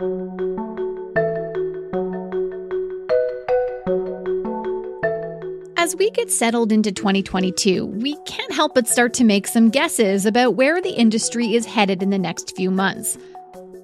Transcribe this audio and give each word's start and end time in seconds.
As 0.00 0.06
we 5.96 6.12
get 6.12 6.30
settled 6.30 6.70
into 6.70 6.92
2022, 6.92 7.84
we 7.84 8.14
can't 8.24 8.52
help 8.52 8.76
but 8.76 8.86
start 8.86 9.12
to 9.14 9.24
make 9.24 9.48
some 9.48 9.70
guesses 9.70 10.24
about 10.24 10.54
where 10.54 10.80
the 10.80 10.92
industry 10.92 11.56
is 11.56 11.66
headed 11.66 12.00
in 12.00 12.10
the 12.10 12.18
next 12.18 12.54
few 12.54 12.70
months. 12.70 13.18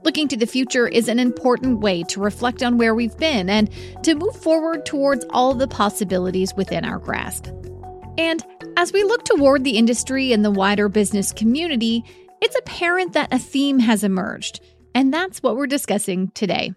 Looking 0.05 0.29
to 0.29 0.37
the 0.37 0.47
future 0.47 0.87
is 0.87 1.09
an 1.09 1.19
important 1.19 1.81
way 1.81 2.05
to 2.05 2.21
reflect 2.21 2.63
on 2.63 2.79
where 2.79 2.95
we've 2.95 3.19
been 3.19 3.51
and 3.51 3.69
to 4.05 4.15
move 4.15 4.37
forward 4.37 4.87
towards 4.87 5.27
all 5.31 5.53
the 5.53 5.67
possibilities 5.67 6.55
within 6.55 6.85
our 6.85 7.01
grasp. 7.01 7.49
And 8.19 8.41
as 8.77 8.93
we 8.93 9.03
look 9.03 9.25
toward 9.25 9.65
the 9.65 9.77
industry 9.77 10.33
and 10.33 10.45
the 10.45 10.53
wider 10.53 10.89
business 10.89 11.33
community, 11.33 12.05
it's 12.41 12.57
apparent 12.57 13.15
that 13.15 13.35
a 13.35 13.39
theme 13.41 13.81
has 13.81 14.05
emerged, 14.05 14.61
and 14.95 15.13
that's 15.13 15.43
what 15.43 15.57
we're 15.57 15.67
discussing 15.67 16.29
today. 16.29 16.73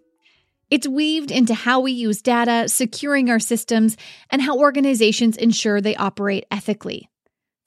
It's 0.70 0.88
weaved 0.88 1.32
into 1.32 1.54
how 1.54 1.80
we 1.80 1.94
use 1.94 2.22
data, 2.22 2.68
securing 2.68 3.30
our 3.30 3.40
systems, 3.40 3.96
and 4.30 4.42
how 4.42 4.58
organizations 4.58 5.38
ensure 5.38 5.80
they 5.80 5.96
operate 5.96 6.46
ethically. 6.52 7.10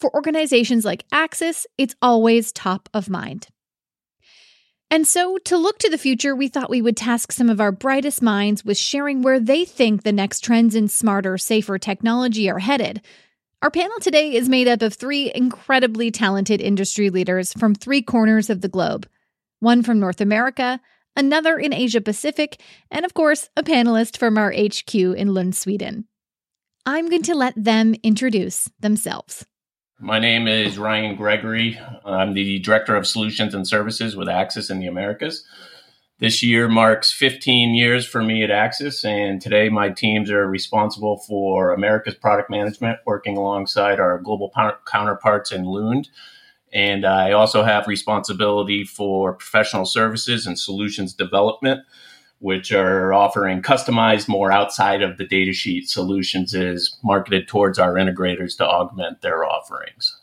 For 0.01 0.15
organizations 0.15 0.84
like 0.84 1.07
Axis, 1.12 1.66
it's 1.79 1.95
always 2.02 2.52
top 2.52 2.88
of 2.93 3.09
mind. 3.09 3.48
And 4.91 5.07
so, 5.07 5.38
to 5.38 5.57
look 5.57 5.79
to 5.79 5.88
the 5.88 5.98
future, 5.98 6.34
we 6.34 6.48
thought 6.48 6.69
we 6.69 6.82
would 6.82 6.96
task 6.96 7.30
some 7.30 7.48
of 7.48 7.60
our 7.60 7.71
brightest 7.71 8.21
minds 8.21 8.65
with 8.65 8.77
sharing 8.77 9.23
where 9.23 9.38
they 9.38 9.65
think 9.65 10.02
the 10.02 10.12
next 10.12 10.41
trends 10.41 10.74
in 10.74 10.88
smarter, 10.88 11.38
safer 11.38 11.79
technology 11.79 12.51
are 12.51 12.59
headed. 12.59 13.01
Our 13.62 13.71
panel 13.71 13.98
today 14.01 14.35
is 14.35 14.48
made 14.48 14.66
up 14.66 14.82
of 14.82 14.95
three 14.95 15.30
incredibly 15.32 16.10
talented 16.10 16.60
industry 16.60 17.09
leaders 17.09 17.52
from 17.52 17.74
three 17.74 18.02
corners 18.02 18.51
of 18.51 18.62
the 18.62 18.69
globe 18.69 19.07
one 19.60 19.82
from 19.82 20.00
North 20.00 20.20
America, 20.20 20.80
another 21.16 21.59
in 21.59 21.73
Asia 21.73 22.01
Pacific, 22.01 22.60
and 22.91 23.05
of 23.05 23.14
course, 23.14 23.48
a 23.56 23.62
panelist 23.62 24.16
from 24.16 24.37
our 24.37 24.52
HQ 24.52 24.95
in 24.95 25.32
Lund, 25.32 25.55
Sweden. 25.55 26.07
I'm 26.85 27.09
going 27.09 27.23
to 27.23 27.35
let 27.35 27.54
them 27.57 27.95
introduce 28.02 28.68
themselves. 28.80 29.46
My 29.98 30.18
name 30.18 30.48
is 30.48 30.79
Ryan 30.79 31.15
Gregory. 31.15 31.79
I'm 32.07 32.32
the 32.32 32.59
Director 32.60 32.96
of 32.96 33.07
Solutions 33.07 33.54
and 33.54 33.68
Services 33.68 34.16
with 34.16 34.30
Axis 34.30 34.70
in 34.70 34.80
the 34.80 34.87
Americas. 34.87 35.45
This 36.20 36.42
year 36.42 36.68
marks 36.68 37.13
15 37.13 37.74
years 37.74 38.07
for 38.07 38.23
me 38.23 38.42
at 38.42 38.51
Axis, 38.51 39.04
and 39.04 39.40
today 39.40 39.68
my 39.68 39.90
teams 39.90 40.30
are 40.30 40.46
responsible 40.46 41.18
for 41.26 41.73
America's 41.73 42.15
product 42.15 42.51
management, 42.51 42.98
working 43.07 43.37
alongside 43.37 44.01
our 44.01 44.18
global 44.18 44.52
counterparts 44.87 45.52
in 45.52 45.65
Lund. 45.65 46.09
And 46.73 47.04
I 47.04 47.32
also 47.32 47.63
have 47.63 47.87
responsibility 47.88 48.85
for 48.85 49.32
professional 49.32 49.85
services 49.85 50.46
and 50.46 50.59
solutions 50.59 51.13
development, 51.13 51.80
which 52.38 52.73
are 52.73 53.13
offering 53.13 53.60
customized, 53.60 54.29
more 54.29 54.52
outside 54.52 55.02
of 55.02 55.18
the 55.18 55.26
datasheet 55.26 55.88
solutions, 55.88 56.54
is 56.54 56.96
marketed 57.02 57.48
towards 57.48 57.79
our 57.79 57.95
integrators 57.95 58.57
to 58.59 58.66
augment 58.66 59.21
their 59.21 59.45
offerings. 59.45 60.16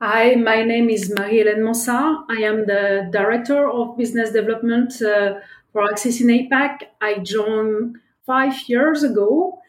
Hi, 0.00 0.36
my 0.36 0.62
name 0.62 0.90
is 0.90 1.10
Marie-Hélène 1.10 1.58
Mansart. 1.58 2.24
I 2.30 2.42
am 2.42 2.66
the 2.66 3.08
Director 3.12 3.68
of 3.68 3.96
Business 3.96 4.30
Development 4.30 4.90
uh, 5.02 5.40
for 5.72 5.90
Axis 5.90 6.20
in 6.20 6.28
APAC. 6.28 6.84
I 7.00 7.18
joined 7.18 7.96
five 8.24 8.54
years 8.68 9.02
ago, 9.02 9.60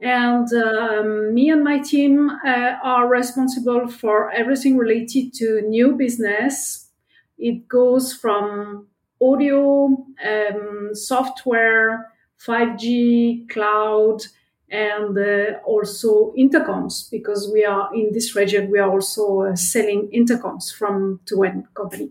and 0.00 0.52
um, 0.52 1.34
me 1.34 1.50
and 1.50 1.64
my 1.64 1.78
team 1.78 2.30
uh, 2.44 2.74
are 2.82 3.08
responsible 3.08 3.88
for 3.88 4.30
everything 4.30 4.76
related 4.76 5.32
to 5.34 5.62
new 5.62 5.92
business. 5.92 6.90
It 7.38 7.66
goes 7.68 8.12
from 8.12 8.88
audio, 9.20 9.86
um, 10.24 10.90
software, 10.92 12.12
5G, 12.46 13.48
cloud, 13.48 14.22
and 14.70 15.16
uh, 15.16 15.58
also 15.64 16.32
intercoms 16.36 17.10
because 17.10 17.50
we 17.52 17.64
are 17.64 17.94
in 17.94 18.12
this 18.12 18.34
region. 18.34 18.70
We 18.70 18.78
are 18.78 18.90
also 18.90 19.42
uh, 19.42 19.56
selling 19.56 20.10
intercoms 20.14 20.74
from 20.74 21.20
2N 21.26 21.64
company. 21.74 22.10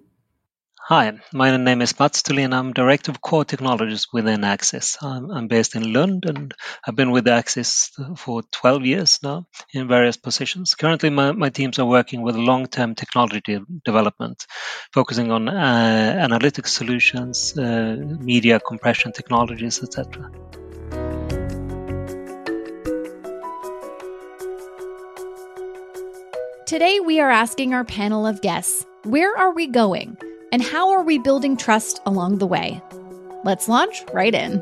Hi, 0.87 1.13
my 1.33 1.57
name 1.57 1.81
is 1.81 1.99
Mats 1.99 2.21
Thulin. 2.21 2.53
I'm 2.53 2.71
Director 2.71 3.09
of 3.09 3.19
Core 3.19 3.43
Technologies 3.43 4.05
within 4.13 4.43
Axis. 4.43 4.99
I'm, 5.01 5.31
I'm, 5.31 5.47
based 5.47 5.75
in 5.75 5.91
Lund 5.91 6.53
I've 6.85 6.95
been 6.95 7.09
with 7.09 7.27
Axis 7.27 7.89
for 8.17 8.43
12 8.51 8.85
years 8.85 9.19
now 9.23 9.47
in 9.73 9.87
various 9.87 10.15
positions. 10.15 10.75
Currently, 10.75 11.09
my, 11.09 11.31
my 11.31 11.49
teams 11.49 11.79
are 11.79 11.87
working 11.87 12.21
with 12.21 12.35
long 12.35 12.67
term 12.67 12.93
technology 12.93 13.59
development, 13.83 14.45
focusing 14.93 15.31
on 15.31 15.49
uh, 15.49 16.27
analytics 16.29 16.67
solutions, 16.67 17.57
uh, 17.57 17.95
media 18.19 18.59
compression 18.59 19.11
technologies, 19.11 19.81
etc. 19.81 20.29
Today, 26.67 26.99
we 26.99 27.19
are 27.19 27.31
asking 27.31 27.73
our 27.73 27.83
panel 27.83 28.27
of 28.27 28.39
guests 28.43 28.85
where 29.01 29.35
are 29.35 29.51
we 29.51 29.65
going? 29.65 30.15
And 30.55 30.63
how 30.63 30.91
are 30.91 31.03
we 31.03 31.17
building 31.17 31.57
trust 31.57 31.99
along 32.05 32.37
the 32.37 32.47
way? 32.47 32.81
Let's 33.43 33.67
launch 33.67 34.05
right 34.13 34.33
in. 34.33 34.61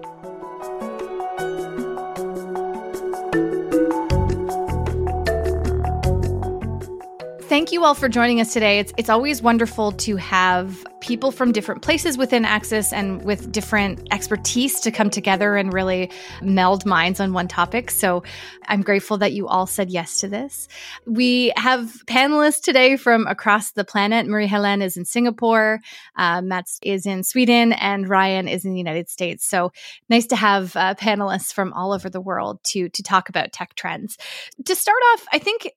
Thank 7.44 7.72
you 7.72 7.84
all 7.84 7.94
for 7.94 8.10
joining 8.10 8.42
us 8.42 8.52
today. 8.54 8.80
It's 8.80 8.92
it's 8.98 9.10
always 9.10 9.44
wonderful 9.44 9.92
to 9.92 10.16
have 10.16 10.84
people 11.04 11.32
from 11.32 11.52
different 11.52 11.82
places 11.82 12.18
within 12.18 12.46
Axis 12.46 12.94
and 12.94 13.24
with 13.26 13.52
different 13.52 14.08
expertise 14.12 14.80
to 14.80 14.90
come 14.90 15.10
together 15.10 15.58
and 15.58 15.74
really 15.74 16.10
meld 16.42 16.86
minds 16.86 17.20
on 17.20 17.34
one 17.34 17.50
topic. 17.50 17.92
So 17.92 18.24
I'm 18.68 18.82
grateful 18.82 19.18
that 19.18 19.34
you 19.34 19.48
all 19.48 19.68
said 19.68 19.92
yes 19.92 20.22
to 20.22 20.30
this. 20.30 20.70
We 21.06 21.52
have 21.58 22.02
panelists 22.08 22.62
today 22.62 22.96
from 22.96 23.28
across 23.28 23.74
the 23.74 23.84
planet. 23.84 24.28
Marie 24.28 24.48
Helene 24.48 24.82
is 24.82 24.96
in 24.96 25.04
Singapore, 25.04 25.82
uh, 26.16 26.42
is 26.82 27.06
in 27.06 27.24
Sweden, 27.24 27.74
and 27.74 28.08
Ryan 28.08 28.48
is 28.48 28.64
in 28.64 28.72
the 28.72 28.78
United 28.78 29.10
States. 29.10 29.46
So 29.46 29.74
nice 30.08 30.28
to 30.28 30.38
have 30.38 30.74
uh, 30.78 30.96
panelists 30.96 31.54
from 31.54 31.74
all 31.74 31.92
over 31.92 32.10
the 32.10 32.22
world 32.22 32.64
to 32.66 32.88
to 32.88 33.04
talk 33.04 33.28
about 33.28 33.52
tech 33.52 33.76
trends. 33.76 34.18
To 34.66 34.76
start 34.76 35.02
off, 35.14 35.26
I 35.34 35.40
think 35.40 35.70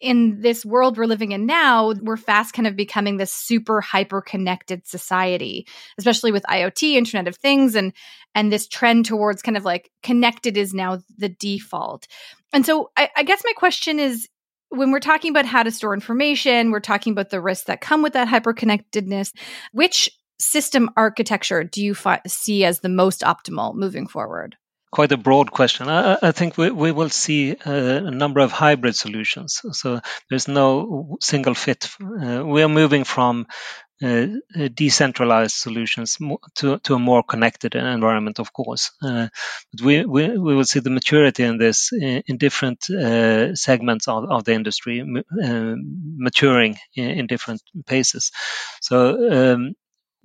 in 0.00 0.40
this 0.40 0.64
world 0.64 0.96
we're 0.96 1.06
living 1.06 1.32
in 1.32 1.46
now, 1.46 1.92
we're 2.02 2.16
fast 2.16 2.54
kind 2.54 2.66
of 2.66 2.76
becoming 2.76 3.16
this 3.16 3.32
super 3.32 3.80
hyper 3.80 4.20
connected 4.20 4.86
society, 4.86 5.66
especially 5.98 6.32
with 6.32 6.44
IoT, 6.44 6.94
Internet 6.94 7.28
of 7.28 7.36
Things, 7.36 7.74
and 7.74 7.92
and 8.34 8.52
this 8.52 8.68
trend 8.68 9.06
towards 9.06 9.42
kind 9.42 9.56
of 9.56 9.64
like 9.64 9.90
connected 10.02 10.56
is 10.56 10.74
now 10.74 11.00
the 11.16 11.28
default. 11.28 12.06
And 12.52 12.66
so 12.66 12.90
I, 12.96 13.08
I 13.16 13.22
guess 13.22 13.42
my 13.44 13.52
question 13.56 13.98
is 13.98 14.28
when 14.68 14.90
we're 14.90 15.00
talking 15.00 15.30
about 15.30 15.46
how 15.46 15.62
to 15.62 15.70
store 15.70 15.94
information, 15.94 16.70
we're 16.70 16.80
talking 16.80 17.12
about 17.12 17.30
the 17.30 17.40
risks 17.40 17.66
that 17.66 17.80
come 17.80 18.02
with 18.02 18.12
that 18.12 18.28
hyper 18.28 18.52
connectedness. 18.52 19.32
Which 19.72 20.10
system 20.38 20.90
architecture 20.96 21.64
do 21.64 21.82
you 21.82 21.94
fi- 21.94 22.20
see 22.26 22.64
as 22.64 22.80
the 22.80 22.88
most 22.88 23.22
optimal 23.22 23.74
moving 23.74 24.06
forward? 24.06 24.56
Quite 24.96 25.12
a 25.12 25.18
broad 25.18 25.50
question. 25.50 25.88
I, 25.90 26.16
I 26.22 26.32
think 26.32 26.56
we, 26.56 26.70
we 26.70 26.90
will 26.90 27.10
see 27.10 27.54
a, 27.66 28.06
a, 28.06 28.10
number 28.10 28.40
of 28.40 28.50
hybrid 28.50 28.96
solutions. 28.96 29.60
So 29.72 30.00
there's 30.30 30.48
no 30.48 31.18
single 31.20 31.52
fit. 31.52 31.90
Uh, 32.00 32.42
we 32.46 32.62
are 32.62 32.68
moving 32.68 33.04
from 33.04 33.46
uh, 34.02 34.26
decentralized 34.72 35.54
solutions 35.54 36.16
to, 36.54 36.78
to 36.78 36.94
a 36.94 36.98
more 36.98 37.22
connected 37.22 37.74
environment, 37.74 38.38
of 38.38 38.54
course. 38.54 38.92
Uh, 39.02 39.28
but 39.70 39.84
we, 39.84 40.06
we, 40.06 40.38
we 40.38 40.54
will 40.54 40.64
see 40.64 40.80
the 40.80 40.96
maturity 40.98 41.44
in 41.44 41.58
this 41.58 41.92
in, 41.92 42.22
in 42.26 42.38
different 42.38 42.88
uh, 42.88 43.54
segments 43.54 44.08
of, 44.08 44.24
of 44.30 44.44
the 44.44 44.54
industry 44.54 45.02
uh, 45.02 45.74
maturing 46.16 46.78
in, 46.94 47.10
in, 47.18 47.26
different 47.26 47.60
paces. 47.86 48.32
So 48.80 48.96
um, 49.30 49.74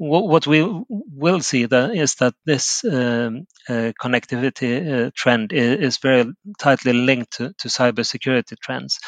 what 0.01 0.47
we 0.47 0.67
will 0.87 1.41
see 1.41 1.65
that 1.65 1.95
is 1.95 2.15
that 2.15 2.33
this 2.43 2.83
um, 2.83 3.45
uh, 3.69 3.91
connectivity 4.01 5.07
uh, 5.07 5.11
trend 5.13 5.53
is, 5.53 5.97
very 5.97 6.25
tightly 6.57 6.91
linked 6.91 7.33
to, 7.33 7.53
to 7.59 7.67
cybersecurity 7.67 8.57
trends. 8.59 8.99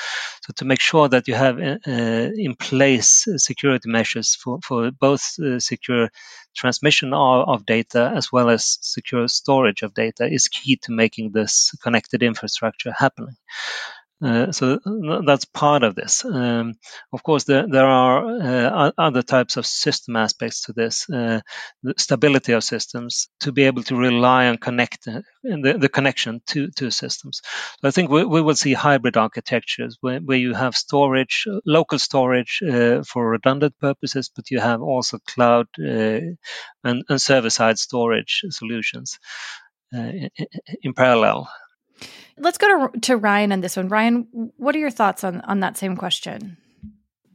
So 0.46 0.54
to 0.58 0.66
make 0.66 0.80
sure 0.80 1.10
that 1.10 1.28
you 1.28 1.34
have 1.34 1.58
uh, 1.60 1.80
in 1.88 2.54
place 2.56 3.26
security 3.38 3.90
measures 3.90 4.36
for, 4.36 4.60
for 4.64 4.92
both 4.92 5.34
uh, 5.40 5.60
secure 5.60 6.10
transmission 6.56 7.12
of, 7.12 7.50
of, 7.50 7.66
data 7.66 8.14
as 8.16 8.32
well 8.32 8.52
as 8.52 8.78
secure 8.82 9.28
storage 9.28 9.82
of 9.82 9.96
data 9.96 10.32
is 10.32 10.48
key 10.48 10.76
to 10.84 10.92
making 10.92 11.32
this 11.32 11.72
connected 11.82 12.22
infrastructure 12.22 12.92
happening. 12.92 13.36
Uh, 14.24 14.52
so 14.54 14.80
that's 15.26 15.44
part 15.46 15.84
of 15.84 15.96
this. 15.96 16.24
Um, 16.24 16.76
of 17.12 17.24
course, 17.24 17.44
there, 17.44 17.68
there 17.68 17.86
are 17.86 18.26
uh, 18.42 18.92
other 18.98 19.22
types 19.22 19.58
of 19.58 19.66
system 19.66 20.16
aspects 20.16 20.62
to 20.64 20.74
this. 20.74 21.10
Uh, 21.10 21.42
the 21.82 21.94
stability 21.98 22.54
of 22.54 22.64
systems 22.64 23.28
to 23.42 23.52
be 23.52 23.64
able 23.64 23.84
to 23.84 23.96
rely 23.98 24.48
on 24.48 24.58
connect 24.58 25.08
uh, 25.08 25.22
the, 25.44 25.78
the 25.78 25.90
connection 25.90 26.42
to, 26.48 26.70
to 26.72 26.90
systems. 26.90 27.42
So 27.82 27.88
I 27.88 27.92
think 27.92 28.10
we, 28.12 28.24
we 28.24 28.42
will 28.42 28.56
see 28.56 28.74
hybrid 28.74 29.18
architectures 29.18 29.98
where, 30.00 30.20
where 30.20 30.38
you 30.38 30.54
have 30.54 30.76
storage, 30.76 31.46
local 31.66 32.00
storage 32.00 32.62
uh, 32.66 33.04
for 33.04 33.30
redundant 33.30 33.78
purposes, 33.80 34.32
but 34.34 34.52
you 34.52 34.60
have 34.60 34.82
also 34.82 35.20
cloud 35.28 35.68
and, 35.78 36.38
and 36.84 37.22
server 37.22 37.50
side 37.50 37.78
storage 37.78 38.44
solutions 38.50 39.20
in, 39.92 40.30
in 40.82 40.94
parallel. 40.94 41.50
Let's 42.38 42.58
go 42.58 42.88
to, 42.88 43.00
to 43.02 43.18
Ryan 43.18 43.52
on 43.52 43.62
this 43.62 43.78
one. 43.78 43.90
Ryan, 43.90 44.52
what 44.58 44.76
are 44.76 44.80
your 44.80 44.92
thoughts 44.92 45.24
on, 45.24 45.42
on 45.42 45.60
that 45.60 45.78
same 45.78 45.96
question? 45.96 46.58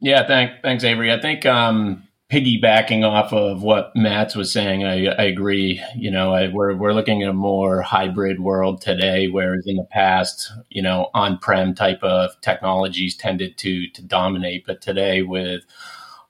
Yeah, 0.01 0.27
thank, 0.27 0.63
thanks, 0.63 0.85
Avery. 0.85 1.13
I 1.13 1.21
think 1.21 1.47
um, 1.47 2.03
piggybacking 2.31 3.05
off 3.05 3.33
of 3.33 3.63
what 3.63 3.93
Mats 3.97 4.37
was 4.37 4.53
saying, 4.53 4.85
I, 4.85 5.07
I 5.07 5.23
agree. 5.23 5.83
You 5.97 6.11
know, 6.11 6.33
I, 6.33 6.49
we're 6.49 6.77
we're 6.77 6.93
looking 6.93 7.23
at 7.23 7.29
a 7.29 7.33
more 7.33 7.81
hybrid 7.81 8.41
world 8.41 8.81
today, 8.83 9.29
whereas 9.29 9.65
in 9.67 9.77
the 9.77 9.85
past, 9.85 10.53
you 10.69 10.83
know, 10.83 11.11
on-prem 11.15 11.75
type 11.75 12.03
of 12.03 12.39
technologies 12.41 13.17
tended 13.17 13.57
to 13.59 13.89
to 13.91 14.03
dominate. 14.03 14.67
But 14.67 14.83
today, 14.83 15.23
with 15.23 15.63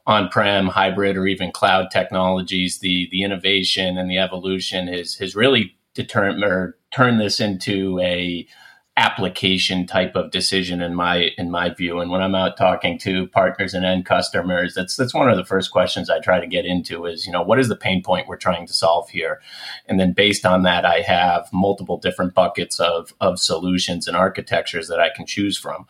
on-prem, 0.07 0.69
hybrid, 0.69 1.17
or 1.17 1.27
even 1.27 1.53
cloud 1.53 1.91
technologies, 1.91 2.79
the 2.79 3.09
the 3.11 3.23
innovation 3.23 3.99
and 3.99 4.11
the 4.11 4.19
evolution 4.19 4.87
has 4.89 5.15
has 5.15 5.35
really 5.35 5.77
determined 5.95 6.75
or 6.93 6.97
turned 6.97 7.21
this 7.21 7.41
into 7.41 7.99
a 8.01 8.47
application 8.97 9.87
type 9.87 10.17
of 10.17 10.33
decision 10.33 10.83
in 10.83 10.93
my 10.93 11.31
in 11.39 11.53
my 11.53 11.69
view. 11.73 12.01
And 12.01 12.11
when 12.11 12.21
i'm 12.21 12.35
out 12.35 12.57
talking 12.57 12.99
to 12.99 13.29
partners 13.29 13.73
and 13.73 13.85
end 13.85 14.07
customers 14.07 14.75
that's 14.75 14.97
that's 14.97 15.15
one 15.15 15.31
of 15.31 15.37
the 15.37 15.45
first 15.45 15.71
questions 15.71 16.11
i 16.11 16.19
try 16.19 16.41
to 16.41 16.49
get 16.49 16.67
into 16.67 17.07
is 17.07 17.25
you 17.25 17.33
know 17.33 17.43
what 17.43 17.61
is 17.61 17.69
the 17.69 17.77
pain 17.77 18.03
point 18.03 18.27
we're 18.27 18.37
trying 18.37 18.67
to 18.67 18.73
solve 18.73 19.09
here? 19.09 19.41
And 19.87 20.01
then 20.01 20.15
based 20.15 20.45
on 20.45 20.65
that 20.65 20.85
i 20.85 21.01
have 21.03 21.49
multiple 21.53 21.97
different 21.97 22.35
buckets 22.35 22.81
of 22.81 23.15
of 23.21 23.39
solutions 23.39 24.09
and 24.09 24.17
architectures 24.17 24.89
that 24.89 24.99
i 24.99 25.11
can 25.15 25.27
choose 25.27 25.57
from 25.57 25.87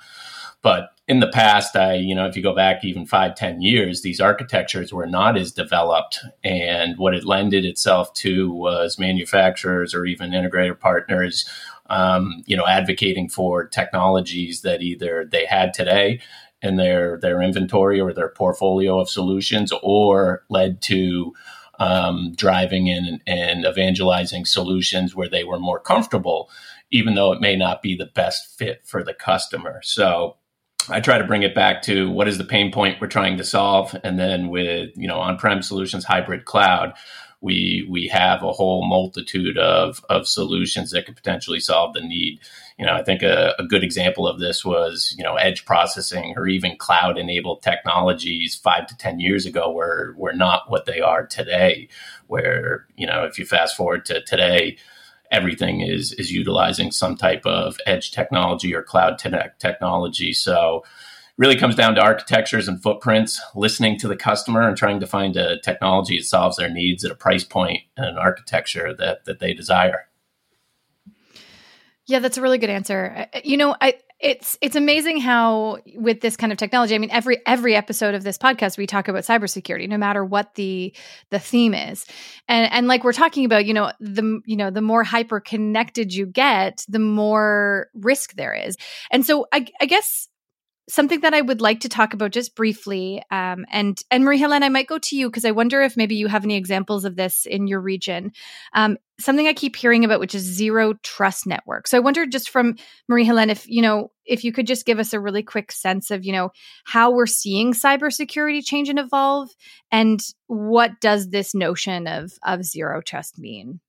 but 0.62 0.90
in 1.06 1.20
the 1.20 1.28
past, 1.28 1.74
I, 1.74 1.94
you 1.94 2.14
know, 2.14 2.26
if 2.26 2.36
you 2.36 2.42
go 2.42 2.54
back 2.54 2.84
even 2.84 3.06
five, 3.06 3.34
ten 3.34 3.62
years, 3.62 4.02
these 4.02 4.20
architectures 4.20 4.92
were 4.92 5.06
not 5.06 5.38
as 5.38 5.52
developed. 5.52 6.20
And 6.44 6.98
what 6.98 7.14
it 7.14 7.24
lended 7.24 7.64
itself 7.64 8.12
to 8.14 8.52
was 8.52 8.98
manufacturers 8.98 9.94
or 9.94 10.04
even 10.04 10.32
integrator 10.32 10.78
partners, 10.78 11.48
um, 11.88 12.42
you 12.46 12.56
know, 12.56 12.66
advocating 12.66 13.30
for 13.30 13.66
technologies 13.66 14.60
that 14.62 14.82
either 14.82 15.24
they 15.24 15.46
had 15.46 15.72
today 15.72 16.20
in 16.60 16.76
their 16.76 17.18
their 17.18 17.40
inventory 17.40 18.00
or 18.00 18.12
their 18.12 18.28
portfolio 18.28 18.98
of 19.00 19.08
solutions, 19.08 19.72
or 19.82 20.42
led 20.50 20.82
to 20.82 21.32
um, 21.78 22.32
driving 22.36 22.88
in 22.88 23.20
and 23.26 23.64
evangelizing 23.64 24.44
solutions 24.44 25.14
where 25.14 25.28
they 25.28 25.44
were 25.44 25.60
more 25.60 25.78
comfortable, 25.80 26.50
even 26.90 27.14
though 27.14 27.32
it 27.32 27.40
may 27.40 27.56
not 27.56 27.80
be 27.80 27.96
the 27.96 28.10
best 28.14 28.58
fit 28.58 28.82
for 28.84 29.04
the 29.04 29.14
customer. 29.14 29.80
So 29.84 30.36
I 30.90 31.00
try 31.00 31.18
to 31.18 31.24
bring 31.24 31.42
it 31.42 31.54
back 31.54 31.82
to 31.82 32.10
what 32.10 32.28
is 32.28 32.38
the 32.38 32.44
pain 32.44 32.72
point 32.72 33.00
we're 33.00 33.08
trying 33.08 33.36
to 33.38 33.44
solve, 33.44 33.94
and 34.04 34.18
then 34.18 34.48
with 34.48 34.90
you 34.96 35.08
know 35.08 35.18
on-prem 35.18 35.62
solutions, 35.62 36.04
hybrid 36.04 36.44
cloud, 36.44 36.94
we 37.40 37.86
we 37.88 38.08
have 38.08 38.42
a 38.42 38.52
whole 38.52 38.86
multitude 38.86 39.58
of 39.58 40.04
of 40.08 40.26
solutions 40.26 40.90
that 40.90 41.06
could 41.06 41.16
potentially 41.16 41.60
solve 41.60 41.94
the 41.94 42.00
need. 42.00 42.40
You 42.78 42.86
know, 42.86 42.92
I 42.92 43.02
think 43.02 43.22
a, 43.22 43.54
a 43.58 43.64
good 43.64 43.84
example 43.84 44.26
of 44.26 44.40
this 44.40 44.64
was 44.64 45.14
you 45.16 45.24
know 45.24 45.36
edge 45.36 45.64
processing 45.64 46.34
or 46.36 46.48
even 46.48 46.76
cloud-enabled 46.76 47.62
technologies 47.62 48.56
five 48.56 48.86
to 48.88 48.96
ten 48.96 49.20
years 49.20 49.46
ago 49.46 49.70
were 49.70 50.14
were 50.16 50.32
not 50.32 50.70
what 50.70 50.86
they 50.86 51.00
are 51.00 51.26
today. 51.26 51.88
Where 52.26 52.86
you 52.96 53.06
know 53.06 53.24
if 53.24 53.38
you 53.38 53.46
fast 53.46 53.76
forward 53.76 54.04
to 54.06 54.22
today 54.22 54.78
everything 55.30 55.80
is 55.80 56.12
is 56.12 56.32
utilizing 56.32 56.90
some 56.90 57.16
type 57.16 57.44
of 57.44 57.78
edge 57.86 58.10
technology 58.10 58.74
or 58.74 58.82
cloud 58.82 59.18
te- 59.18 59.30
technology. 59.58 60.32
So 60.32 60.84
really 61.36 61.56
comes 61.56 61.76
down 61.76 61.94
to 61.94 62.00
architectures 62.00 62.66
and 62.66 62.82
footprints, 62.82 63.40
listening 63.54 63.98
to 63.98 64.08
the 64.08 64.16
customer 64.16 64.66
and 64.66 64.76
trying 64.76 65.00
to 65.00 65.06
find 65.06 65.36
a 65.36 65.60
technology 65.60 66.18
that 66.18 66.24
solves 66.24 66.56
their 66.56 66.70
needs 66.70 67.04
at 67.04 67.12
a 67.12 67.14
price 67.14 67.44
point 67.44 67.80
and 67.96 68.06
an 68.06 68.18
architecture 68.18 68.94
that 68.94 69.24
that 69.24 69.38
they 69.38 69.54
desire. 69.54 70.06
Yeah, 72.06 72.20
that's 72.20 72.38
a 72.38 72.42
really 72.42 72.58
good 72.58 72.70
answer. 72.70 73.28
Uh, 73.34 73.40
you 73.44 73.56
know, 73.56 73.76
I 73.80 73.94
it's 74.20 74.58
it's 74.60 74.74
amazing 74.74 75.20
how 75.20 75.78
with 75.94 76.20
this 76.20 76.36
kind 76.36 76.50
of 76.50 76.58
technology, 76.58 76.94
I 76.94 76.98
mean 76.98 77.10
every 77.10 77.38
every 77.46 77.76
episode 77.76 78.14
of 78.14 78.24
this 78.24 78.36
podcast 78.36 78.76
we 78.76 78.86
talk 78.86 79.06
about 79.06 79.22
cybersecurity 79.22 79.88
no 79.88 79.96
matter 79.96 80.24
what 80.24 80.54
the 80.56 80.92
the 81.30 81.38
theme 81.38 81.72
is. 81.72 82.04
And 82.48 82.70
and 82.72 82.88
like 82.88 83.04
we're 83.04 83.12
talking 83.12 83.44
about, 83.44 83.64
you 83.64 83.74
know, 83.74 83.92
the 84.00 84.40
you 84.44 84.56
know, 84.56 84.70
the 84.70 84.82
more 84.82 85.04
hyper 85.04 85.38
connected 85.38 86.12
you 86.12 86.26
get, 86.26 86.84
the 86.88 86.98
more 86.98 87.88
risk 87.94 88.34
there 88.34 88.54
is. 88.54 88.76
And 89.12 89.24
so 89.24 89.46
I 89.52 89.66
I 89.80 89.86
guess 89.86 90.28
something 90.88 91.20
that 91.20 91.34
I 91.34 91.40
would 91.40 91.60
like 91.60 91.80
to 91.80 91.88
talk 91.88 92.14
about 92.14 92.32
just 92.32 92.56
briefly, 92.56 93.22
um, 93.30 93.66
and 93.70 94.00
and 94.10 94.24
Marie 94.24 94.38
Helene, 94.38 94.62
I 94.62 94.68
might 94.68 94.86
go 94.86 94.98
to 94.98 95.16
you 95.16 95.28
because 95.28 95.44
I 95.44 95.50
wonder 95.50 95.82
if 95.82 95.96
maybe 95.96 96.16
you 96.16 96.28
have 96.28 96.44
any 96.44 96.56
examples 96.56 97.04
of 97.04 97.16
this 97.16 97.46
in 97.46 97.66
your 97.66 97.80
region. 97.80 98.32
Um, 98.72 98.96
something 99.20 99.46
I 99.46 99.52
keep 99.52 99.76
hearing 99.76 100.04
about, 100.04 100.20
which 100.20 100.34
is 100.34 100.42
zero 100.42 100.94
trust 101.02 101.46
network. 101.46 101.86
So 101.86 101.96
I 101.96 102.00
wonder, 102.00 102.26
just 102.26 102.50
from 102.50 102.76
Marie 103.08 103.24
Helene, 103.24 103.50
if 103.50 103.68
you 103.68 103.82
know, 103.82 104.10
if 104.24 104.44
you 104.44 104.52
could 104.52 104.66
just 104.66 104.86
give 104.86 104.98
us 104.98 105.12
a 105.12 105.20
really 105.20 105.42
quick 105.42 105.72
sense 105.72 106.10
of 106.10 106.24
you 106.24 106.32
know 106.32 106.50
how 106.84 107.10
we're 107.10 107.26
seeing 107.26 107.72
cybersecurity 107.72 108.64
change 108.64 108.88
and 108.88 108.98
evolve, 108.98 109.50
and 109.92 110.20
what 110.46 111.00
does 111.00 111.28
this 111.30 111.54
notion 111.54 112.06
of 112.06 112.32
of 112.42 112.64
zero 112.64 113.00
trust 113.00 113.38
mean? 113.38 113.80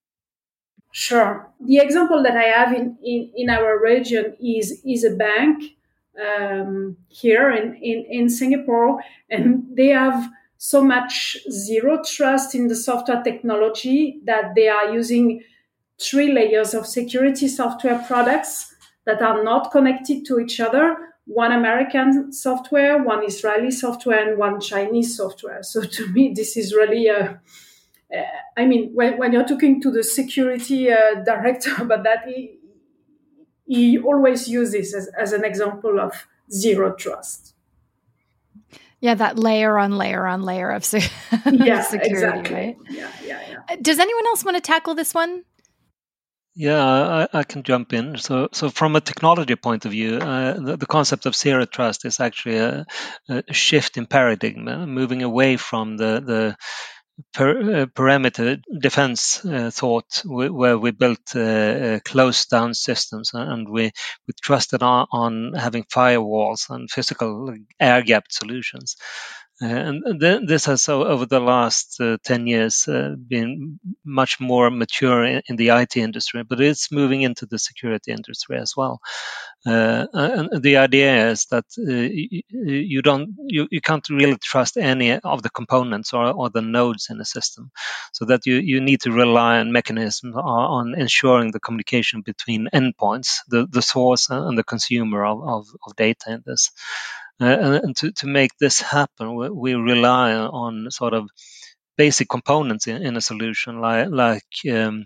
Sure. 0.92 1.50
The 1.64 1.78
example 1.78 2.24
that 2.24 2.36
I 2.36 2.46
have 2.46 2.74
in, 2.74 2.98
in, 3.04 3.32
in 3.36 3.50
our 3.50 3.80
region 3.82 4.36
is 4.42 4.82
is 4.86 5.04
a 5.04 5.12
bank 5.12 5.64
um, 6.20 6.98
here 7.08 7.52
in, 7.52 7.76
in, 7.76 8.06
in 8.10 8.30
Singapore, 8.30 9.02
and 9.30 9.66
they 9.76 9.88
have 9.88 10.30
so 10.58 10.84
much 10.84 11.38
zero 11.50 12.04
trust 12.04 12.54
in 12.54 12.68
the 12.68 12.76
software 12.76 13.24
technology 13.24 14.20
that 14.26 14.56
they 14.56 14.68
are 14.68 14.92
using 14.92 15.42
three 16.02 16.32
layers 16.32 16.74
of 16.74 16.86
security 16.86 17.48
software 17.48 18.04
products 18.08 18.76
that 19.06 19.22
are 19.22 19.44
not 19.44 19.72
connected 19.72 20.26
to 20.26 20.40
each 20.40 20.60
other 20.60 20.96
one 21.30 21.52
American 21.52 22.34
software, 22.34 23.04
one 23.04 23.24
Israeli 23.24 23.70
software, 23.70 24.28
and 24.28 24.40
one 24.40 24.60
Chinese 24.60 25.16
software. 25.16 25.62
So 25.62 25.84
to 25.84 26.08
me, 26.08 26.34
this 26.36 26.58
is 26.58 26.74
really 26.74 27.08
a 27.08 27.40
uh, 28.12 28.22
I 28.58 28.66
mean, 28.66 28.90
when, 28.96 29.20
when 29.20 29.34
you're 29.34 29.48
talking 29.48 29.80
to 29.84 29.92
the 29.92 30.04
security 30.04 30.92
uh, 30.92 31.24
director 31.24 31.72
about 31.80 32.04
that, 32.04 32.26
he 33.70 34.00
always 34.00 34.48
uses 34.48 34.96
as, 34.96 35.08
as 35.16 35.32
an 35.32 35.46
example 35.46 36.00
of 36.00 36.28
zero 36.52 36.96
trust. 36.96 37.54
Yeah, 39.00 39.14
that 39.14 39.38
layer 39.38 39.78
on 39.78 39.92
layer 39.96 40.26
on 40.26 40.42
layer 40.42 40.72
of, 40.72 40.84
se- 40.84 41.12
yeah, 41.46 41.84
security, 41.84 42.10
exactly. 42.10 42.56
right? 42.56 42.78
Yeah, 42.90 43.12
yeah, 43.24 43.42
yeah. 43.50 43.60
Uh, 43.70 43.76
does 43.80 44.00
anyone 44.00 44.26
else 44.26 44.44
want 44.44 44.58
to 44.58 44.62
tackle 44.62 44.96
this 44.96 45.14
one? 45.14 45.44
Yeah, 46.56 46.84
I, 46.84 47.28
I, 47.32 47.44
can 47.44 47.62
jump 47.62 47.94
in. 47.94 48.18
So, 48.18 48.50
so 48.52 48.70
from 48.70 48.96
a 48.96 49.02
technology 49.02 49.56
point 49.56 49.86
of 49.86 49.92
view, 49.92 50.18
uh, 50.18 50.60
the, 50.60 50.76
the, 50.76 50.86
concept 50.88 51.28
of 51.28 51.36
zero 51.36 51.66
trust 51.66 52.06
is 52.06 52.20
actually 52.20 52.58
a, 52.58 52.86
a 53.30 53.54
shift 53.54 53.98
in 53.98 54.08
paradigm, 54.08 54.68
uh, 54.68 54.86
moving 54.86 55.22
away 55.22 55.58
from 55.58 55.96
the 55.96 56.20
the 56.20 56.58
per, 57.34 57.82
uh, 57.82 57.86
perimeter 57.88 58.58
defense 58.80 59.44
uh, 59.46 59.72
thought, 59.72 60.22
where 60.26 60.78
we 60.78 60.92
built 60.92 61.36
uh, 61.36 62.00
closed 62.06 62.50
down 62.50 62.74
systems 62.74 63.32
and 63.34 63.68
we, 63.70 63.92
we 64.28 64.34
trusted 64.42 64.84
on, 64.84 65.08
on 65.12 65.54
having 65.54 65.84
firewalls 65.86 66.70
and 66.70 66.90
physical 66.90 67.54
air 67.80 68.02
gapped 68.02 68.34
solutions. 68.34 68.96
And 69.62 70.22
th- 70.22 70.44
this 70.48 70.66
has, 70.66 70.88
over 70.88 71.26
the 71.26 71.42
last 71.42 72.00
uh, 72.00 72.18
10 72.24 72.48
years, 72.48 72.88
uh, 72.88 73.16
been 73.18 73.78
much 74.06 74.40
more 74.40 74.72
mature 74.72 75.26
in, 75.26 75.42
in, 75.50 75.58
the 75.58 75.70
IT 75.70 75.98
industry, 75.98 76.44
but 76.44 76.62
it's 76.62 76.94
moving 76.94 77.24
into 77.24 77.46
the 77.46 77.60
security 77.60 78.14
industry 78.14 78.58
as 78.58 78.76
well. 78.78 79.02
Uh, 79.66 80.06
and 80.14 80.64
the 80.64 80.78
idea 80.78 81.32
is 81.32 81.46
that 81.48 81.66
you, 81.76 82.42
you, 82.50 83.02
don't, 83.02 83.36
you, 83.48 83.68
you 83.70 83.82
can't 83.82 84.08
really 84.10 84.38
trust 84.38 84.78
any 84.78 85.20
of 85.20 85.44
the 85.44 85.50
components 85.50 86.14
or, 86.14 86.32
or 86.32 86.50
the 86.50 86.62
nodes 86.62 87.08
in 87.10 87.20
a 87.20 87.26
system, 87.26 87.70
so 88.14 88.24
that 88.24 88.46
you, 88.46 88.56
you 88.56 88.80
need 88.80 89.02
to 89.02 89.12
rely 89.12 89.60
on 89.60 89.74
mechanisms 89.74 90.36
on, 90.38 90.96
ensuring 90.98 91.52
the 91.52 91.60
communication 91.60 92.22
between 92.22 92.70
endpoints, 92.74 93.40
the, 93.50 93.68
the 93.70 93.82
source 93.82 94.30
and 94.30 94.58
the 94.58 94.64
consumer 94.64 95.26
of, 95.26 95.44
of, 95.44 95.68
of 95.86 95.96
data 95.98 96.32
in 96.32 96.44
this. 96.46 96.72
Uh, 97.42 97.46
and, 97.46 97.76
and 97.84 97.96
to, 97.98 98.12
to 98.12 98.28
make 98.28 98.52
this 98.60 98.82
happen, 98.82 99.36
we, 99.36 99.50
we, 99.50 99.74
rely 99.74 100.34
on 100.34 100.92
sort 100.92 101.14
of 101.14 101.30
basic 101.98 102.28
components 102.30 102.88
in, 102.88 103.02
in 103.02 103.16
a 103.16 103.22
solution, 103.22 103.80
like, 103.80 104.10
like 104.10 104.44
um, 104.72 105.06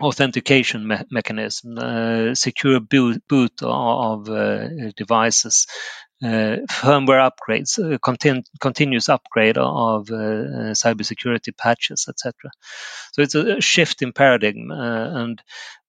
authentication 0.00 0.86
me- 0.86 1.06
mechanism, 1.10 1.78
uh, 1.78 2.34
secure 2.34 2.80
boot, 2.80 3.22
boot 3.28 3.52
of 3.62 4.28
uh, 4.28 4.68
devices, 4.96 5.66
firmware 6.22 7.30
upgrades, 7.30 7.78
uh, 7.78 7.98
contin- 7.98 8.44
continuous 8.60 9.08
upgrade 9.08 9.58
of 9.58 10.10
uh, 10.10 10.74
cybersecurity 10.74 11.56
patches, 11.56 12.06
etc. 12.08 12.50
So 13.12 13.22
it's 13.22 13.34
a 13.34 13.60
shift 13.60 14.02
in 14.02 14.12
paradigm, 14.12 14.70
and 14.70 15.42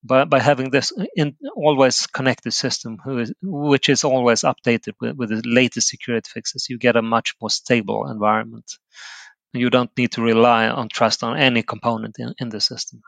by, 0.04 0.26
by 0.26 0.40
having 0.40 0.70
this 0.70 0.92
in 1.16 1.36
always 1.56 2.08
connected 2.08 2.52
system, 2.52 2.98
which 3.42 3.90
is 3.90 4.04
always 4.04 4.42
updated 4.42 4.94
with, 5.00 5.16
with 5.16 5.30
the 5.30 5.42
latest 5.46 5.88
security 5.90 6.30
fixes, 6.34 6.68
you 6.70 6.78
get 6.78 6.96
a 6.96 7.02
much 7.02 7.36
more 7.42 7.50
stable 7.50 8.10
environment. 8.10 8.72
You 9.54 9.70
don't 9.70 9.96
need 9.98 10.14
to 10.14 10.22
rely 10.22 10.68
on 10.68 10.90
trust 10.90 11.24
on 11.24 11.38
any 11.38 11.62
component 11.62 12.16
in, 12.20 12.34
in 12.40 12.50
the 12.50 12.60
system. 12.60 13.02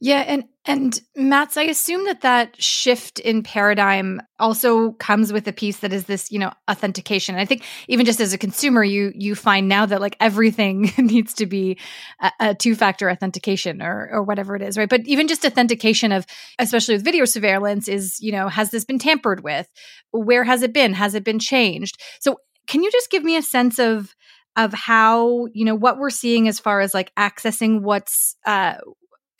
Yeah, 0.00 0.20
and 0.28 0.44
and 0.64 1.00
Mats, 1.16 1.56
I 1.56 1.62
assume 1.62 2.04
that 2.04 2.20
that 2.20 2.60
shift 2.62 3.18
in 3.18 3.42
paradigm 3.42 4.20
also 4.38 4.92
comes 4.92 5.32
with 5.32 5.48
a 5.48 5.52
piece 5.52 5.78
that 5.78 5.92
is 5.92 6.04
this, 6.04 6.30
you 6.30 6.38
know, 6.38 6.52
authentication. 6.70 7.34
And 7.34 7.42
I 7.42 7.46
think 7.46 7.64
even 7.88 8.04
just 8.06 8.20
as 8.20 8.32
a 8.32 8.38
consumer, 8.38 8.84
you 8.84 9.12
you 9.16 9.34
find 9.34 9.66
now 9.68 9.86
that 9.86 10.00
like 10.00 10.16
everything 10.20 10.92
needs 10.98 11.34
to 11.34 11.46
be 11.46 11.78
a, 12.20 12.30
a 12.38 12.54
two 12.54 12.76
factor 12.76 13.10
authentication 13.10 13.82
or 13.82 14.08
or 14.12 14.22
whatever 14.22 14.54
it 14.54 14.62
is, 14.62 14.78
right? 14.78 14.88
But 14.88 15.00
even 15.06 15.26
just 15.26 15.44
authentication 15.44 16.12
of, 16.12 16.26
especially 16.60 16.94
with 16.94 17.04
video 17.04 17.24
surveillance, 17.24 17.88
is 17.88 18.20
you 18.20 18.30
know, 18.30 18.46
has 18.48 18.70
this 18.70 18.84
been 18.84 19.00
tampered 19.00 19.42
with? 19.42 19.66
Where 20.12 20.44
has 20.44 20.62
it 20.62 20.72
been? 20.72 20.92
Has 20.94 21.14
it 21.16 21.24
been 21.24 21.40
changed? 21.40 22.00
So 22.20 22.36
can 22.68 22.84
you 22.84 22.92
just 22.92 23.10
give 23.10 23.24
me 23.24 23.36
a 23.36 23.42
sense 23.42 23.80
of 23.80 24.14
of 24.54 24.72
how 24.74 25.46
you 25.54 25.64
know 25.64 25.74
what 25.74 25.98
we're 25.98 26.10
seeing 26.10 26.46
as 26.46 26.60
far 26.60 26.80
as 26.80 26.94
like 26.94 27.12
accessing 27.16 27.82
what's 27.82 28.36
uh, 28.46 28.74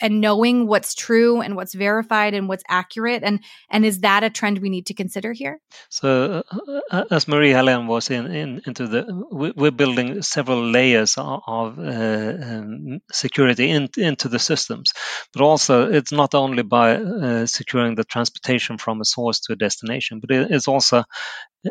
and 0.01 0.21
knowing 0.21 0.67
what's 0.67 0.95
true 0.95 1.41
and 1.41 1.57
what's 1.57 1.75
verified 1.75 2.35
and 2.35 2.49
what's 2.49 2.65
accurate 2.69 3.23
and 3.23 3.41
and 3.71 3.85
is 3.85 4.01
that 4.01 4.25
a 4.25 4.31
trend 4.31 4.59
we 4.59 4.71
need 4.71 4.87
to 4.87 4.95
consider 4.95 5.33
here? 5.33 5.61
So 5.89 6.43
uh, 6.51 6.81
uh 6.91 7.05
as 7.11 7.29
marie 7.29 7.53
helene 7.53 7.87
was 7.87 8.11
in, 8.11 8.27
in 8.27 8.63
into 8.67 8.87
the 8.87 9.05
we're 9.31 9.71
building 9.71 10.23
several 10.23 10.63
layers 10.63 11.15
of 11.19 11.79
uh, 11.79 12.35
um, 12.49 13.01
security 13.11 13.71
in, 13.71 13.89
into 13.97 14.29
the 14.29 14.39
systems. 14.39 14.93
But 15.33 15.43
also 15.43 15.91
it's 15.91 16.13
not 16.13 16.35
only 16.35 16.63
by 16.63 16.97
uh, 16.97 17.47
securing 17.47 17.95
the 17.95 18.05
transportation 18.05 18.79
from 18.79 19.01
a 19.01 19.05
source 19.05 19.41
to 19.41 19.53
a 19.53 19.57
destination 19.57 20.21
but 20.21 20.31
it's 20.31 20.69
also 20.69 21.05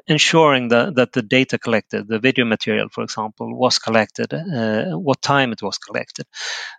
ensuring 0.07 0.69
that, 0.69 1.11
the 1.13 1.21
data 1.21 1.57
collected, 1.57 2.07
the 2.07 2.19
video 2.19 2.45
material, 2.45 2.89
for 2.89 3.03
example, 3.03 3.53
was 3.55 3.79
collected, 3.79 4.33
uh, 4.33 4.97
what 4.97 5.21
time 5.21 5.51
it 5.51 5.61
was 5.61 5.77
collected. 5.77 6.25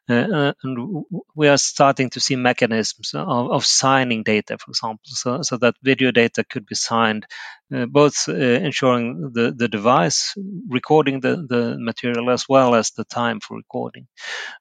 Uh, 0.09 0.15
uh 0.15 0.53
and 0.62 1.05
we 1.35 1.49
are 1.49 1.59
starting 1.59 2.11
to 2.11 2.21
see 2.21 2.37
mechanisms 2.37 3.15
of, 3.15 3.50
of, 3.50 3.65
signing 3.65 4.23
data, 4.23 4.59
for 4.59 4.71
example, 4.71 5.00
so, 5.05 5.43
so 5.43 5.57
that 5.57 5.75
video 5.83 6.11
data 6.11 6.45
could 6.45 6.67
be 6.67 6.75
signed 6.75 7.27
uh, 7.75 7.87
both 7.87 8.29
uh, 8.29 8.33
ensuring 8.35 9.31
the, 9.35 9.53
the 9.57 9.69
device 9.69 10.35
recording 10.69 11.21
the, 11.21 11.37
the 11.49 11.77
material 11.79 12.31
as 12.31 12.47
well 12.49 12.75
as 12.75 12.91
the 12.93 13.05
time 13.05 13.41
for 13.41 13.57
recording. 13.57 14.07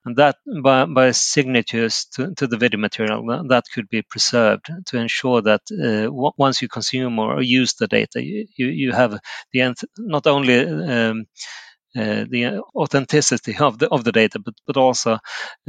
And 0.04 0.16
that 0.16 0.36
by, 0.62 0.86
by 0.86 1.12
signatures 1.12 2.06
to, 2.14 2.34
to 2.36 2.46
the 2.46 2.56
video 2.58 2.80
material, 2.80 3.26
that, 3.28 3.46
that 3.48 3.64
could 3.74 3.88
be 3.88 4.02
preserved 4.02 4.66
to 4.86 4.98
ensure 4.98 5.42
that 5.42 5.62
uh, 5.72 6.12
once 6.38 6.62
you 6.62 6.68
consume 6.68 7.18
or 7.18 7.42
use 7.42 7.74
the 7.74 7.86
data, 7.88 8.22
you, 8.22 8.46
you 8.56 8.92
have 8.92 9.18
the 9.52 9.74
not 9.98 10.26
only 10.26 10.60
um, 10.60 11.26
uh, 11.96 12.24
the 12.30 12.62
authenticity 12.76 13.56
of 13.58 13.78
the 13.78 13.88
of 13.88 14.04
the 14.04 14.12
data, 14.12 14.38
but 14.38 14.54
but 14.66 14.76
also 14.76 15.18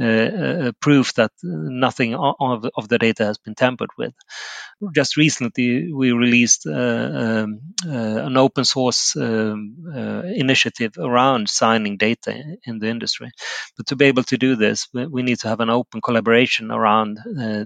uh, 0.00 0.04
uh, 0.04 0.72
proof 0.80 1.14
that 1.14 1.32
nothing 1.42 2.14
of, 2.14 2.66
of 2.76 2.88
the 2.88 2.98
data 2.98 3.24
has 3.24 3.38
been 3.38 3.54
tampered 3.54 3.90
with. 3.98 4.14
Just 4.94 5.18
recently, 5.18 5.92
we 5.92 6.12
released 6.12 6.66
uh, 6.66 6.72
um, 6.72 7.60
uh, 7.86 8.24
an 8.26 8.38
open 8.38 8.64
source 8.64 9.14
um, 9.14 9.76
uh, 9.94 10.22
initiative 10.24 10.92
around 10.98 11.50
signing 11.50 11.98
data 11.98 12.32
in 12.64 12.78
the 12.78 12.88
industry. 12.88 13.30
But 13.76 13.88
to 13.88 13.96
be 13.96 14.06
able 14.06 14.22
to 14.24 14.38
do 14.38 14.56
this, 14.56 14.88
we, 14.94 15.06
we 15.06 15.22
need 15.22 15.38
to 15.40 15.48
have 15.48 15.60
an 15.60 15.68
open 15.68 16.00
collaboration 16.00 16.70
around 16.70 17.18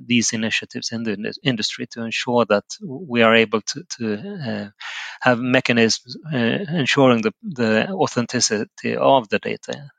these 0.04 0.32
initiatives 0.32 0.90
in 0.90 1.04
the 1.04 1.34
industry 1.44 1.86
to 1.92 2.02
ensure 2.02 2.46
that 2.46 2.64
we 2.82 3.22
are 3.22 3.34
able 3.36 3.60
to, 3.60 3.84
to 3.98 4.72
have 5.20 5.38
mechanisms 5.38 6.16
ensuring 6.32 7.22
the, 7.22 7.32
the 7.42 7.88
authenticity 7.90 8.96
of 8.96 9.28
the 9.28 9.38
data. 9.38 9.90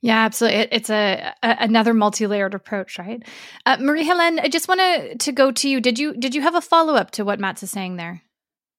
Yeah, 0.00 0.24
absolutely. 0.24 0.60
It, 0.60 0.68
it's 0.72 0.90
a, 0.90 1.34
a, 1.42 1.56
another 1.60 1.94
multi-layered 1.94 2.54
approach, 2.54 2.98
right? 2.98 3.22
Uh, 3.66 3.76
Marie 3.80 4.04
Helene, 4.04 4.38
I 4.38 4.48
just 4.48 4.68
want 4.68 5.20
to 5.20 5.32
go 5.32 5.50
to 5.52 5.68
you. 5.68 5.80
Did 5.80 5.98
you 5.98 6.14
did 6.14 6.34
you 6.34 6.42
have 6.42 6.54
a 6.54 6.60
follow 6.60 6.94
up 6.94 7.10
to 7.12 7.24
what 7.24 7.40
Mats 7.40 7.62
is 7.62 7.70
saying 7.70 7.96
there? 7.96 8.22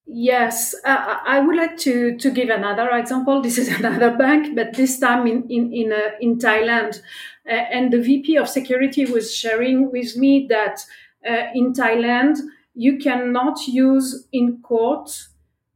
Yes, 0.08 0.72
uh, 0.84 1.16
I 1.26 1.40
would 1.40 1.56
like 1.56 1.76
to 1.78 2.16
to 2.16 2.30
give 2.30 2.48
another 2.48 2.90
example. 2.90 3.42
This 3.46 3.58
is 3.58 3.68
another 3.68 4.16
bank, 4.16 4.54
but 4.54 4.74
this 4.74 4.98
time 4.98 5.26
in 5.26 5.48
in 5.50 5.72
in, 5.72 5.92
uh, 5.92 6.10
in 6.20 6.38
Thailand, 6.38 7.00
uh, 7.48 7.50
and 7.50 7.92
the 7.92 8.00
VP 8.00 8.36
of 8.36 8.48
security 8.48 9.04
was 9.04 9.34
sharing 9.34 9.90
with 9.90 10.16
me 10.16 10.46
that 10.48 10.80
uh, 11.28 11.50
in 11.54 11.72
Thailand 11.72 12.38
you 12.74 12.98
cannot 12.98 13.66
use 13.66 14.28
in 14.32 14.60
court 14.62 15.28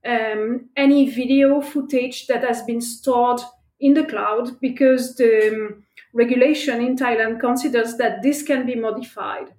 um, 0.05 0.69
any 0.77 1.11
video 1.11 1.61
footage 1.61 2.27
that 2.27 2.45
has 2.45 2.63
been 2.63 2.81
stored 2.81 3.41
in 3.81 3.95
the 3.95 4.05
cloud 4.05 4.61
because 4.61 5.17
the 5.17 5.49
um, 5.49 5.85
regulation 6.13 6.81
in 6.81 6.97
Thailand 6.97 7.41
considers 7.41 7.97
that 7.97 8.23
this 8.23 8.43
can 8.43 8.67
be 8.67 8.75
modified. 8.75 9.55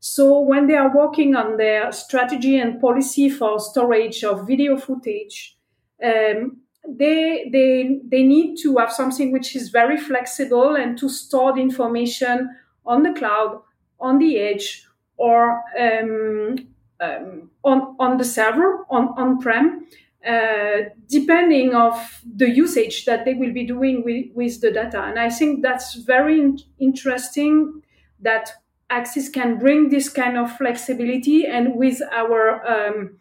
So 0.00 0.40
when 0.40 0.66
they 0.66 0.76
are 0.76 0.94
working 0.94 1.34
on 1.34 1.56
their 1.56 1.90
strategy 1.90 2.58
and 2.58 2.80
policy 2.80 3.28
for 3.28 3.58
storage 3.58 4.22
of 4.22 4.46
video 4.46 4.76
footage, 4.76 5.56
um, 6.02 6.58
they, 6.88 7.48
they, 7.50 8.00
they 8.04 8.22
need 8.22 8.56
to 8.62 8.76
have 8.76 8.92
something 8.92 9.32
which 9.32 9.56
is 9.56 9.70
very 9.70 9.96
flexible 9.96 10.76
and 10.76 10.96
to 10.98 11.08
store 11.08 11.52
the 11.54 11.60
information 11.60 12.56
on 12.84 13.02
the 13.02 13.12
cloud, 13.12 13.60
on 13.98 14.18
the 14.18 14.38
edge, 14.38 14.86
or 15.16 15.62
um, 15.80 16.68
um, 17.00 17.50
on, 17.64 17.96
on 17.98 18.18
the 18.18 18.24
server, 18.24 18.86
on, 18.90 19.08
on-prem, 19.16 19.86
uh, 20.26 20.90
depending 21.08 21.74
of 21.74 22.22
the 22.24 22.50
usage 22.50 23.04
that 23.04 23.24
they 23.24 23.34
will 23.34 23.52
be 23.52 23.64
doing 23.64 24.02
with, 24.04 24.26
with 24.34 24.60
the 24.60 24.70
data. 24.70 25.02
And 25.02 25.18
I 25.18 25.30
think 25.30 25.62
that's 25.62 25.94
very 25.94 26.40
in- 26.40 26.58
interesting 26.78 27.82
that 28.20 28.52
Axis 28.90 29.28
can 29.28 29.58
bring 29.58 29.88
this 29.90 30.08
kind 30.08 30.36
of 30.36 30.56
flexibility 30.56 31.46
and 31.46 31.76
with 31.76 32.00
our 32.12 32.64
um, 32.66 33.18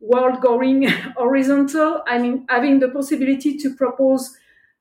world 0.00 0.40
going 0.40 0.86
horizontal, 1.16 2.02
I 2.06 2.18
mean, 2.18 2.46
having 2.48 2.80
the 2.80 2.88
possibility 2.88 3.56
to 3.58 3.74
propose 3.74 4.36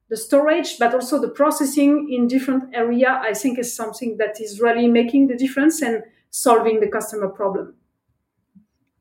the 0.09 0.17
storage, 0.17 0.77
but 0.77 0.93
also 0.93 1.19
the 1.19 1.29
processing 1.29 2.09
in 2.11 2.27
different 2.27 2.75
area, 2.75 3.19
I 3.21 3.33
think 3.33 3.57
is 3.57 3.75
something 3.75 4.17
that 4.17 4.39
is 4.39 4.61
really 4.61 4.87
making 4.87 5.27
the 5.27 5.35
difference 5.35 5.81
and 5.81 6.03
solving 6.29 6.79
the 6.79 6.87
customer 6.87 7.29
problem. 7.29 7.75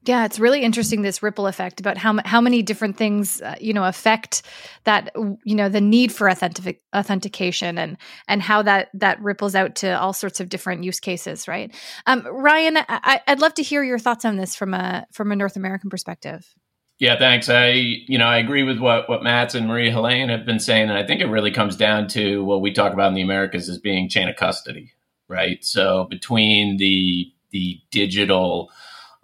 Yeah, 0.06 0.26
it's 0.26 0.38
really 0.38 0.62
interesting 0.62 1.00
this 1.00 1.22
ripple 1.22 1.46
effect 1.46 1.80
about 1.80 1.96
how 1.96 2.18
how 2.26 2.40
many 2.40 2.62
different 2.62 2.98
things 2.98 3.40
uh, 3.40 3.54
you 3.58 3.72
know 3.72 3.84
affect 3.84 4.42
that 4.84 5.10
you 5.44 5.54
know 5.54 5.70
the 5.70 5.80
need 5.80 6.12
for 6.12 6.28
authentic- 6.28 6.82
authentication 6.94 7.78
and 7.78 7.96
and 8.28 8.42
how 8.42 8.62
that 8.62 8.90
that 8.94 9.20
ripples 9.22 9.54
out 9.54 9.76
to 9.76 9.98
all 9.98 10.12
sorts 10.12 10.40
of 10.40 10.50
different 10.50 10.84
use 10.84 11.00
cases, 11.00 11.48
right? 11.48 11.74
Um, 12.06 12.26
Ryan, 12.30 12.78
I, 12.88 13.20
would 13.28 13.40
love 13.40 13.54
to 13.54 13.62
hear 13.62 13.82
your 13.82 13.98
thoughts 13.98 14.26
on 14.26 14.36
this 14.36 14.54
from 14.54 14.74
a 14.74 15.06
from 15.10 15.32
a 15.32 15.36
North 15.36 15.56
American 15.56 15.88
perspective. 15.88 16.54
Yeah, 16.98 17.18
thanks. 17.18 17.48
I 17.48 17.70
you 17.70 18.18
know 18.18 18.26
I 18.26 18.38
agree 18.38 18.62
with 18.62 18.78
what 18.78 19.08
what 19.08 19.22
Mats 19.22 19.54
and 19.54 19.66
Marie 19.66 19.90
Helene 19.90 20.28
have 20.28 20.44
been 20.44 20.60
saying, 20.60 20.90
and 20.90 20.98
I 20.98 21.06
think 21.06 21.22
it 21.22 21.26
really 21.26 21.50
comes 21.50 21.76
down 21.76 22.08
to 22.08 22.44
what 22.44 22.60
we 22.60 22.72
talk 22.72 22.92
about 22.92 23.08
in 23.08 23.14
the 23.14 23.22
Americas 23.22 23.70
as 23.70 23.78
being 23.78 24.10
chain 24.10 24.28
of 24.28 24.36
custody, 24.36 24.92
right? 25.28 25.64
So 25.64 26.04
between 26.10 26.76
the 26.76 27.32
the 27.52 27.80
digital 27.90 28.70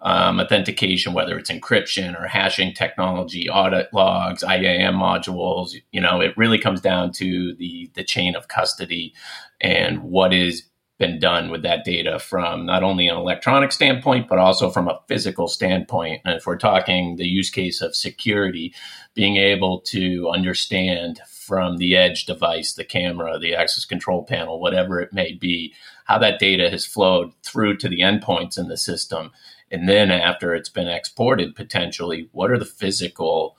um, 0.01 0.39
authentication, 0.39 1.13
whether 1.13 1.37
it's 1.37 1.51
encryption 1.51 2.19
or 2.19 2.27
hashing 2.27 2.73
technology, 2.73 3.49
audit 3.49 3.93
logs, 3.93 4.43
IAM 4.43 4.95
modules. 4.95 5.75
You 5.91 6.01
know, 6.01 6.21
it 6.21 6.35
really 6.37 6.57
comes 6.57 6.81
down 6.81 7.11
to 7.13 7.53
the 7.55 7.89
the 7.93 8.03
chain 8.03 8.35
of 8.35 8.47
custody 8.47 9.13
and 9.59 10.01
what 10.03 10.33
is 10.33 10.63
been 11.01 11.19
done 11.19 11.49
with 11.49 11.63
that 11.63 11.83
data 11.83 12.19
from 12.19 12.63
not 12.63 12.83
only 12.83 13.07
an 13.07 13.17
electronic 13.17 13.71
standpoint, 13.71 14.27
but 14.29 14.37
also 14.37 14.69
from 14.69 14.87
a 14.87 14.99
physical 15.07 15.47
standpoint. 15.47 16.21
And 16.23 16.35
if 16.35 16.45
we're 16.45 16.57
talking 16.57 17.15
the 17.15 17.25
use 17.25 17.49
case 17.49 17.81
of 17.81 17.95
security, 17.95 18.71
being 19.15 19.37
able 19.37 19.81
to 19.81 20.29
understand 20.29 21.19
from 21.27 21.77
the 21.77 21.97
edge 21.97 22.25
device, 22.25 22.73
the 22.73 22.85
camera, 22.85 23.39
the 23.39 23.55
access 23.55 23.83
control 23.83 24.23
panel, 24.23 24.61
whatever 24.61 25.01
it 25.01 25.11
may 25.11 25.33
be, 25.33 25.73
how 26.05 26.19
that 26.19 26.37
data 26.37 26.69
has 26.69 26.85
flowed 26.85 27.33
through 27.43 27.77
to 27.77 27.89
the 27.89 28.01
endpoints 28.01 28.59
in 28.59 28.67
the 28.67 28.77
system 28.77 29.31
and 29.71 29.87
then 29.87 30.11
after 30.11 30.53
it's 30.53 30.69
been 30.69 30.87
exported 30.87 31.55
potentially 31.55 32.29
what 32.31 32.51
are 32.51 32.59
the 32.59 32.65
physical 32.65 33.55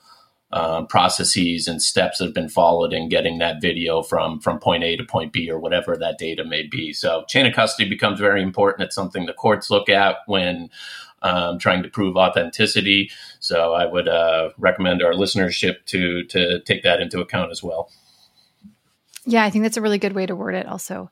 um, 0.53 0.85
processes 0.85 1.67
and 1.67 1.81
steps 1.81 2.19
that 2.19 2.25
have 2.25 2.33
been 2.33 2.47
followed 2.47 2.93
in 2.93 3.09
getting 3.09 3.39
that 3.39 3.59
video 3.59 4.03
from 4.03 4.39
from 4.39 4.59
point 4.59 4.83
A 4.83 4.95
to 4.95 5.03
point 5.03 5.33
B 5.33 5.49
or 5.49 5.57
whatever 5.57 5.97
that 5.97 6.19
data 6.19 6.45
may 6.45 6.61
be. 6.61 6.93
So 6.93 7.25
chain 7.27 7.47
of 7.47 7.53
custody 7.53 7.89
becomes 7.89 8.19
very 8.19 8.43
important. 8.43 8.85
It's 8.85 8.95
something 8.95 9.25
the 9.25 9.33
courts 9.33 9.71
look 9.71 9.89
at 9.89 10.17
when 10.27 10.69
um, 11.23 11.57
trying 11.57 11.81
to 11.81 11.89
prove 11.89 12.17
authenticity. 12.17 13.09
So 13.39 13.73
I 13.73 13.87
would 13.87 14.07
uh, 14.07 14.49
recommend 14.59 15.01
our 15.01 15.13
listenership 15.13 15.85
to 15.87 16.23
to 16.25 16.59
take 16.61 16.83
that 16.83 17.01
into 17.01 17.19
account 17.19 17.51
as 17.51 17.63
well. 17.63 17.89
Yeah, 19.25 19.45
I 19.45 19.49
think 19.49 19.63
that's 19.63 19.77
a 19.77 19.81
really 19.81 19.99
good 19.99 20.13
way 20.13 20.25
to 20.25 20.35
word 20.35 20.53
it, 20.53 20.67
also. 20.67 21.09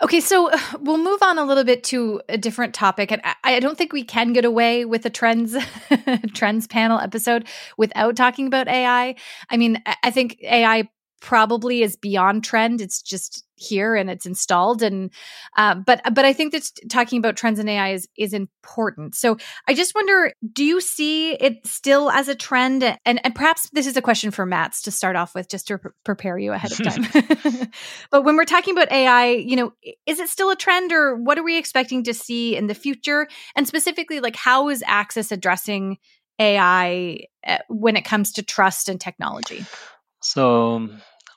Okay, 0.00 0.20
so 0.20 0.50
uh, 0.50 0.58
we'll 0.80 0.96
move 0.96 1.22
on 1.22 1.38
a 1.38 1.44
little 1.44 1.64
bit 1.64 1.84
to 1.84 2.22
a 2.28 2.38
different 2.38 2.72
topic, 2.74 3.12
and 3.12 3.20
I, 3.24 3.34
I 3.44 3.60
don't 3.60 3.76
think 3.76 3.92
we 3.92 4.04
can 4.04 4.32
get 4.32 4.46
away 4.46 4.86
with 4.86 5.04
a 5.04 5.10
trends 5.10 5.54
trends 6.32 6.66
panel 6.66 6.98
episode 6.98 7.46
without 7.76 8.16
talking 8.16 8.46
about 8.46 8.68
AI. 8.68 9.14
I 9.50 9.56
mean, 9.58 9.82
I 10.02 10.10
think 10.10 10.38
AI 10.42 10.88
probably 11.22 11.82
is 11.82 11.94
beyond 11.96 12.42
trend. 12.42 12.80
It's 12.80 13.00
just 13.00 13.44
here 13.54 13.94
and 13.94 14.10
it's 14.10 14.26
installed. 14.26 14.82
And 14.82 15.10
uh, 15.56 15.76
but 15.76 16.02
but 16.12 16.24
I 16.24 16.32
think 16.32 16.52
that 16.52 16.68
talking 16.90 17.18
about 17.18 17.36
trends 17.36 17.60
in 17.60 17.68
AI 17.68 17.92
is 17.92 18.08
is 18.18 18.34
important. 18.34 19.14
So 19.14 19.36
I 19.68 19.74
just 19.74 19.94
wonder, 19.94 20.32
do 20.52 20.64
you 20.64 20.80
see 20.80 21.34
it 21.34 21.64
still 21.64 22.10
as 22.10 22.28
a 22.28 22.34
trend? 22.34 22.82
And 22.82 23.24
and 23.24 23.34
perhaps 23.34 23.70
this 23.70 23.86
is 23.86 23.96
a 23.96 24.02
question 24.02 24.32
for 24.32 24.44
Mats 24.44 24.82
to 24.82 24.90
start 24.90 25.14
off 25.14 25.32
with, 25.32 25.48
just 25.48 25.68
to 25.68 25.78
pre- 25.78 25.92
prepare 26.04 26.38
you 26.38 26.52
ahead 26.52 26.72
of 26.72 26.82
time. 26.82 27.70
but 28.10 28.24
when 28.24 28.36
we're 28.36 28.44
talking 28.44 28.76
about 28.76 28.90
AI, 28.90 29.26
you 29.30 29.54
know, 29.54 29.72
is 30.06 30.18
it 30.18 30.28
still 30.28 30.50
a 30.50 30.56
trend, 30.56 30.92
or 30.92 31.14
what 31.14 31.38
are 31.38 31.44
we 31.44 31.56
expecting 31.56 32.02
to 32.04 32.14
see 32.14 32.56
in 32.56 32.66
the 32.66 32.74
future? 32.74 33.28
And 33.54 33.68
specifically, 33.68 34.18
like 34.18 34.36
how 34.36 34.68
is 34.70 34.82
Axis 34.88 35.30
addressing 35.30 35.98
AI 36.40 37.26
uh, 37.46 37.58
when 37.68 37.96
it 37.96 38.04
comes 38.04 38.32
to 38.32 38.42
trust 38.42 38.88
and 38.88 39.00
technology? 39.00 39.64
So 40.22 40.88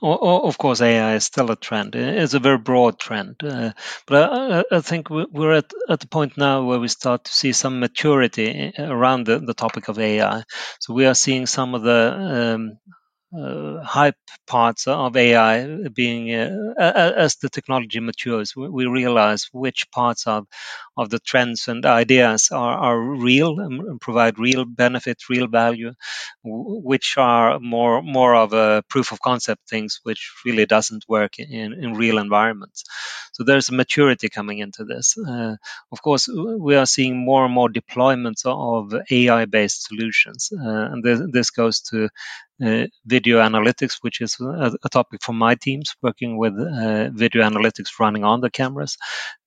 of 0.02 0.58
course, 0.58 0.80
AI 0.80 1.14
is 1.14 1.24
still 1.24 1.50
a 1.50 1.56
trend. 1.56 1.94
It's 1.94 2.34
a 2.34 2.38
very 2.38 2.58
broad 2.58 2.98
trend, 2.98 3.36
uh, 3.42 3.72
but 4.06 4.32
I, 4.32 4.64
I, 4.76 4.80
think 4.80 5.10
we're 5.10 5.52
at, 5.52 5.72
at 5.88 6.00
the 6.00 6.06
point 6.06 6.36
now 6.36 6.64
where 6.64 6.78
we 6.78 6.88
start 6.88 7.24
to 7.24 7.32
see 7.32 7.52
some 7.52 7.80
maturity 7.80 8.72
around 8.78 9.26
the, 9.26 9.38
the 9.38 9.54
topic 9.54 9.88
of 9.88 9.98
AI. 9.98 10.42
So 10.80 10.94
we 10.94 11.06
are 11.06 11.14
seeing 11.14 11.46
some 11.46 11.74
of 11.74 11.82
the 11.82 12.54
um, 12.54 12.78
uh, 13.36 13.82
hype 13.84 14.16
parts 14.46 14.86
of 14.86 15.16
AI 15.16 15.88
being 15.94 16.32
uh, 16.34 17.12
as 17.16 17.36
the 17.36 17.48
technology 17.50 18.00
matures, 18.00 18.54
we 18.56 18.86
realize 18.86 19.48
which 19.52 19.90
parts 19.92 20.26
of 20.26 20.46
of 20.96 21.10
the 21.10 21.18
trends 21.20 21.68
and 21.68 21.84
ideas 21.86 22.50
are, 22.52 22.78
are 22.78 23.00
real 23.00 23.60
and 23.60 24.00
provide 24.00 24.38
real 24.38 24.64
benefit, 24.64 25.18
real 25.30 25.48
value, 25.48 25.92
which 26.44 27.14
are 27.18 27.58
more 27.60 28.02
more 28.02 28.34
of 28.34 28.52
a 28.52 28.82
proof 28.88 29.12
of 29.12 29.20
concept 29.20 29.68
things, 29.68 30.00
which 30.04 30.32
really 30.44 30.66
doesn't 30.66 31.04
work 31.08 31.38
in, 31.38 31.72
in 31.74 31.94
real 31.94 32.18
environments. 32.18 32.84
So 33.32 33.44
there's 33.44 33.68
a 33.68 33.74
maturity 33.74 34.28
coming 34.28 34.58
into 34.58 34.84
this. 34.84 35.16
Uh, 35.18 35.56
of 35.92 36.02
course, 36.02 36.28
we 36.28 36.76
are 36.76 36.86
seeing 36.86 37.16
more 37.24 37.44
and 37.44 37.54
more 37.54 37.68
deployments 37.68 38.42
of 38.46 38.94
AI-based 39.10 39.84
solutions, 39.86 40.50
uh, 40.52 40.88
and 40.92 41.04
this, 41.04 41.20
this 41.32 41.50
goes 41.50 41.80
to 41.90 42.08
video 42.58 43.40
analytics, 43.40 43.98
which 44.00 44.20
is 44.20 44.36
a, 44.40 44.72
a, 44.82 44.88
topic 44.88 45.22
for 45.22 45.32
my 45.32 45.54
teams 45.54 45.94
working 46.02 46.38
with 46.38 46.54
uh, 46.54 47.10
video 47.10 47.42
analytics 47.42 47.98
running 48.00 48.24
on 48.24 48.40
the 48.40 48.50
cameras, 48.50 48.96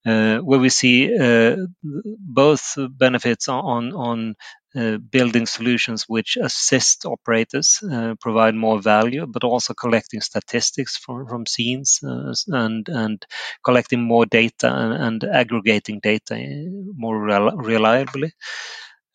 uh, 0.05 0.37
where 0.39 0.59
we 0.59 0.69
see 0.69 1.17
uh, 1.17 1.55
both 1.83 2.77
benefits 2.97 3.47
on 3.47 3.93
on 3.93 4.35
uh, 4.75 4.97
building 4.97 5.47
solutions 5.47 6.05
which 6.07 6.37
assist 6.37 7.05
operators, 7.05 7.81
uh, 7.91 8.13
provide 8.21 8.53
more 8.53 8.79
value, 8.79 9.25
but 9.25 9.43
also 9.43 9.73
collecting 9.73 10.21
statistics 10.21 10.95
from, 10.95 11.27
from 11.27 11.45
scenes 11.47 11.99
and 12.47 12.87
and 12.89 13.25
collecting 13.63 14.01
more 14.01 14.27
data 14.27 14.71
and, 14.71 14.93
and 14.93 15.23
aggregating 15.23 15.99
data 15.99 16.35
more 16.95 17.19
reliably. 17.19 18.31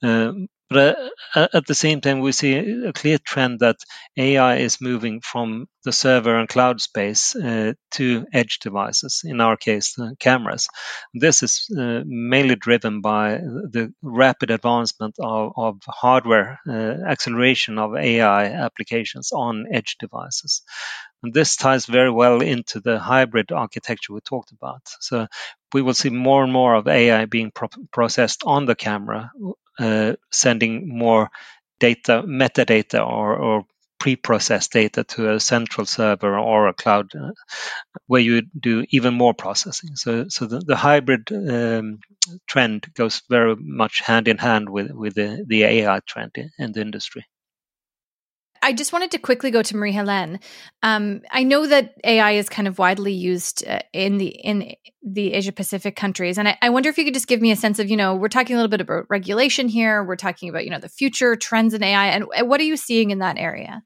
Um, 0.03 0.49
but 0.75 0.99
uh, 1.37 1.49
at 1.55 1.67
the 1.67 1.77
same 1.77 2.03
time, 2.03 2.21
we 2.21 2.33
see 2.33 2.55
a 2.87 2.93
clear 2.95 3.19
trend 3.19 3.61
that 3.61 3.79
AI 4.19 4.57
is 4.59 4.83
moving 4.83 5.23
from 5.23 5.69
the 5.85 5.93
server 5.93 6.37
and 6.39 6.51
cloud 6.51 6.83
space 6.83 7.37
uh, 7.37 7.75
to 7.93 8.27
edge 8.35 8.61
devices, 8.61 9.23
in 9.25 9.41
our 9.41 9.57
case, 9.59 9.99
uh, 10.01 10.11
cameras. 10.21 10.69
This 11.15 11.45
is 11.45 11.69
uh, 11.79 12.03
mainly 12.07 12.57
driven 12.57 13.03
by 13.03 13.39
the 13.39 13.95
rapid 14.03 14.53
advancement 14.53 15.17
of, 15.21 15.55
of 15.57 15.81
hardware, 15.89 16.61
uh, 16.69 16.73
acceleration 17.09 17.79
of 17.79 17.97
AI 17.97 18.47
applications 18.47 19.33
on 19.33 19.67
edge 19.73 19.97
devices. 20.01 20.63
And 21.23 21.35
this 21.35 21.57
ties 21.57 21.87
very 21.87 22.11
well 22.13 22.43
into 22.43 22.81
the 22.81 22.99
hybrid 23.01 23.53
architecture 23.53 24.15
we 24.15 24.21
talked 24.23 24.53
about. 24.53 24.83
So 25.01 25.29
we 25.75 25.83
will 25.83 25.95
see 25.95 26.11
more 26.11 26.45
and 26.45 26.53
more 26.53 26.75
of 26.77 26.89
AI 26.89 27.27
being 27.27 27.53
pro- 27.53 27.69
processed 27.93 28.43
on 28.47 28.67
the 28.67 28.77
camera 28.77 29.33
uh, 29.47 29.53
sending 30.33 30.89
more 30.89 31.31
data, 31.81 32.23
metadata, 32.27 33.07
or, 33.07 33.37
or 33.37 33.65
pre-processed 33.99 34.73
data 34.73 35.05
to 35.05 35.33
a 35.35 35.41
central 35.41 35.87
server 35.87 36.39
or 36.39 36.69
a 36.69 36.75
cloud 36.75 37.11
uh, 37.15 37.31
where 38.07 38.21
you 38.21 38.43
do 38.61 38.85
even 38.91 39.15
more 39.15 39.35
processing. 39.35 39.97
So, 39.97 40.27
so 40.29 40.47
the, 40.47 40.61
the 40.61 40.77
hybrid 40.77 41.31
um, 41.33 42.01
trend 42.49 42.87
goes 42.95 43.23
very 43.31 43.57
much 43.59 44.01
hand 44.01 44.29
in 44.29 44.39
hand 44.39 44.69
with, 44.69 44.91
with 44.93 45.15
the, 45.15 45.45
the 45.49 45.65
AI 45.65 46.01
trend 46.07 46.33
in, 46.37 46.51
in 46.59 46.73
the 46.73 46.81
industry. 46.81 47.25
I 48.65 48.73
just 48.73 48.95
wanted 48.95 49.11
to 49.11 49.19
quickly 49.19 49.51
go 49.51 49.63
to 49.63 49.77
Marie 49.77 49.93
Helene. 49.93 50.41
Um, 50.83 51.21
I 51.31 51.43
know 51.43 51.67
that 51.67 51.97
AI 52.03 52.33
is 52.33 52.49
kind 52.49 52.67
of 52.67 52.79
widely 52.79 53.13
used 53.13 53.63
uh, 53.69 53.81
in 53.93 54.17
the 54.17 54.29
in 54.29 54.75
the 55.03 55.35
Asia 55.35 55.53
Pacific 55.53 55.97
countries, 55.97 56.39
and 56.39 56.49
I, 56.49 56.57
I, 56.63 56.71
wonder 56.71 56.89
if 56.89 56.97
you 56.97 57.05
could 57.05 57.13
just 57.13 57.27
give 57.27 57.43
me 57.43 57.51
a 57.51 57.57
sense 57.57 57.79
of 57.79 57.91
you 57.91 57.97
know 57.97 58.15
we're 58.15 58.29
talking 58.29 58.57
a 58.57 58.59
little 58.59 58.71
bit 58.71 58.81
about 58.81 59.05
regulation 59.11 59.69
here. 59.69 60.03
We're 60.03 60.17
talking 60.17 60.49
about 60.49 60.65
you 60.65 60.71
know 60.71 60.79
the 60.79 60.89
future 60.89 61.37
trends 61.37 61.75
in 61.75 61.83
AI, 61.83 62.07
and 62.07 62.25
what 62.49 62.59
are 62.59 62.65
you 62.65 62.79
seeing 62.79 63.11
in 63.11 63.19
that 63.19 63.37
area? 63.37 63.83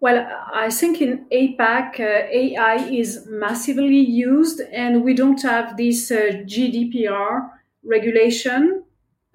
Well, 0.00 0.26
I 0.54 0.70
think 0.70 1.02
in 1.02 1.26
APAC, 1.30 2.00
uh, 2.00 2.26
AI 2.32 2.76
is 2.76 3.26
massively 3.28 4.00
used, 4.00 4.62
and 4.72 5.04
we 5.04 5.12
don't 5.12 5.42
have 5.42 5.76
this 5.76 6.10
uh, 6.10 6.44
GDPR 6.46 7.50
regulation 7.84 8.84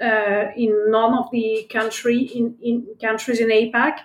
uh, 0.02 0.46
in 0.58 0.90
none 0.90 1.14
of 1.14 1.30
the 1.32 1.68
country 1.72 2.22
in, 2.34 2.56
in 2.62 2.88
countries 3.00 3.40
in 3.40 3.50
APAC. 3.50 4.00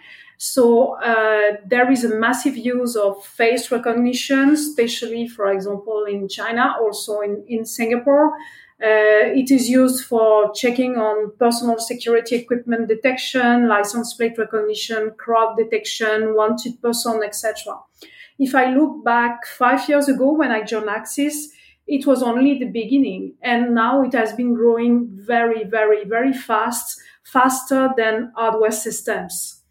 So 0.46 1.00
uh, 1.00 1.56
there 1.64 1.90
is 1.90 2.04
a 2.04 2.18
massive 2.18 2.54
use 2.54 2.96
of 2.96 3.24
face 3.24 3.70
recognition, 3.70 4.50
especially, 4.50 5.26
for 5.26 5.50
example, 5.50 6.04
in 6.04 6.28
China, 6.28 6.74
also 6.78 7.22
in, 7.22 7.42
in 7.48 7.64
Singapore. 7.64 8.26
Uh, 8.78 9.32
it 9.40 9.50
is 9.50 9.70
used 9.70 10.04
for 10.04 10.52
checking 10.52 10.98
on 10.98 11.32
personal 11.38 11.78
security 11.78 12.36
equipment 12.36 12.88
detection, 12.88 13.68
license 13.68 14.12
plate 14.12 14.36
recognition, 14.36 15.12
crowd 15.16 15.56
detection, 15.56 16.36
wanted 16.36 16.78
person, 16.82 17.22
etc. 17.24 17.78
If 18.38 18.54
I 18.54 18.66
look 18.74 19.02
back 19.02 19.46
five 19.46 19.88
years 19.88 20.10
ago 20.10 20.30
when 20.34 20.50
I 20.50 20.60
joined 20.60 20.90
Axis, 20.90 21.48
it 21.86 22.06
was 22.06 22.22
only 22.22 22.58
the 22.58 22.68
beginning, 22.68 23.32
and 23.40 23.74
now 23.74 24.02
it 24.02 24.12
has 24.12 24.34
been 24.34 24.52
growing 24.52 25.08
very, 25.10 25.64
very, 25.64 26.04
very 26.04 26.34
fast, 26.34 27.00
faster 27.22 27.88
than 27.96 28.30
hardware 28.36 28.72
systems. 28.72 29.63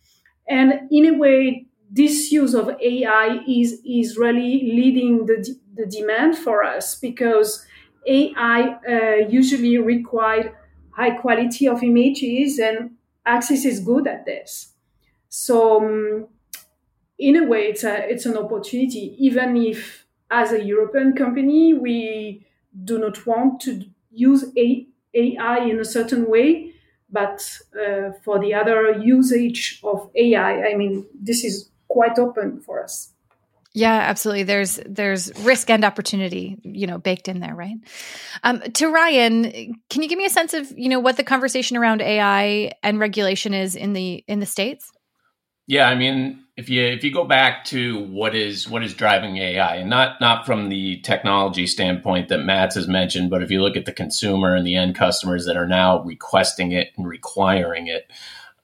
And 0.48 0.90
in 0.92 1.06
a 1.16 1.18
way, 1.18 1.66
this 1.90 2.32
use 2.32 2.54
of 2.54 2.70
AI 2.82 3.40
is, 3.48 3.82
is 3.86 4.18
really 4.18 4.72
leading 4.74 5.26
the, 5.26 5.56
the 5.76 5.86
demand 5.86 6.38
for 6.38 6.64
us 6.64 6.96
because 6.96 7.66
AI 8.08 8.78
uh, 8.90 9.28
usually 9.30 9.78
require 9.78 10.58
high 10.92 11.12
quality 11.12 11.68
of 11.68 11.84
images 11.84 12.60
and 12.60 12.92
Axis 13.26 13.64
is 13.64 13.80
good 13.80 14.08
at 14.08 14.26
this. 14.26 14.74
So 15.30 15.82
um, 15.84 16.28
in 17.18 17.36
a 17.36 17.46
way, 17.46 17.68
it's, 17.68 17.84
a, 17.84 18.10
it's 18.10 18.26
an 18.26 18.38
opportunity, 18.38 19.16
even 19.20 19.56
if 19.58 20.06
as 20.32 20.52
a 20.52 20.64
European 20.64 21.14
company, 21.14 21.74
we 21.74 22.46
do 22.84 22.98
not 22.98 23.26
want 23.26 23.62
to 23.62 23.86
use 24.12 24.46
AI 24.56 25.60
in 25.60 25.80
a 25.80 25.86
certain 25.86 26.30
way 26.30 26.73
but 27.14 27.60
uh, 27.80 28.12
for 28.24 28.40
the 28.40 28.54
other 28.54 28.92
usage 29.00 29.80
of 29.84 30.10
AI, 30.16 30.64
I 30.64 30.76
mean, 30.76 31.06
this 31.14 31.44
is 31.44 31.70
quite 31.88 32.18
open 32.18 32.60
for 32.60 32.84
us. 32.84 33.14
Yeah, 33.76 33.94
absolutely. 33.94 34.44
There's 34.44 34.80
there's 34.86 35.32
risk 35.40 35.70
and 35.70 35.84
opportunity, 35.84 36.60
you 36.64 36.86
know, 36.86 37.00
baked 37.00 37.28
in 37.28 37.40
there, 37.40 37.56
right? 37.56 37.76
Um, 38.44 38.60
to 38.60 38.88
Ryan, 38.88 39.80
can 39.90 40.04
you 40.04 40.10
give 40.10 40.18
me 40.18 40.26
a 40.26 40.30
sense 40.30 40.54
of 40.54 40.72
you 40.78 40.90
know 40.90 41.00
what 41.00 41.18
the 41.18 41.24
conversation 41.24 41.78
around 41.78 42.02
AI 42.02 42.72
and 42.84 43.00
regulation 43.00 43.54
is 43.54 43.76
in 43.76 43.94
the 43.94 44.24
in 44.28 44.40
the 44.40 44.46
states? 44.46 44.92
Yeah, 45.66 45.88
I 45.88 45.96
mean, 45.96 46.43
if 46.58 46.70
you 46.70 46.84
if 46.84 47.04
you 47.04 47.14
go 47.14 47.26
back 47.26 47.66
to 47.66 48.06
what 48.06 48.36
is 48.36 48.70
what 48.70 48.84
is 48.84 48.94
driving 48.94 49.38
AI, 49.38 49.78
and 49.78 49.90
not 49.90 50.22
not 50.22 50.46
from 50.46 50.70
the 50.70 51.00
technology 51.02 51.68
standpoint 51.68 52.30
that 52.30 52.40
Mats 52.46 52.76
has 52.76 52.88
mentioned, 52.88 53.30
but 53.32 53.44
if 53.44 53.52
you 53.52 53.62
look 53.62 53.78
at 53.78 53.86
the 53.86 53.94
consumer 53.94 54.56
and 54.56 54.68
the 54.68 54.76
end 54.76 54.96
customers 54.96 55.46
that 55.48 55.58
are 55.58 55.68
now 55.68 56.04
requesting 56.04 56.72
it 56.74 56.92
and 56.98 57.08
requiring 57.08 57.88
it, 57.88 58.04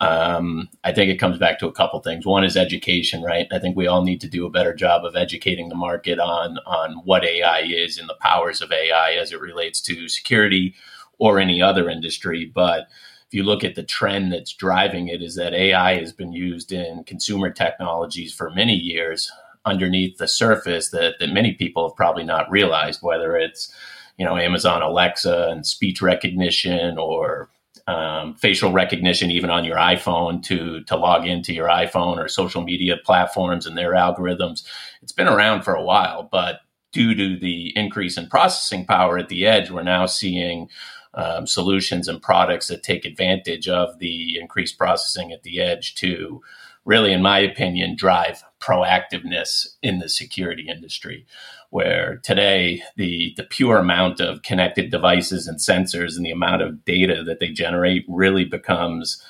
Um, 0.02 0.70
I 0.86 0.94
think 0.94 1.12
it 1.12 1.18
comes 1.18 1.40
back 1.40 1.60
to 1.62 1.68
a 1.70 1.74
couple 1.74 2.00
things. 2.02 2.28
One 2.28 2.46
is 2.46 2.58
education, 2.58 3.24
right? 3.24 3.48
I 3.52 3.60
think 3.60 3.78
we 3.78 3.88
all 3.88 4.04
need 4.04 4.22
to 4.22 4.30
do 4.30 4.46
a 4.46 4.52
better 4.52 4.76
job 4.76 5.06
of 5.06 5.18
educating 5.18 5.70
the 5.70 5.76
market 5.76 6.20
on 6.20 6.60
on 6.68 7.02
what 7.06 7.26
AI 7.26 7.62
is 7.62 7.98
and 8.00 8.10
the 8.10 8.18
powers 8.22 8.62
of 8.62 8.72
AI 8.74 9.14
as 9.14 9.34
it 9.34 9.42
relates 9.42 9.82
to 9.84 10.10
security 10.10 10.76
or 11.20 11.40
any 11.40 11.64
other 11.64 11.90
industry. 11.90 12.46
But 12.46 12.90
if 13.30 13.36
you 13.36 13.44
look 13.44 13.64
at 13.64 13.76
the 13.76 13.84
trend 13.84 14.34
that's 14.34 14.52
driving 14.52 15.08
it, 15.08 15.22
is 15.22 15.36
that 15.36 15.54
AI 15.54 16.00
has 16.00 16.12
been 16.12 16.34
used 16.34 16.72
in 16.72 17.04
consumer 17.04 17.52
technologies 17.52 18.34
for 18.34 18.50
many 18.50 18.74
years 18.74 19.32
underneath 19.66 20.18
the 20.18 20.28
surface 20.28 20.90
that, 20.90 21.20
that 21.20 21.32
many 21.32 21.54
people 21.54 21.88
have 21.88 21.96
probably 21.96 22.24
not 22.24 22.50
realized, 22.50 23.04
whether 23.04 23.38
it's 23.38 23.72
you 24.18 24.26
know 24.26 24.36
Amazon 24.36 24.82
Alexa 24.82 25.48
and 25.52 25.64
speech 25.64 26.02
recognition 26.02 26.98
or 26.98 27.52
um, 27.86 28.34
facial 28.34 28.72
recognition 28.72 29.30
even 29.30 29.52
on 29.52 29.64
your 29.64 29.78
iphone 29.78 30.42
to 30.44 30.84
to 30.86 30.98
log 30.98 31.28
into 31.28 31.54
your 31.54 31.68
iphone 31.70 32.18
or 32.18 32.28
social 32.28 32.64
media 32.64 32.98
platforms 33.06 33.68
and 33.68 33.78
their 33.78 33.92
algorithms. 33.92 34.64
It's 35.04 35.12
been 35.12 35.28
around 35.28 35.64
for 35.64 35.76
a 35.76 35.84
while 35.84 36.28
but 36.32 36.62
due 36.92 37.14
to 37.14 37.40
the 37.40 37.76
increase 37.78 38.18
in 38.18 38.28
processing 38.28 38.86
power 38.86 39.18
at 39.18 39.30
the 39.30 39.46
edge 39.46 39.72
we're 39.72 39.84
now 39.84 40.06
seeing 40.06 40.68
um, 41.14 41.48
solutions 41.48 42.08
and 42.08 42.22
products 42.22 42.68
that 42.68 42.84
take 42.84 43.06
advantage 43.06 43.68
of 43.68 44.00
the 44.00 44.40
increased 44.40 44.78
processing 44.78 45.32
at 45.32 45.44
the 45.44 45.60
edge 45.60 45.96
to 45.96 46.42
really 46.86 47.12
in 47.12 47.22
my 47.22 47.40
opinion 47.40 47.96
drive 47.96 48.44
proactiveness 48.60 49.68
in 49.82 50.00
the 50.00 50.10
security 50.10 50.68
industry 50.70 51.26
where 51.70 52.20
today 52.24 52.82
the 52.96 53.34
the 53.38 53.44
pure 53.44 53.78
amount 53.78 54.20
of 54.20 54.42
connected 54.44 54.92
devices 54.92 55.48
and 55.48 55.60
sensors 55.60 56.16
and 56.16 56.26
the 56.26 56.32
amount 56.32 56.62
of 56.62 56.84
data 56.86 57.24
that 57.24 57.40
they 57.40 57.50
generate 57.50 58.06
really 58.08 58.46
becomes 58.46 59.24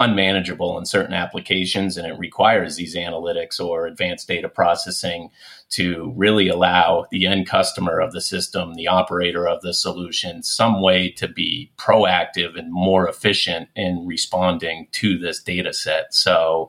unmanageable 0.00 0.76
in 0.76 0.84
certain 0.84 1.14
applications 1.14 1.96
and 1.96 2.06
it 2.06 2.18
requires 2.18 2.74
these 2.74 2.96
analytics 2.96 3.60
or 3.60 3.86
advanced 3.86 4.26
data 4.26 4.48
processing 4.48 5.30
to 5.68 6.12
really 6.16 6.48
allow 6.48 7.06
the 7.12 7.26
end 7.26 7.46
customer 7.46 8.00
of 8.00 8.12
the 8.12 8.20
system 8.20 8.74
the 8.74 8.88
operator 8.88 9.46
of 9.46 9.62
the 9.62 9.72
solution 9.72 10.42
some 10.42 10.82
way 10.82 11.08
to 11.08 11.28
be 11.28 11.70
proactive 11.78 12.58
and 12.58 12.72
more 12.72 13.08
efficient 13.08 13.68
in 13.76 14.04
responding 14.04 14.88
to 14.90 15.16
this 15.16 15.40
data 15.40 15.72
set 15.72 16.12
so 16.12 16.68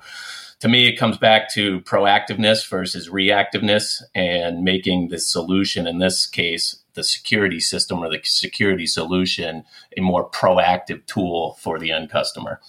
to 0.62 0.70
me, 0.70 0.88
it 0.88 0.98
comes 0.98 1.18
back 1.18 1.52
to 1.54 1.82
proactiveness 1.82 2.68
versus 2.68 3.10
reactiveness 3.10 4.02
and 4.16 4.64
making 4.64 5.10
the 5.10 5.20
solution, 5.20 5.86
in 5.86 6.00
this 6.00 6.26
case, 6.26 6.78
the 6.94 7.04
security 7.04 7.60
system 7.60 8.00
or 8.00 8.10
the 8.10 8.22
security 8.24 8.88
solution, 8.88 9.64
a 9.98 10.02
more 10.02 10.30
proactive 10.30 11.06
tool 11.06 11.58
for 11.60 11.78
the 11.78 11.92
end 11.92 12.10
customer. 12.10 12.62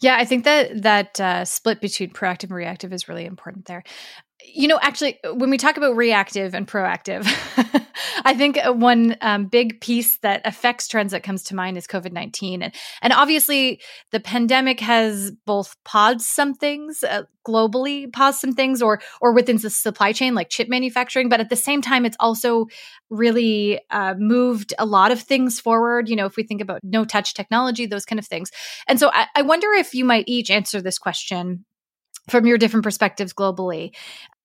Yeah, 0.00 0.16
I 0.16 0.24
think 0.24 0.44
that 0.44 0.82
that 0.82 1.20
uh, 1.20 1.44
split 1.44 1.80
between 1.80 2.10
proactive 2.10 2.44
and 2.44 2.52
reactive 2.54 2.92
is 2.92 3.08
really 3.08 3.24
important 3.26 3.66
there. 3.66 3.82
You 4.44 4.68
know, 4.68 4.78
actually, 4.80 5.18
when 5.34 5.50
we 5.50 5.58
talk 5.58 5.76
about 5.76 5.96
reactive 5.96 6.54
and 6.54 6.66
proactive, 6.66 7.26
I 8.24 8.34
think 8.34 8.58
uh, 8.64 8.72
one 8.72 9.16
um, 9.20 9.46
big 9.46 9.80
piece 9.80 10.18
that 10.18 10.42
affects 10.44 10.86
trends 10.86 11.10
that 11.12 11.24
comes 11.24 11.42
to 11.44 11.56
mind 11.56 11.76
is 11.76 11.86
COVID 11.86 12.12
19. 12.12 12.62
And, 12.62 12.74
and 13.02 13.12
obviously, 13.12 13.80
the 14.12 14.20
pandemic 14.20 14.78
has 14.80 15.32
both 15.44 15.74
paused 15.84 16.20
some 16.20 16.54
things, 16.54 17.02
uh, 17.02 17.24
globally 17.46 18.12
paused 18.12 18.40
some 18.40 18.52
things, 18.52 18.80
or, 18.80 19.00
or 19.20 19.32
within 19.32 19.56
the 19.56 19.70
supply 19.70 20.12
chain, 20.12 20.34
like 20.34 20.50
chip 20.50 20.68
manufacturing. 20.68 21.28
But 21.28 21.40
at 21.40 21.48
the 21.48 21.56
same 21.56 21.82
time, 21.82 22.06
it's 22.06 22.16
also 22.20 22.66
really 23.10 23.80
uh, 23.90 24.14
moved 24.18 24.72
a 24.78 24.86
lot 24.86 25.10
of 25.10 25.20
things 25.20 25.58
forward. 25.58 26.08
You 26.08 26.14
know, 26.14 26.26
if 26.26 26.36
we 26.36 26.44
think 26.44 26.60
about 26.60 26.80
no 26.84 27.04
touch 27.04 27.34
technology, 27.34 27.86
those 27.86 28.04
kind 28.04 28.20
of 28.20 28.26
things. 28.26 28.50
And 28.86 29.00
so 29.00 29.10
I, 29.12 29.26
I 29.34 29.42
wonder 29.42 29.72
if 29.72 29.94
you 29.94 30.04
might 30.04 30.24
each 30.28 30.50
answer 30.50 30.80
this 30.80 30.98
question 30.98 31.64
from 32.28 32.46
your 32.46 32.58
different 32.58 32.84
perspectives 32.84 33.32
globally 33.32 33.94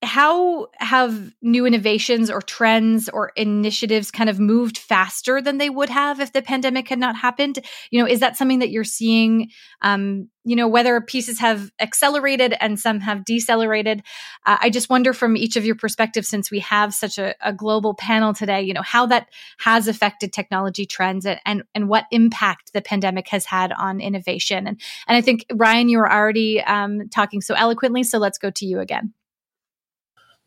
how 0.02 0.68
have 0.78 1.32
new 1.40 1.66
innovations 1.66 2.30
or 2.30 2.42
trends 2.42 3.08
or 3.08 3.32
initiatives 3.36 4.10
kind 4.10 4.28
of 4.28 4.38
moved 4.38 4.78
faster 4.78 5.40
than 5.40 5.58
they 5.58 5.70
would 5.70 5.88
have 5.88 6.20
if 6.20 6.32
the 6.32 6.42
pandemic 6.42 6.88
had 6.88 6.98
not 6.98 7.16
happened? 7.16 7.58
You 7.90 8.00
know 8.00 8.08
is 8.08 8.20
that 8.20 8.36
something 8.36 8.58
that 8.60 8.70
you're 8.70 8.84
seeing? 8.84 9.50
Um, 9.82 10.28
you 10.44 10.56
know 10.56 10.68
whether 10.68 11.00
pieces 11.00 11.38
have 11.38 11.70
accelerated 11.80 12.54
and 12.60 12.78
some 12.78 13.00
have 13.00 13.24
decelerated. 13.24 14.02
Uh, 14.44 14.58
i 14.60 14.70
just 14.70 14.90
wonder 14.90 15.12
from 15.12 15.36
each 15.36 15.56
of 15.56 15.64
your 15.64 15.74
perspectives 15.74 16.28
since 16.28 16.50
we 16.50 16.58
have 16.60 16.92
such 16.92 17.18
a, 17.18 17.34
a, 17.40 17.52
global 17.52 17.94
panel 17.94 18.34
today 18.34 18.60
you 18.60 18.74
know 18.74 18.82
how 18.82 19.06
that 19.06 19.28
has 19.58 19.88
affected 19.88 20.32
technology 20.32 20.84
trends 20.84 21.24
and, 21.24 21.40
and, 21.46 21.62
and 21.74 21.88
what 21.88 22.04
impact 22.10 22.72
the 22.72 22.82
pandemic 22.82 23.28
has 23.28 23.46
had 23.46 23.72
on 23.72 24.00
innovation. 24.00 24.66
And 24.66 24.80
and 25.08 25.16
i 25.16 25.20
think 25.20 25.46
ryan 25.52 25.88
you 25.88 25.98
were 25.98 26.12
already 26.12 26.62
um, 26.62 27.08
talking 27.08 27.40
so 27.40 27.54
eloquently 27.54 28.02
so 28.02 28.18
let's 28.18 28.38
go 28.38 28.50
to 28.50 28.66
you 28.66 28.80
again 28.80 29.14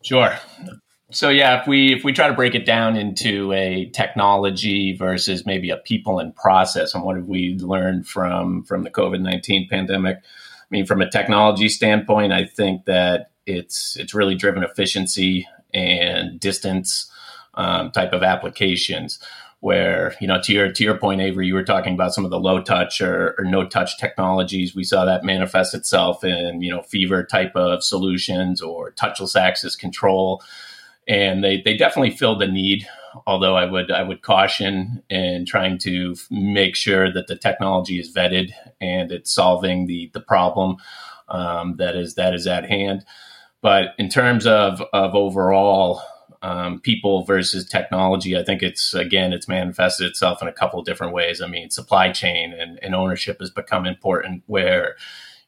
Sure. 0.04 0.38
So 1.12 1.30
yeah, 1.30 1.62
if 1.62 1.68
we 1.68 1.94
if 1.94 2.04
we 2.04 2.12
try 2.12 2.28
to 2.28 2.34
break 2.34 2.54
it 2.54 2.66
down 2.66 2.98
into 2.98 3.54
a 3.54 3.90
technology 3.92 4.96
versus 4.96 5.46
maybe 5.46 5.70
a 5.70 5.78
people 5.78 6.20
and 6.20 6.36
process, 6.36 6.94
and 6.94 7.04
what 7.04 7.16
have 7.16 7.28
we 7.28 7.58
learned 7.60 8.08
from 8.08 8.64
from 8.64 8.84
the 8.84 8.92
COVID 8.92 9.22
nineteen 9.22 9.68
pandemic? 9.70 10.18
I 10.18 10.68
mean, 10.70 10.86
from 10.86 11.02
a 11.02 11.10
technology 11.10 11.70
standpoint, 11.70 12.34
I 12.34 12.46
think 12.46 12.86
that 12.86 13.32
it's 13.46 13.96
it's 13.98 14.14
really 14.14 14.36
driven 14.36 14.64
efficiency 14.64 15.48
and 15.74 16.40
distance 16.40 17.10
um, 17.54 17.92
type 17.92 18.14
of 18.14 18.22
applications 18.24 19.20
where 19.60 20.16
you 20.22 20.28
know 20.28 20.40
to 20.42 20.54
your 20.54 20.72
to 20.72 20.84
your 20.84 20.98
point 20.98 21.20
avery 21.20 21.48
you 21.48 21.54
were 21.54 21.64
talking 21.64 21.94
about 21.94 22.14
some 22.14 22.24
of 22.24 22.32
the 22.32 22.40
low 22.40 22.62
touch 22.62 23.02
or, 23.02 23.36
or, 23.38 23.46
no 23.46 23.66
touch 23.66 23.98
technologies. 23.98 24.76
We 24.76 24.84
saw 24.84 25.06
that 25.06 25.24
manifest 25.24 25.74
itself 25.74 26.24
in 26.24 26.62
you 26.62 26.72
know 26.72 26.82
fever 26.82 27.24
type 27.24 27.56
of 27.56 27.84
solutions 27.84 28.62
or 28.62 28.92
touchless 28.92 29.36
access 29.36 29.76
control. 29.76 30.42
And 31.08 31.44
they 31.44 31.62
they 31.62 31.76
definitely 31.76 32.12
filled 32.12 32.42
the 32.42 32.48
need 32.48 32.88
although 33.26 33.56
i 33.56 33.66
would 33.66 33.90
i 33.90 34.04
would 34.04 34.22
caution 34.22 35.02
in 35.10 35.44
trying 35.44 35.80
to 35.80 36.16
make 36.30 36.76
sure 36.76 37.12
that 37.12 37.26
the 37.26 37.36
technology 37.36 38.00
is 38.00 38.14
vetted 38.14 38.52
and 38.80 39.12
it's 39.12 39.32
solving 39.32 39.88
the 39.88 40.12
the 40.14 40.20
problem 40.20 40.78
um, 41.30 41.76
that 41.78 41.96
is 41.96 42.16
that 42.16 42.34
is 42.34 42.48
at 42.48 42.70
hand. 42.70 43.06
But 43.62 43.96
in 43.98 44.10
terms 44.10 44.46
of 44.46 44.82
of 44.94 45.16
overall 45.16 46.02
um, 46.42 46.80
people 46.80 47.24
versus 47.24 47.68
technology. 47.68 48.38
I 48.38 48.44
think 48.44 48.62
it's 48.62 48.94
again 48.94 49.34
it's 49.34 49.48
manifested 49.48 50.08
itself 50.08 50.42
in 50.42 50.48
a 50.48 50.54
couple 50.54 50.80
of 50.80 50.86
different 50.86 51.14
ways. 51.14 51.42
I 51.42 51.48
mean, 51.48 51.70
supply 51.70 52.12
chain 52.12 52.54
and, 52.54 52.80
and 52.82 52.96
ownership 52.96 53.40
has 53.40 53.50
become 53.50 53.86
important. 53.86 54.44
Where 54.48 54.96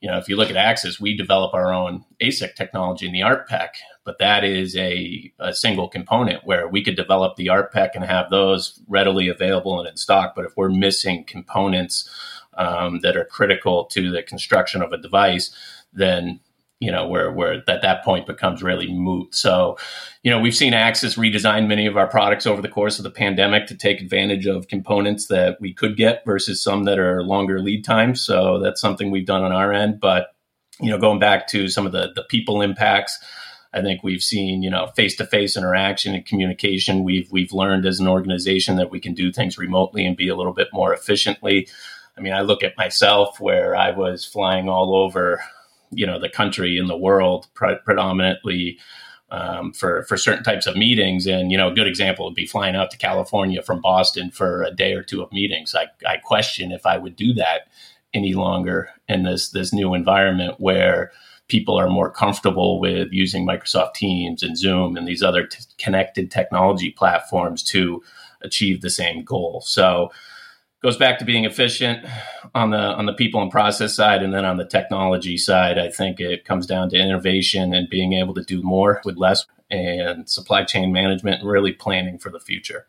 you 0.02 0.10
know 0.10 0.18
if 0.18 0.28
you 0.28 0.36
look 0.36 0.50
at 0.50 0.58
Axis, 0.58 1.00
we 1.00 1.16
develop 1.16 1.54
our 1.54 1.74
own 1.74 2.06
ASIC 2.22 2.56
technology 2.56 3.06
in 3.06 3.14
the 3.14 3.22
ArtPEC, 3.22 3.70
but 4.04 4.20
that 4.20 4.44
is 4.44 4.76
a, 4.76 5.32
a 5.40 5.54
single 5.54 5.88
component 5.88 6.46
where 6.46 6.68
we 6.68 6.84
could 6.84 6.96
develop 6.96 7.36
the 7.36 7.48
ArtPEC 7.48 7.92
and 7.94 8.04
have 8.04 8.30
those 8.30 8.82
readily 8.88 9.28
available 9.28 9.80
and 9.80 9.88
in 9.88 9.98
stock. 9.98 10.34
But 10.36 10.46
if 10.46 10.58
we're 10.58 10.70
missing 10.70 11.24
components 11.26 12.10
um, 12.58 13.00
that 13.02 13.16
are 13.16 13.26
critical 13.26 13.86
to 13.86 14.12
the 14.12 14.24
construction 14.24 14.82
of 14.82 14.92
a 14.92 14.98
device, 14.98 15.56
then 15.94 16.40
you 16.80 16.92
know, 16.92 17.08
where 17.08 17.32
where 17.32 17.62
at 17.68 17.82
that 17.82 18.04
point 18.06 18.26
becomes 18.26 18.64
really 18.64 18.92
moot. 18.92 19.36
So, 19.36 19.78
you 20.24 20.32
know, 20.32 20.40
we've 20.40 20.56
seen 20.56 20.74
Axis 20.74 21.16
redesign 21.16 21.68
many 21.68 21.86
of 21.86 21.98
our 21.98 22.08
products 22.08 22.48
over 22.48 22.62
the 22.62 22.70
course 22.70 23.00
of 23.00 23.04
the 23.04 23.12
pandemic 23.12 23.68
to 23.68 23.76
take 23.76 24.00
advantage 24.00 24.46
of 24.46 24.70
components 24.70 25.28
that 25.28 25.60
we 25.60 25.74
could 25.74 25.98
get 25.98 26.24
versus 26.26 26.64
some 26.64 26.86
that 26.86 26.98
are 26.98 27.22
longer 27.22 27.60
lead 27.62 27.84
times. 27.84 28.22
So 28.22 28.60
that's 28.60 28.80
something 28.80 29.12
we've 29.12 29.26
done 29.26 29.44
on 29.44 29.52
our 29.52 29.74
end. 29.74 30.00
But, 30.00 30.28
you 30.80 30.90
know, 30.90 30.98
going 30.98 31.20
back 31.20 31.48
to 31.50 31.68
some 31.68 31.86
of 31.86 31.92
the 31.92 32.14
the 32.16 32.24
people 32.24 32.62
impacts, 32.62 33.20
I 33.74 33.82
think 33.82 34.02
we've 34.02 34.24
seen, 34.24 34.64
you 34.64 34.70
know, 34.70 34.88
face 34.96 35.18
to 35.18 35.26
face 35.26 35.58
interaction 35.58 36.16
and 36.16 36.26
communication. 36.26 37.04
We've 37.04 37.30
we've 37.30 37.52
learned 37.52 37.86
as 37.86 38.00
an 38.00 38.08
organization 38.08 38.78
that 38.78 38.90
we 38.90 39.02
can 39.02 39.14
do 39.14 39.34
things 39.34 39.58
remotely 39.58 40.06
and 40.06 40.16
be 40.16 40.30
a 40.30 40.36
little 40.36 40.54
bit 40.54 40.70
more 40.72 40.94
efficiently. 40.94 41.68
I 42.18 42.22
mean, 42.22 42.34
I 42.34 42.42
look 42.42 42.64
at 42.64 42.78
myself 42.78 43.42
where 43.42 43.76
I 43.76 43.92
was 43.92 44.24
flying 44.24 44.70
all 44.70 44.96
over 44.96 45.44
you 45.92 46.06
know 46.06 46.20
the 46.20 46.30
country 46.30 46.78
and 46.78 46.90
the 46.90 46.98
world 46.98 47.48
pre- 47.54 47.78
predominantly 47.84 48.80
um, 49.32 49.74
for 49.74 50.04
for 50.04 50.18
certain 50.18 50.44
types 50.44 50.68
of 50.68 50.76
meetings. 50.76 51.28
And 51.28 51.52
you 51.52 51.58
know, 51.58 51.70
a 51.70 51.76
good 51.76 51.88
example 51.88 52.26
would 52.26 52.36
be 52.36 52.48
flying 52.48 52.76
out 52.76 52.92
to 52.92 52.98
California 52.98 53.62
from 53.62 53.82
Boston 53.82 54.32
for 54.32 54.64
a 54.64 54.72
day 54.72 54.94
or 54.94 55.04
two 55.04 55.22
of 55.22 55.32
meetings. 55.32 55.76
I, 55.76 55.88
I 56.08 56.18
question 56.18 56.72
if 56.72 56.86
I 56.86 56.98
would 56.98 57.16
do 57.16 57.34
that 57.36 57.68
any 58.14 58.34
longer 58.34 58.90
in 59.08 59.24
this 59.24 59.50
this 59.50 59.74
new 59.74 59.94
environment 59.94 60.56
where 60.60 61.12
people 61.48 61.80
are 61.80 61.90
more 61.90 62.12
comfortable 62.12 62.80
with 62.80 63.08
using 63.12 63.46
Microsoft 63.46 63.96
Teams 63.96 64.44
and 64.44 64.58
Zoom 64.58 64.96
and 64.96 65.08
these 65.08 65.24
other 65.24 65.48
t- 65.48 65.64
connected 65.78 66.30
technology 66.30 66.92
platforms 66.92 67.64
to 67.64 68.04
achieve 68.42 68.82
the 68.82 68.90
same 68.90 69.24
goal. 69.24 69.62
So 69.66 70.12
goes 70.82 70.98
back 70.98 71.20
to 71.20 71.26
being 71.26 71.46
efficient 71.46 72.06
on 72.56 72.72
the 72.72 72.78
on 72.78 73.06
the 73.06 73.14
people 73.14 73.42
and 73.42 73.52
process 73.52 73.96
side 73.96 74.24
and 74.24 74.34
then 74.34 74.46
on 74.46 74.58
the 74.58 74.66
technology 74.66 75.38
side 75.38 75.78
i 75.78 75.90
think 75.90 76.20
it 76.20 76.46
comes 76.46 76.66
down 76.66 76.90
to 76.90 76.98
innovation 76.98 77.74
and 77.74 77.90
being 77.90 78.14
able 78.14 78.34
to 78.34 78.44
do 78.44 78.62
more 78.64 79.02
with 79.06 79.18
less 79.18 79.46
and 79.70 80.30
supply 80.30 80.64
chain 80.64 80.92
management 80.92 81.42
and 81.42 81.50
really 81.50 81.74
planning 81.74 82.18
for 82.18 82.30
the 82.30 82.40
future 82.40 82.88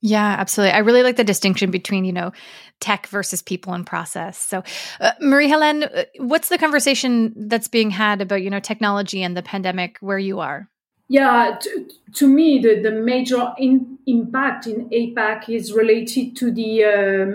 Yeah, 0.00 0.36
absolutely. 0.38 0.74
I 0.74 0.78
really 0.78 1.02
like 1.02 1.16
the 1.16 1.24
distinction 1.24 1.72
between, 1.72 2.04
you 2.04 2.12
know, 2.12 2.30
tech 2.78 3.08
versus 3.08 3.42
people 3.42 3.72
and 3.72 3.84
process. 3.84 4.38
So, 4.38 4.62
uh, 5.00 5.10
Marie 5.20 5.48
Helene, 5.48 5.82
uh, 5.82 6.04
what's 6.18 6.50
the 6.50 6.58
conversation 6.58 7.34
that's 7.48 7.66
being 7.66 7.90
had 7.90 8.20
about, 8.20 8.42
you 8.42 8.50
know, 8.50 8.60
technology 8.60 9.24
and 9.24 9.36
the 9.36 9.42
pandemic 9.42 9.98
where 10.00 10.18
you 10.18 10.38
are? 10.38 10.68
Yeah, 11.10 11.56
to, 11.58 11.88
to 12.16 12.28
me, 12.28 12.58
the, 12.58 12.82
the 12.82 12.90
major 12.90 13.54
in, 13.56 13.98
impact 14.06 14.66
in 14.66 14.90
APAC 14.90 15.48
is 15.48 15.72
related 15.72 16.36
to 16.36 16.50
the 16.50 16.84
uh, 16.84 16.88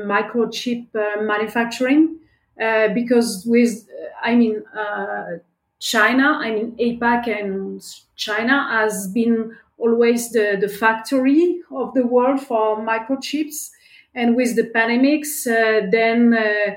microchip 0.05 0.87
uh, 0.95 1.23
manufacturing. 1.23 2.19
Uh, 2.61 2.89
because 2.89 3.45
with, 3.47 3.89
I 4.21 4.35
mean, 4.35 4.63
uh, 4.77 5.39
China, 5.79 6.37
I 6.39 6.51
mean, 6.51 6.75
APAC 6.79 7.27
and 7.27 7.83
China 8.15 8.67
has 8.69 9.07
been 9.07 9.57
always 9.79 10.31
the, 10.31 10.55
the 10.61 10.69
factory 10.69 11.61
of 11.71 11.95
the 11.95 12.05
world 12.05 12.41
for 12.41 12.77
microchips. 12.77 13.71
And 14.13 14.35
with 14.35 14.55
the 14.55 14.69
pandemics, 14.69 15.47
uh, 15.47 15.87
then 15.89 16.35
uh, 16.35 16.75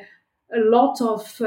a 0.57 0.61
lot 0.61 1.03
of 1.03 1.41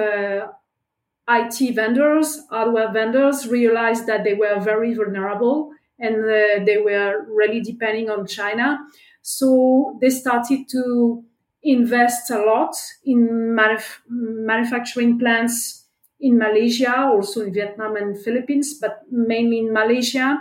IT 1.29 1.71
vendors, 1.71 2.41
hardware 2.49 2.91
vendors 2.91 3.47
realized 3.47 4.07
that 4.07 4.23
they 4.23 4.33
were 4.33 4.59
very 4.59 4.93
vulnerable 4.95 5.71
and 5.99 6.15
uh, 6.15 6.65
they 6.65 6.77
were 6.83 7.25
really 7.29 7.61
depending 7.61 8.09
on 8.09 8.25
China. 8.25 8.79
So 9.21 9.97
they 10.01 10.09
started 10.09 10.67
to 10.69 11.23
invest 11.61 12.31
a 12.31 12.39
lot 12.41 12.75
in 13.05 13.27
manuf- 13.55 13.99
manufacturing 14.09 15.19
plants 15.19 15.85
in 16.19 16.37
Malaysia, 16.37 16.97
also 16.97 17.41
in 17.41 17.53
Vietnam 17.53 17.95
and 17.95 18.17
Philippines, 18.19 18.73
but 18.79 19.03
mainly 19.11 19.59
in 19.59 19.71
Malaysia. 19.73 20.39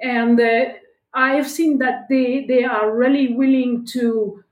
And 0.00 0.40
uh, 0.40 0.72
I 1.14 1.34
have 1.34 1.48
seen 1.48 1.78
that 1.78 2.08
they, 2.08 2.44
they 2.46 2.64
are 2.64 2.94
really 2.96 3.34
willing 3.34 3.84
to 3.92 4.42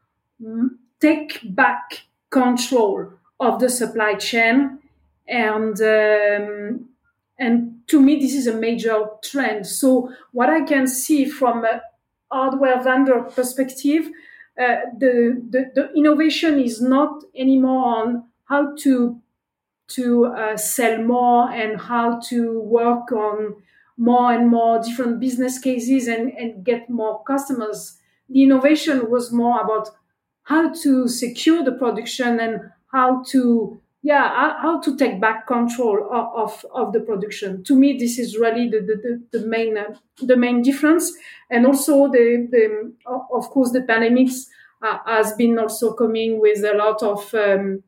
mm, 0.43 0.69
take 1.01 1.41
back 1.45 2.03
control 2.31 3.13
of 3.41 3.59
the 3.59 3.69
supply 3.69 4.15
chain 4.15 4.79
and 5.31 5.81
um, 5.81 6.89
and 7.39 7.81
to 7.87 8.01
me 8.01 8.19
this 8.21 8.35
is 8.35 8.47
a 8.47 8.55
major 8.55 9.07
trend 9.23 9.67
so 9.67 10.11
what 10.33 10.51
i 10.51 10.61
can 10.63 10.87
see 10.87 11.25
from 11.25 11.65
a 11.65 11.81
hardware 12.31 12.83
vendor 12.83 13.23
perspective 13.23 14.07
uh, 14.61 14.77
the, 14.99 15.43
the, 15.49 15.71
the 15.75 15.93
innovation 15.95 16.59
is 16.59 16.83
not 16.83 17.23
anymore 17.35 17.97
on 17.97 18.25
how 18.45 18.75
to 18.77 19.21
to 19.89 20.27
uh, 20.27 20.57
sell 20.57 21.03
more 21.03 21.51
and 21.51 21.81
how 21.81 22.21
to 22.21 22.61
work 22.61 23.11
on 23.11 23.57
more 23.97 24.33
and 24.33 24.49
more 24.49 24.81
different 24.81 25.21
business 25.21 25.59
cases 25.59 26.07
and, 26.07 26.33
and 26.39 26.65
get 26.65 26.89
more 26.89 27.23
customers. 27.25 27.99
The 28.29 28.43
innovation 28.43 29.11
was 29.11 29.33
more 29.33 29.61
about 29.61 29.91
how 30.45 30.73
to 30.83 31.09
secure 31.09 31.65
the 31.65 31.73
production 31.73 32.39
and 32.39 32.71
how 32.93 33.25
to 33.31 33.80
yeah 34.03 34.57
how 34.63 34.81
to 34.81 34.97
take 34.97 35.21
back 35.21 35.47
control 35.47 36.09
of, 36.11 36.65
of, 36.75 36.93
the 36.93 37.01
production. 37.01 37.63
To 37.65 37.75
me 37.75 37.99
this 37.99 38.19
is 38.19 38.39
really 38.39 38.69
the, 38.69 38.81
the, 38.81 39.39
the 39.39 39.47
main 39.47 39.77
uh, 39.77 39.95
the 40.23 40.37
main 40.37 40.63
difference. 40.63 41.13
And 41.51 41.67
also 41.67 42.09
the, 42.09 42.49
the 42.51 42.93
of 43.07 43.51
course 43.51 43.73
the 43.73 43.81
pandemics 43.81 44.47
uh, 44.83 44.99
has 45.07 45.35
been 45.35 45.59
also 45.59 45.93
coming 45.93 46.41
with 46.41 46.65
a 46.65 46.75
lot 46.75 47.03
of 47.03 47.35
um, 47.35 47.83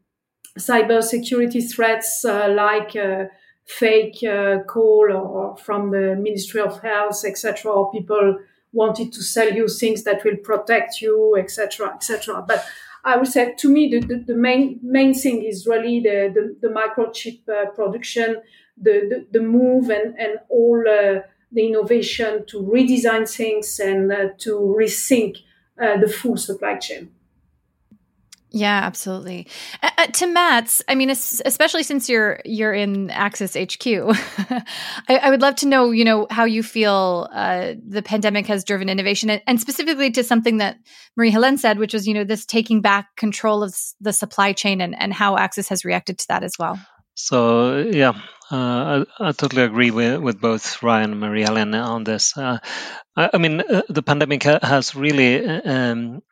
cyber 0.58 1.02
security 1.02 1.60
threats 1.60 2.24
uh, 2.24 2.48
like 2.48 2.94
uh, 2.96 3.24
fake 3.64 4.22
uh, 4.24 4.58
call 4.64 5.10
or 5.10 5.56
from 5.56 5.90
the 5.90 6.16
ministry 6.16 6.60
of 6.60 6.80
health 6.82 7.24
etc 7.24 7.70
or 7.70 7.90
people 7.90 8.38
wanted 8.72 9.12
to 9.12 9.22
sell 9.22 9.52
you 9.52 9.68
things 9.68 10.02
that 10.04 10.22
will 10.24 10.36
protect 10.38 11.00
you 11.00 11.36
etc 11.38 11.90
etc 11.94 12.44
but 12.46 12.64
I 13.04 13.16
would 13.16 13.26
say 13.26 13.54
to 13.58 13.68
me 13.68 13.88
the, 13.88 14.00
the, 14.00 14.24
the, 14.28 14.34
main 14.34 14.78
main 14.82 15.12
thing 15.14 15.42
is 15.42 15.66
really 15.66 16.00
the 16.00 16.32
the, 16.34 16.68
the 16.68 16.72
microchip 16.72 17.40
uh, 17.48 17.70
production, 17.70 18.42
the, 18.76 18.94
the, 19.10 19.38
the 19.38 19.44
move 19.44 19.90
and 19.90 20.18
and 20.18 20.38
all 20.48 20.80
uh, 20.88 21.20
the 21.50 21.66
innovation 21.66 22.44
to 22.46 22.62
redesign 22.62 23.28
things 23.28 23.78
and 23.80 24.12
uh, 24.12 24.28
to 24.38 24.52
rethink 24.78 25.38
uh, 25.80 25.96
the 25.98 26.08
full 26.08 26.36
supply 26.36 26.76
chain. 26.76 27.10
Yeah, 28.54 28.80
absolutely. 28.84 29.48
Uh, 29.82 29.90
uh, 29.96 30.06
to 30.06 30.26
Mats, 30.26 30.82
I 30.86 30.94
mean, 30.94 31.08
especially 31.08 31.82
since 31.82 32.10
you're 32.10 32.40
you're 32.44 32.74
in 32.74 33.10
Axis 33.10 33.56
HQ, 33.56 33.86
I, 33.86 34.62
I, 35.08 35.30
would 35.30 35.40
love 35.40 35.56
to 35.56 35.66
know, 35.66 35.90
you 35.90 36.04
know, 36.04 36.26
how 36.28 36.44
you 36.44 36.62
feel 36.62 37.28
uh, 37.32 37.72
the 37.86 38.02
pandemic 38.02 38.46
has 38.48 38.64
driven 38.64 38.90
innovation, 38.90 39.30
and, 39.30 39.42
and, 39.46 39.58
specifically 39.58 40.10
to 40.10 40.22
something 40.22 40.58
that 40.58 40.76
Marie 41.16 41.30
Helene 41.30 41.56
said, 41.56 41.78
which 41.78 41.94
was, 41.94 42.06
you 42.06 42.12
know, 42.12 42.24
this 42.24 42.44
taking 42.44 42.82
back 42.82 43.16
control 43.16 43.62
of 43.62 43.74
the 44.00 44.12
supply 44.12 44.52
chain, 44.52 44.82
and, 44.82 44.94
and 45.00 45.14
how 45.14 45.38
Axis 45.38 45.70
has 45.70 45.84
reacted 45.84 46.18
to 46.18 46.28
that 46.28 46.42
as 46.42 46.58
well. 46.58 46.78
So 47.14 47.78
yeah, 47.78 48.12
uh, 48.50 49.04
I, 49.18 49.28
I, 49.28 49.32
totally 49.32 49.62
agree 49.62 49.90
with, 49.90 50.20
with 50.20 50.40
both 50.40 50.82
Ryan 50.82 51.12
and 51.12 51.20
Marie 51.20 51.44
Helene 51.44 51.74
on 51.74 52.04
this. 52.04 52.36
Uh, 52.36 52.58
I, 53.16 53.30
I, 53.32 53.38
mean, 53.38 53.62
uh, 53.62 53.82
the 53.88 54.02
pandemic 54.02 54.42
ha- 54.42 54.58
has 54.62 54.94
really 54.94 55.42
um, 55.46 56.22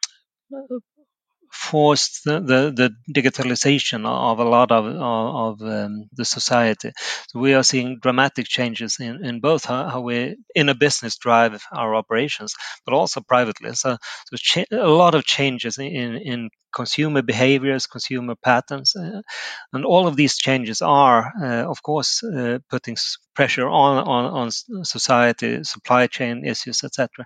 forced 1.60 2.24
the, 2.24 2.40
the, 2.40 2.60
the, 2.74 3.20
digitalization 3.20 4.06
of 4.06 4.38
a 4.38 4.44
lot 4.44 4.72
of, 4.72 4.86
of, 4.86 5.60
um, 5.60 6.08
the 6.12 6.24
society. 6.24 6.90
So 7.28 7.38
we 7.38 7.52
are 7.52 7.62
seeing 7.62 7.98
dramatic 8.00 8.46
changes 8.46 8.98
in, 8.98 9.22
in 9.22 9.40
both 9.40 9.66
how, 9.66 9.88
how, 9.88 10.00
we 10.00 10.36
in 10.54 10.70
a 10.70 10.74
business 10.74 11.18
drive 11.18 11.62
our 11.70 11.94
operations, 11.94 12.54
but 12.86 12.94
also 12.94 13.20
privately. 13.20 13.74
So, 13.74 13.98
so 14.26 14.36
cha- 14.36 14.72
a 14.72 14.88
lot 14.88 15.14
of 15.14 15.24
changes 15.24 15.76
in, 15.78 16.16
in 16.16 16.48
consumer 16.72 17.22
behaviors, 17.22 17.86
consumer 17.86 18.34
patterns, 18.34 18.94
uh, 18.96 19.22
and 19.72 19.84
all 19.84 20.06
of 20.06 20.16
these 20.16 20.36
changes 20.36 20.82
are, 20.82 21.32
uh, 21.42 21.70
of 21.70 21.82
course, 21.82 22.22
uh, 22.22 22.58
putting 22.68 22.96
pressure 23.34 23.68
on, 23.68 24.04
on, 24.06 24.24
on 24.40 24.84
society, 24.84 25.64
supply 25.64 26.06
chain 26.06 26.44
issues, 26.44 26.84
etc. 26.84 27.24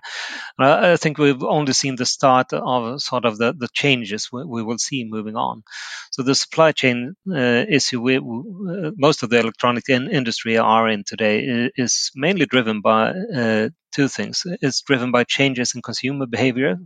I, 0.59 0.97
think 0.97 1.17
we've 1.17 1.43
only 1.43 1.73
seen 1.73 1.95
the 1.95 2.05
start 2.05 2.53
of 2.53 3.01
sort 3.01 3.25
of 3.25 3.37
the, 3.37 3.53
the 3.53 3.67
changes 3.73 4.29
we, 4.31 4.45
we 4.45 4.63
will 4.63 4.77
see 4.77 5.03
moving 5.03 5.35
on. 5.35 5.63
So 6.11 6.23
the 6.23 6.35
supply 6.35 6.71
chain 6.71 7.15
uh, 7.29 7.65
issue, 7.67 8.01
we, 8.01 8.19
we, 8.19 8.91
most 8.97 9.23
of 9.23 9.29
the 9.29 9.39
electronic 9.39 9.89
in 9.89 10.09
industry 10.09 10.57
are 10.57 10.87
in 10.87 11.03
today 11.03 11.69
is 11.75 12.11
mainly 12.15 12.45
driven 12.45 12.81
by 12.81 13.13
uh, 13.35 13.69
two 13.95 14.07
things. 14.09 14.43
It's 14.61 14.81
driven 14.81 15.11
by 15.11 15.23
changes 15.23 15.73
in 15.73 15.81
consumer 15.81 16.25
behavior. 16.25 16.77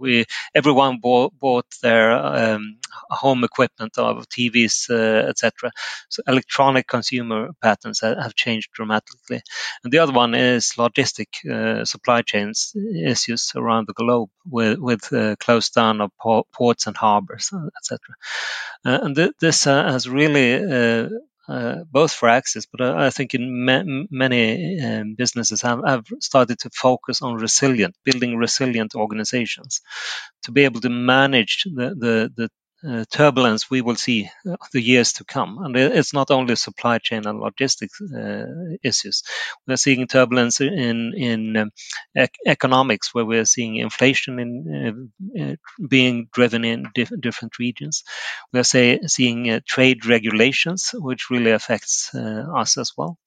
We 0.00 0.24
everyone 0.54 0.98
bought, 1.00 1.38
bought 1.38 1.66
their 1.80 2.10
um, 2.12 2.78
home 3.08 3.44
equipment 3.44 3.96
of 3.98 4.28
TVs, 4.28 4.90
uh, 4.90 5.28
etc. 5.28 5.70
So 6.08 6.22
electronic 6.26 6.88
consumer 6.88 7.50
patterns 7.62 8.00
have 8.00 8.34
changed 8.34 8.70
dramatically. 8.72 9.42
And 9.84 9.92
the 9.92 9.98
other 9.98 10.12
one 10.12 10.34
is 10.34 10.72
logistic 10.76 11.30
uh, 11.48 11.84
supply 11.84 12.22
chains 12.22 12.72
issues 12.74 13.52
around 13.54 13.86
the 13.86 13.94
globe 13.94 14.30
with, 14.44 14.78
with 14.78 15.12
uh, 15.12 15.36
closed 15.36 15.72
down 15.74 16.00
of 16.00 16.10
ports 16.52 16.88
and 16.88 16.96
harbors, 16.96 17.52
etc. 17.76 17.98
Uh, 18.84 18.98
and 19.04 19.14
th- 19.14 19.32
this 19.40 19.66
uh, 19.66 19.84
has 19.92 20.08
really 20.08 21.08
uh, 21.48 21.84
both 21.90 22.12
for 22.12 22.28
Axis, 22.28 22.66
but 22.66 22.80
I, 22.80 23.10
think 23.10 23.34
in 23.34 23.64
ma- 23.64 23.84
many 24.10 24.80
um, 24.80 25.14
businesses 25.16 25.62
have, 25.62 25.80
have 25.86 26.04
started 26.20 26.58
to 26.60 26.70
focus 26.70 27.22
on 27.22 27.34
resilient, 27.36 27.94
building 28.04 28.36
resilient 28.36 28.94
organizations 28.94 29.80
to 30.44 30.52
be 30.52 30.64
able 30.64 30.80
to 30.80 30.90
manage 30.90 31.64
the, 31.64 31.94
the, 31.96 32.32
the 32.36 32.50
turbulence 33.10 33.70
we 33.70 33.80
will 33.80 33.96
see 33.96 34.28
uh, 34.48 34.56
the 34.72 34.80
years 34.80 35.14
to 35.14 35.24
come. 35.24 35.58
And 35.58 35.76
it's 35.76 36.12
not 36.12 36.30
only 36.30 36.56
supply 36.56 36.98
chain 36.98 37.26
and 37.26 37.40
logistics 37.40 38.00
uh, 38.00 38.46
issues. 38.82 39.22
We're 39.66 39.76
seeing 39.76 40.06
turbulence 40.06 40.60
in 40.60 41.14
in 41.16 41.56
um, 41.56 41.70
ec- 42.14 42.38
economics, 42.46 43.14
where 43.14 43.24
we're 43.24 43.44
seeing 43.44 43.76
inflation 43.76 44.38
in 44.38 45.10
uh, 45.36 45.42
uh 45.42 45.56
being 45.88 46.28
driven 46.32 46.64
in 46.64 46.88
diff- 46.94 47.20
different 47.20 47.58
regions. 47.58 48.04
We're 48.52 48.64
say, 48.64 49.00
seeing 49.06 49.50
uh, 49.50 49.60
trade 49.66 50.06
regulations, 50.06 50.90
which 50.94 51.30
really 51.30 51.50
affects 51.50 52.14
us 52.14 52.78
as 52.78 52.92
well. 52.96 53.18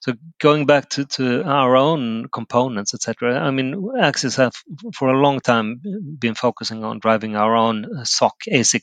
So 0.00 0.12
going 0.40 0.66
back 0.66 0.90
to, 0.90 1.04
to 1.04 1.42
our 1.44 1.76
own 1.76 2.28
components, 2.28 2.94
etc. 2.94 3.38
I 3.38 3.50
mean, 3.50 3.90
Axis 4.00 4.36
have 4.36 4.54
for 4.94 5.08
a 5.08 5.20
long 5.20 5.40
time 5.40 5.80
been 6.18 6.34
focusing 6.34 6.84
on 6.84 6.98
driving 6.98 7.36
our 7.36 7.54
own 7.56 8.04
SoC 8.04 8.34
ASIC 8.52 8.82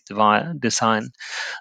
design. 0.59 1.09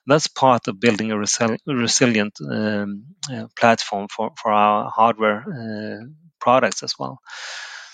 That's 0.06 0.26
part 0.28 0.68
of 0.68 0.80
building 0.80 1.12
a 1.12 1.16
resil- 1.16 1.58
resilient 1.66 2.38
um, 2.40 3.04
uh, 3.32 3.46
platform 3.56 4.08
for, 4.08 4.32
for 4.40 4.52
our 4.52 4.90
hardware 4.90 5.44
uh, 5.48 6.06
products 6.40 6.82
as 6.82 6.94
well. 6.98 7.18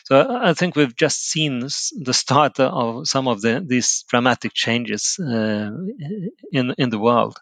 So 0.05 0.39
I 0.41 0.55
think 0.55 0.75
we've 0.75 0.97
just 0.97 1.29
seen 1.31 1.61
the 1.61 2.15
start 2.15 2.59
of 2.61 3.07
some 3.07 3.29
of 3.29 3.43
the, 3.43 3.63
these 3.67 4.05
dramatic 4.09 4.55
changes 4.55 5.19
uh, 5.21 5.71
in 6.51 6.75
in 6.79 6.89
the 6.89 6.99
world. 6.99 7.37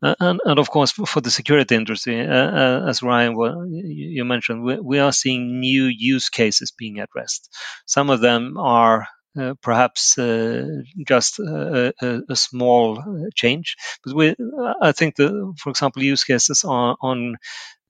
Uh, 0.00 0.14
and, 0.20 0.40
and, 0.44 0.58
of 0.58 0.70
course, 0.70 0.92
for 0.92 1.20
the 1.20 1.30
security 1.30 1.74
industry, 1.74 2.20
uh, 2.20 2.50
uh, 2.62 2.84
as 2.88 3.02
Ryan 3.02 3.34
you 3.68 4.24
mentioned, 4.24 4.62
we, 4.62 4.78
we, 4.78 4.98
are 5.00 5.12
seeing 5.12 5.58
new 5.58 5.84
use 5.86 6.28
cases 6.28 6.70
being 6.70 7.00
addressed. 7.00 7.52
Some 7.84 8.08
of 8.10 8.20
them 8.20 8.56
are 8.58 9.08
uh, 9.38 9.54
perhaps 9.62 10.18
uh, 10.18 10.66
just 11.06 11.38
a, 11.38 11.92
a, 12.00 12.20
a, 12.28 12.36
small 12.36 13.02
change. 13.34 13.76
But 14.04 14.14
we, 14.14 14.36
I 14.82 14.92
think 14.92 15.16
the, 15.16 15.54
for 15.58 15.70
example, 15.70 16.02
use 16.02 16.24
cases 16.24 16.64
on, 16.64 16.96
on 17.00 17.36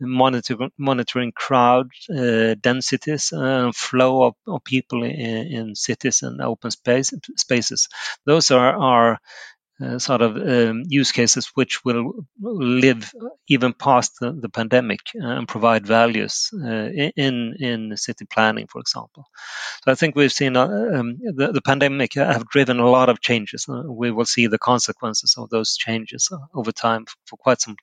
monitor, 0.01 0.57
monitoring 0.79 1.33
crowd 1.33 1.89
uh, 2.17 2.55
densities 2.61 3.33
and 3.33 3.75
flow 3.75 4.25
of, 4.25 4.35
of 4.47 4.65
people 4.65 5.03
in, 5.05 5.13
in, 5.13 5.75
cities 5.75 6.23
and 6.23 6.41
open 6.41 6.71
space, 6.71 7.13
spaces. 7.37 7.89
Those 8.27 8.51
are, 8.51 8.77
are 8.77 9.19
uh, 9.85 9.99
sort 9.99 10.23
of 10.23 10.37
um, 10.37 10.83
use 10.89 11.13
cases 11.13 11.51
which 11.55 11.85
will 11.85 12.13
live 12.41 13.13
even 13.49 13.73
past 13.73 14.19
the, 14.21 14.33
the 14.33 14.49
pandemic 14.49 15.01
and 15.15 15.47
provide 15.49 15.87
values 15.87 16.51
uh, 16.55 16.89
in 17.17 17.55
in 17.61 17.97
city 17.97 18.25
planning, 18.25 18.67
for 18.67 18.81
example. 18.81 19.25
So 19.85 19.93
I 19.93 19.95
think 19.95 20.17
we've 20.17 20.33
seen 20.33 20.57
uh, 20.57 20.69
um, 20.95 21.19
the, 21.21 21.53
the 21.53 21.63
pandemic 21.63 22.15
have 22.15 22.49
driven 22.49 22.81
a 22.81 22.89
lot 22.91 23.09
of 23.09 23.21
changes. 23.21 23.67
Uh, 23.69 23.83
we 23.87 24.11
will 24.11 24.27
see 24.27 24.47
the 24.47 24.59
consequences 24.59 25.35
of 25.39 25.51
those 25.51 25.77
changes 25.77 26.29
uh, 26.33 26.39
over 26.55 26.73
time 26.73 27.07
for 27.27 27.37
quite 27.37 27.61
some 27.61 27.77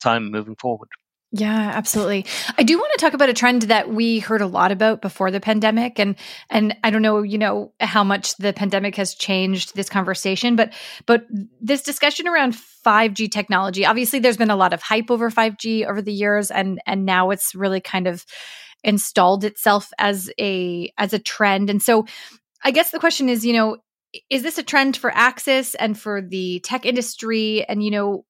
time 0.00 0.30
moving 0.30 0.56
forward. 0.56 0.88
Yeah, 1.30 1.72
absolutely. 1.74 2.24
I 2.56 2.62
do 2.62 2.78
want 2.78 2.90
to 2.92 3.04
talk 3.04 3.12
about 3.12 3.28
a 3.28 3.34
trend 3.34 3.62
that 3.62 3.90
we 3.90 4.18
heard 4.18 4.40
a 4.40 4.46
lot 4.46 4.72
about 4.72 5.02
before 5.02 5.30
the 5.30 5.40
pandemic 5.40 5.98
and 6.00 6.16
and 6.48 6.74
I 6.82 6.88
don't 6.88 7.02
know, 7.02 7.20
you 7.22 7.36
know, 7.36 7.74
how 7.80 8.02
much 8.02 8.34
the 8.38 8.54
pandemic 8.54 8.96
has 8.96 9.14
changed 9.14 9.74
this 9.74 9.90
conversation, 9.90 10.56
but 10.56 10.72
but 11.04 11.26
this 11.60 11.82
discussion 11.82 12.28
around 12.28 12.54
5G 12.54 13.30
technology. 13.30 13.84
Obviously 13.84 14.20
there's 14.20 14.38
been 14.38 14.50
a 14.50 14.56
lot 14.56 14.72
of 14.72 14.80
hype 14.80 15.10
over 15.10 15.30
5G 15.30 15.84
over 15.86 16.00
the 16.00 16.14
years 16.14 16.50
and 16.50 16.80
and 16.86 17.04
now 17.04 17.28
it's 17.28 17.54
really 17.54 17.82
kind 17.82 18.06
of 18.06 18.24
installed 18.82 19.44
itself 19.44 19.90
as 19.98 20.30
a 20.40 20.90
as 20.96 21.12
a 21.12 21.18
trend. 21.18 21.68
And 21.68 21.82
so 21.82 22.06
I 22.64 22.70
guess 22.70 22.90
the 22.90 22.98
question 22.98 23.28
is, 23.28 23.44
you 23.44 23.52
know, 23.52 23.76
is 24.30 24.42
this 24.42 24.56
a 24.56 24.62
trend 24.62 24.96
for 24.96 25.10
Axis 25.14 25.74
and 25.74 25.98
for 25.98 26.22
the 26.22 26.60
tech 26.60 26.86
industry 26.86 27.64
and 27.68 27.82
you 27.82 27.90
know 27.90 28.24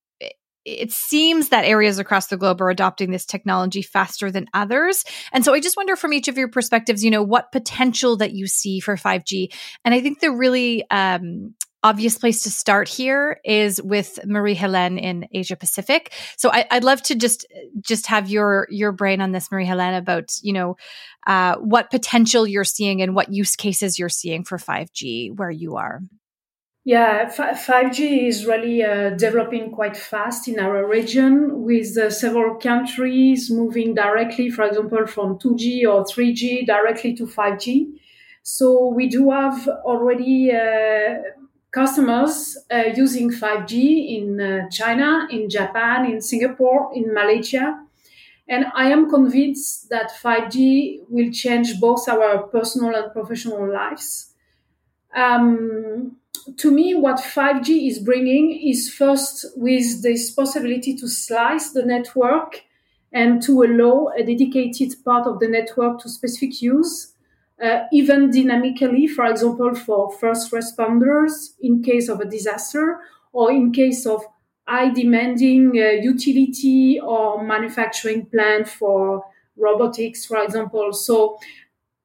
it 0.69 0.93
seems 0.93 1.49
that 1.49 1.65
areas 1.65 1.99
across 1.99 2.27
the 2.27 2.37
globe 2.37 2.61
are 2.61 2.71
adopting 2.71 3.11
this 3.11 3.25
technology 3.25 3.83
faster 3.83 4.31
than 4.31 4.47
others. 4.55 5.05
And 5.33 5.45
so 5.45 5.55
I 5.55 5.61
just 5.61 5.77
wonder 5.77 5.97
from 5.97 6.13
each 6.13 6.29
of 6.29 6.37
your 6.37 6.49
perspectives, 6.49 7.05
you 7.05 7.11
know, 7.11 7.23
what 7.23 7.53
potential 7.53 8.17
that 8.19 8.33
you 8.33 8.47
see 8.47 8.81
for 8.81 8.97
5G. 8.97 9.53
And 9.85 9.95
I 9.95 10.01
think 10.01 10.21
the 10.21 10.31
really 10.31 10.85
um, 10.91 11.55
obvious 11.83 12.19
place 12.19 12.43
to 12.43 12.51
start 12.51 12.89
here 12.89 13.41
is 13.45 13.81
with 13.81 14.19
Marie 14.25 14.55
Helene 14.55 14.99
in 14.99 15.27
Asia 15.33 15.57
Pacific. 15.57 16.13
So 16.37 16.51
I, 16.51 16.67
would 16.73 16.85
love 16.85 17.03
to 17.05 17.15
just 17.15 17.47
just 17.81 18.07
have 18.09 18.29
your 18.29 18.67
your 18.71 18.93
brain 18.93 19.21
on 19.21 19.33
this, 19.33 19.51
Marie 19.51 19.67
Helene, 19.67 19.95
about 19.95 20.33
you 20.43 20.53
know 20.53 20.77
uh, 21.27 21.57
what 21.57 21.91
potential 21.91 22.47
you're 22.47 22.65
seeing 22.65 23.03
and 23.03 23.15
what 23.15 23.33
use 23.33 23.57
cases 23.57 23.99
you're 23.99 24.09
seeing 24.09 24.45
for 24.45 24.59
5G 24.59 25.37
where 25.37 25.51
you 25.51 25.77
are. 25.77 26.01
Yeah, 26.89 27.27
5G 27.29 28.29
is 28.29 28.47
really 28.47 28.83
uh, 28.83 29.11
developing 29.11 29.73
quite 29.73 29.95
fast 29.95 30.49
in 30.49 30.59
our 30.59 30.89
region 30.89 31.63
with 31.63 31.99
uh, 31.99 32.09
several 32.09 32.55
countries 32.55 33.51
moving 33.51 33.93
directly, 33.93 34.49
for 34.49 34.65
example, 34.65 35.07
from 35.07 35.39
2G 35.39 35.83
or 35.85 36.05
3G 36.05 36.65
directly 36.65 37.13
to 37.17 37.27
5G. 37.27 37.93
So 38.43 38.87
we 38.87 39.07
do 39.07 39.31
have 39.31 39.69
already 39.85 40.51
uh, 40.51 41.17
customers 41.73 42.57
uh, 42.71 42.85
using 42.97 43.33
5G 43.33 44.17
in 44.17 44.41
uh, 44.41 44.71
China, 44.71 45.29
in 45.31 45.51
Japan, 45.51 46.07
in 46.07 46.23
Singapore, 46.23 46.91
in 46.95 47.13
Malaysia. 47.13 47.85
And 48.49 48.65
I 48.75 48.91
am 48.91 49.11
convinced 49.11 49.91
that 49.91 50.11
5G 50.23 51.01
will 51.11 51.31
change 51.33 51.79
both 51.81 52.09
our 52.09 52.45
personal 52.45 52.95
and 52.95 53.13
professional 53.13 53.71
lives. 53.71 54.33
Um, 55.15 56.17
to 56.57 56.71
me, 56.71 56.95
what 56.95 57.19
5G 57.19 57.89
is 57.89 57.99
bringing 57.99 58.61
is 58.63 58.93
first 58.93 59.47
with 59.57 60.03
this 60.03 60.31
possibility 60.31 60.95
to 60.97 61.09
slice 61.09 61.71
the 61.71 61.85
network 61.85 62.63
and 63.13 63.43
to 63.43 63.63
allow 63.63 64.09
a 64.17 64.23
dedicated 64.25 64.95
part 65.05 65.27
of 65.27 65.41
the 65.41 65.49
network 65.49 66.01
to 66.01 66.09
specific 66.09 66.61
use, 66.61 67.15
uh, 67.63 67.81
even 67.93 68.31
dynamically, 68.31 69.07
for 69.07 69.25
example, 69.25 69.75
for 69.75 70.13
first 70.19 70.53
responders 70.53 71.55
in 71.61 71.83
case 71.83 72.09
of 72.09 72.21
a 72.21 72.25
disaster 72.25 73.01
or 73.33 73.51
in 73.51 73.73
case 73.73 74.07
of 74.07 74.25
high 74.67 74.91
demanding 74.91 75.73
uh, 75.77 75.91
utility 76.03 77.01
or 77.01 77.43
manufacturing 77.43 78.27
plant 78.27 78.69
for 78.69 79.25
robotics, 79.57 80.27
for 80.27 80.43
example. 80.43 80.93
So 80.93 81.39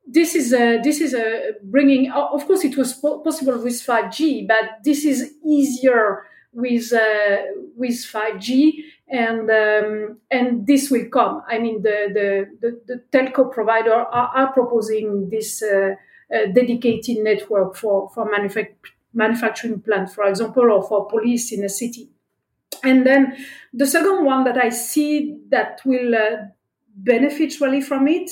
this 0.05 0.35
is 0.35 0.53
a, 0.53 0.79
this 0.83 0.99
is 1.01 1.13
a 1.13 1.53
bringing. 1.63 2.11
Of 2.11 2.45
course, 2.45 2.63
it 2.63 2.77
was 2.77 2.93
possible 2.93 3.57
with 3.57 3.73
5G, 3.73 4.47
but 4.47 4.83
this 4.83 5.05
is 5.05 5.33
easier 5.45 6.25
with 6.51 6.93
uh, 6.93 7.37
with 7.75 7.95
5G, 7.95 8.83
and 9.07 9.49
um, 9.49 10.17
and 10.29 10.67
this 10.67 10.91
will 10.91 11.05
come. 11.09 11.43
I 11.47 11.59
mean, 11.59 11.81
the 11.81 12.09
the, 12.13 12.47
the, 12.61 12.81
the 12.85 13.03
telco 13.11 13.51
provider 13.51 13.93
are, 13.93 14.31
are 14.35 14.53
proposing 14.53 15.29
this 15.29 15.63
uh, 15.63 15.95
uh, 16.33 16.45
dedicated 16.53 17.17
network 17.23 17.75
for 17.75 18.09
for 18.09 18.29
manufac- 18.29 18.75
manufacturing 19.13 19.81
plant, 19.81 20.11
for 20.11 20.25
example, 20.25 20.71
or 20.71 20.83
for 20.83 21.07
police 21.07 21.51
in 21.51 21.63
a 21.63 21.69
city. 21.69 22.09
And 22.83 23.05
then 23.05 23.37
the 23.73 23.87
second 23.87 24.25
one 24.25 24.43
that 24.43 24.57
I 24.57 24.69
see 24.69 25.37
that 25.49 25.79
will 25.85 26.13
uh, 26.13 26.47
benefit 26.95 27.59
really 27.61 27.81
from 27.81 28.07
it 28.07 28.29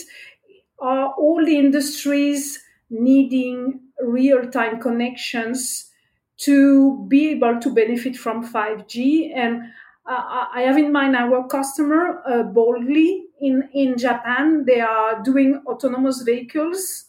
are 0.82 1.14
all 1.14 1.46
the 1.46 1.58
industries 1.58 2.60
needing 2.90 3.80
real-time 4.02 4.82
connections 4.82 5.92
to 6.38 7.06
be 7.08 7.30
able 7.30 7.60
to 7.60 7.74
benefit 7.74 8.18
from 8.18 8.46
5G. 8.46 9.32
And 9.36 9.62
uh, 10.06 10.46
I 10.54 10.64
have 10.64 10.78
in 10.78 10.92
mind 10.92 11.16
our 11.16 11.48
customer 11.48 12.22
uh, 12.26 12.44
BOLDLY 12.44 13.26
in, 13.40 13.70
in 13.74 13.98
Japan. 13.98 14.66
They 14.66 14.82
are 14.82 15.22
doing 15.22 15.62
autonomous 15.68 16.24
vehicles 16.24 17.06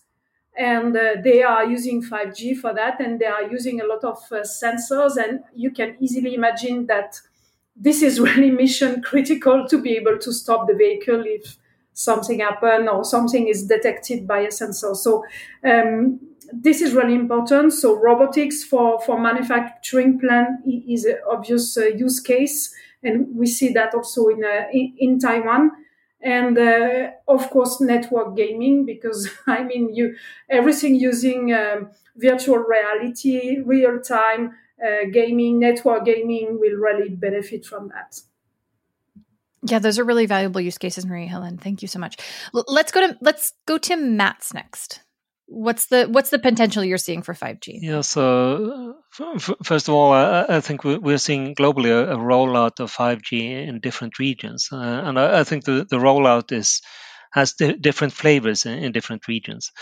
and 0.57 0.95
uh, 0.95 1.15
they 1.25 1.43
are 1.43 1.65
using 1.65 2.03
5G 2.03 2.59
for 2.59 2.75
that. 2.75 3.01
And 3.01 3.19
they 3.19 3.25
are 3.27 3.51
using 3.51 3.81
a 3.81 3.87
lot 3.87 4.05
of 4.05 4.19
uh, 4.31 4.43
sensors. 4.43 5.17
And 5.17 5.41
you 5.55 5.71
can 5.71 5.97
easily 5.99 6.35
imagine 6.35 6.87
that 6.87 7.19
this 7.75 8.03
is 8.03 8.21
really 8.29 8.51
mission 8.51 9.01
critical 9.01 9.67
to 9.67 9.81
be 9.81 9.97
able 9.97 10.19
to 10.19 10.33
stop 10.33 10.67
the 10.69 10.75
vehicle 10.75 11.23
if 11.25 11.57
something 11.93 12.41
happen 12.41 12.89
or 12.89 13.05
something 13.05 13.49
is 13.49 13.67
detected 13.67 14.27
by 14.27 14.41
a 14.41 14.51
sensor. 14.51 14.95
So 14.95 15.25
um, 15.65 16.21
this 16.53 16.81
is 16.81 16.93
really 16.93 17.15
important. 17.15 17.73
So 17.73 17.99
robotics 17.99 18.65
for, 18.65 19.01
for 19.01 19.19
manufacturing 19.19 20.19
plant 20.19 20.61
is 20.67 21.05
an 21.05 21.17
obvious 21.31 21.77
uh, 21.77 21.87
use 21.87 22.21
case. 22.21 22.75
And 23.03 23.35
we 23.35 23.47
see 23.47 23.73
that 23.73 23.95
also 23.95 24.29
in, 24.29 24.45
uh, 24.45 24.67
in, 24.73 24.95
in, 24.99 25.19
Taiwan. 25.19 25.73
And 26.21 26.57
uh, 26.57 27.11
of 27.27 27.51
course, 27.51 27.81
network 27.81 28.37
gaming, 28.37 28.87
because 28.87 29.29
I 29.47 29.65
mean, 29.65 29.95
you 29.95 30.15
everything 30.49 30.95
using 30.95 31.53
um, 31.53 31.91
virtual 32.17 32.59
reality, 32.59 33.59
real 33.65 34.01
time 34.01 34.55
uh, 34.85 35.07
gaming, 35.11 35.59
network 35.59 36.05
gaming 36.05 36.59
will 36.61 36.77
really 36.77 37.09
benefit 37.09 37.65
from 37.65 37.89
that. 37.89 38.21
Yeah, 39.65 39.79
those 39.79 39.99
are 39.99 40.05
really 40.05 40.27
valuable 40.27 40.61
use 40.61 40.79
cases, 40.79 41.07
Marie 41.07 41.29
Helene. 41.29 41.57
Thank 41.59 41.83
you 41.83 41.89
so 41.89 41.99
much. 41.99 42.17
L- 42.55 42.65
let's 42.67 42.91
go 42.91 43.07
to 43.07 43.17
let's 43.21 43.53
go 43.67 43.79
to 43.79 43.97
Mats 43.97 44.53
next. 44.53 45.01
What's 45.47 45.87
the 45.87 46.07
what's 46.07 46.31
the 46.31 46.39
potential 46.39 46.83
you're 46.83 46.99
seeing 46.99 47.23
for 47.23 47.35
5G? 47.35 47.79
Yeah, 47.83 48.01
so 48.01 48.97
f- 49.21 49.55
first 49.63 49.89
of 49.89 49.95
all, 49.95 50.13
I, 50.13 50.47
I 50.49 50.61
think 50.61 50.83
we're 50.83 51.19
seeing 51.19 51.55
globally 51.55 51.91
a, 51.91 52.15
a, 52.15 52.17
rollout 52.17 52.81
of 52.81 52.93
5G 52.93 53.69
in 53.69 53.81
different 53.81 54.19
regions, 54.19 54.69
uh, 54.73 54.77
and 54.77 55.19
I, 55.19 55.41
I, 55.41 55.45
think 55.45 55.65
the, 55.65 55.87
the 55.89 55.99
rollout 55.99 56.53
is 56.53 56.81
has 57.33 57.53
di- 57.53 57.75
different 57.75 58.15
flavors 58.15 58.67
in, 58.67 58.79
in 58.83 58.93
different 58.93 59.29
regions. 59.29 59.73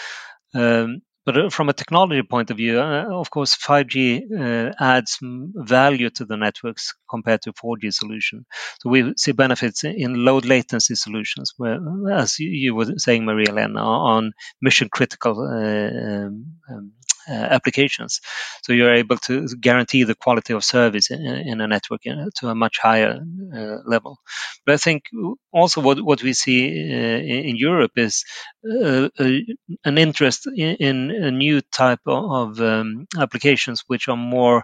Um, 0.54 1.02
but 1.26 1.36
uh, 1.36 1.50
from 1.50 1.68
a 1.68 1.72
technology 1.72 2.22
point 2.22 2.50
of 2.50 2.56
view, 2.56 2.80
uh, 2.80 3.06
of 3.10 3.30
course, 3.30 3.56
5G 3.56 4.22
uh, 4.32 4.72
adds 4.78 5.18
value 5.22 6.10
to 6.10 6.24
the 6.24 6.36
networks 6.36 6.94
compared 7.08 7.42
to 7.42 7.52
4G 7.52 7.92
solution. 7.92 8.46
So 8.80 8.90
we 8.90 9.14
see 9.16 9.32
benefits 9.32 9.84
in 9.84 10.24
low 10.24 10.38
latency 10.38 10.94
solutions, 10.94 11.54
where, 11.56 11.78
as 12.10 12.38
you 12.38 12.74
were 12.74 12.92
saying, 12.96 13.24
Marie 13.24 13.46
Helene, 13.46 13.76
on 13.76 14.32
mission 14.60 14.88
critical 14.90 15.40
uh, 15.40 16.26
um, 16.26 16.46
um 16.70 16.92
applications. 17.28 18.20
So 18.62 18.72
you're 18.72 18.94
able 18.94 19.16
to 19.18 19.46
guarantee 19.60 20.04
the 20.04 20.14
quality 20.14 20.52
of 20.52 20.64
service 20.64 21.10
in, 21.10 21.20
in 21.20 21.60
a 21.60 21.68
network 21.68 22.02
to 22.02 22.48
a 22.48 22.54
much 22.54 22.78
higher 22.78 23.20
uh, 23.54 23.76
level. 23.84 24.18
But 24.66 24.74
I 24.74 24.78
think 24.78 25.04
also 25.52 25.80
what, 25.80 26.00
what 26.00 26.22
we 26.22 26.32
see 26.32 26.68
uh, 26.68 27.18
in 27.48 27.56
Europe 27.56 27.92
is 27.96 28.24
an 28.64 29.98
interest 29.98 30.46
in, 30.46 30.76
in, 30.76 31.10
a 31.10 31.30
new 31.30 31.60
type 31.60 32.00
of, 32.06 32.60
um, 32.60 33.06
applications 33.18 33.84
which 33.86 34.08
are 34.08 34.16
more 34.16 34.62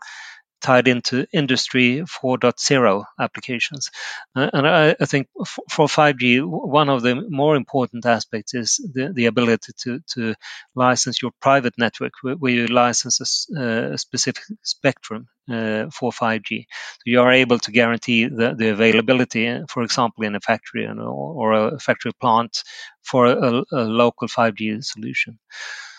tied 0.63 0.89
into 0.89 1.27
industry 1.33 2.03
4.0 2.23 3.05
applications. 3.21 3.91
Uh, 4.35 4.51
and 4.53 4.67
I, 4.67 4.97
I 5.01 5.05
think 5.07 5.29
f- 5.41 5.59
for 5.71 5.87
5G, 5.87 6.43
one 6.45 6.89
of 6.89 7.03
the 7.03 7.27
more 7.31 7.57
important 7.57 8.07
aspects 8.07 8.55
is 8.55 8.77
the, 8.95 9.13
the 9.15 9.27
ability 9.27 9.73
to, 9.85 10.01
to 10.15 10.35
license 10.75 11.23
your 11.23 11.33
private 11.41 11.75
network, 11.79 12.13
where, 12.23 12.35
where 12.37 12.53
you 12.53 12.67
license 12.69 13.49
a, 13.57 13.93
a 13.95 13.99
specific 13.99 14.45
spectrum 14.63 15.29
uh, 15.51 15.87
for 15.91 16.13
5G. 16.13 16.67
So 16.69 17.03
you 17.07 17.21
are 17.21 17.33
able 17.33 17.59
to 17.61 17.73
guarantee 17.73 18.27
the, 18.27 18.55
the 18.57 18.71
availability, 18.71 19.63
for 19.69 19.83
example, 19.83 20.25
in 20.25 20.35
a 20.35 20.41
factory 20.41 20.87
or, 20.87 20.99
or 21.01 21.53
a 21.53 21.79
factory 21.79 22.13
plant 22.21 22.63
for 23.05 23.27
a, 23.27 23.63
a 23.73 23.85
local 23.85 24.29
5G 24.29 24.83
solution. 24.85 25.39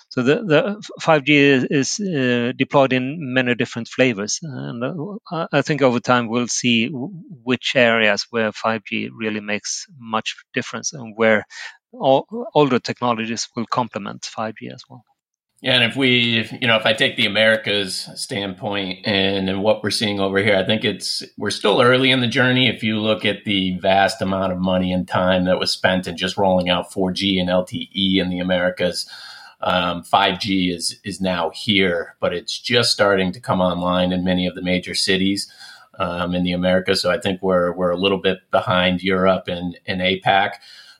So 0.10 0.24
the, 0.24 0.36
the 0.36 0.90
5G 1.02 1.30
is, 1.30 1.64
is 1.70 2.00
uh, 2.00 2.54
deployed 2.58 2.94
in 2.94 3.34
many 3.34 3.56
different 3.56 3.90
flavors, 3.90 4.40
and 4.42 4.84
uh, 4.84 5.48
I 5.52 5.62
think 5.62 5.82
over 5.82 6.00
time 6.00 6.28
we'll 6.28 6.48
see 6.48 6.88
which 6.90 7.74
areas 7.76 8.26
where 8.30 8.52
5G 8.52 9.10
really 9.14 9.42
makes 9.42 9.86
much 10.00 10.36
difference 10.54 10.94
and 10.94 11.14
where 11.16 11.46
all, 11.92 12.26
older 12.56 12.80
technologies 12.80 13.50
will 13.56 13.66
complement 13.66 14.22
5G 14.22 14.74
as 14.74 14.84
well. 14.90 15.04
Yeah, 15.62 15.74
and 15.74 15.84
if 15.84 15.96
we, 15.96 16.38
if, 16.38 16.52
you 16.52 16.68
know, 16.68 16.78
if 16.78 16.86
I 16.86 16.94
take 16.94 17.18
the 17.18 17.26
Americas 17.26 18.08
standpoint 18.14 19.00
and, 19.06 19.50
and 19.50 19.64
what 19.64 19.82
we're 19.82 19.90
seeing 19.90 20.20
over 20.20 20.38
here, 20.38 20.56
I 20.56 20.64
think 20.64 20.86
it's 20.86 21.24
we're 21.36 21.50
still 21.50 21.82
early 21.82 22.12
in 22.12 22.22
the 22.22 22.28
journey. 22.28 22.70
If 22.70 22.84
you 22.84 23.00
look 23.00 23.26
at 23.26 23.44
the 23.44 23.76
vast 23.80 24.22
amount 24.22 24.54
of 24.54 24.60
money 24.60 24.94
and 24.94 25.08
time 25.08 25.46
that 25.46 25.58
was 25.58 25.72
spent 25.72 26.06
in 26.06 26.16
just 26.16 26.38
rolling 26.38 26.70
out 26.70 26.92
4G 26.92 27.40
and 27.40 27.50
LTE 27.50 28.22
in 28.22 28.30
the 28.30 28.38
Americas, 28.38 29.10
um, 29.62 30.04
5G 30.04 30.74
is 30.74 31.00
is 31.04 31.20
now 31.20 31.50
here, 31.50 32.16
but 32.20 32.34
it's 32.34 32.60
just 32.60 32.92
starting 32.92 33.32
to 33.32 33.40
come 33.40 33.62
online 33.62 34.12
in 34.12 34.24
many 34.24 34.46
of 34.46 34.56
the 34.56 34.62
major 34.62 34.94
cities 34.94 35.52
um, 36.00 36.36
in 36.36 36.44
the 36.44 36.52
Americas. 36.52 37.02
So 37.02 37.12
I 37.12 37.20
think 37.20 37.42
we're 37.42 37.74
we're 37.74 37.92
a 37.92 37.98
little 37.98 38.20
bit 38.20 38.40
behind 38.52 39.02
Europe 39.02 39.48
and, 39.48 39.80
and 39.88 40.02
APAC, 40.02 40.52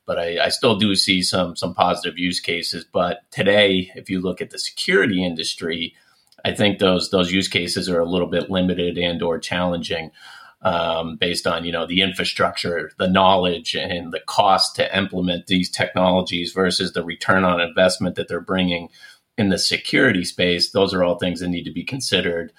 but 0.06 0.18
I, 0.18 0.46
I 0.46 0.50
still 0.50 0.76
do 0.76 0.96
see 0.96 1.22
some 1.22 1.56
some 1.56 1.74
positive 1.74 2.18
use 2.18 2.40
cases. 2.40 2.84
But 2.84 3.30
today, 3.32 3.92
if 3.96 4.10
you 4.10 4.22
look 4.22 4.42
at 4.42 4.50
the 4.50 4.60
security 4.60 5.24
industry, 5.24 5.96
I 6.44 6.54
think 6.54 6.80
those 6.80 7.12
those 7.12 7.32
use 7.32 7.48
cases 7.48 7.88
are 7.90 8.00
a 8.00 8.10
little 8.10 8.28
bit 8.28 8.50
limited 8.50 8.98
and 8.98 9.22
or 9.22 9.38
challenging 9.38 10.12
um, 10.62 11.18
based 11.18 11.46
on 11.46 11.66
you 11.66 11.72
know 11.72 11.86
the 11.86 12.02
infrastructure, 12.02 12.92
the 12.98 13.10
knowledge, 13.10 13.76
and 13.76 14.12
the 14.12 14.22
cost 14.22 14.76
to 14.76 14.98
implement 14.98 15.48
these 15.48 15.70
technologies 15.70 16.52
versus 16.52 16.94
the 16.94 17.04
return 17.04 17.44
on 17.44 17.62
investment 17.62 18.16
that 18.16 18.28
they're 18.28 18.42
bringing 18.42 18.90
in 19.38 19.50
the 19.50 19.60
security 19.60 20.24
space. 20.24 20.72
Those 20.72 20.94
are 20.94 21.04
all 21.04 21.18
things 21.18 21.40
that 21.40 21.50
need 21.50 21.64
to 21.64 21.72
be 21.72 21.84
considered 21.84 22.52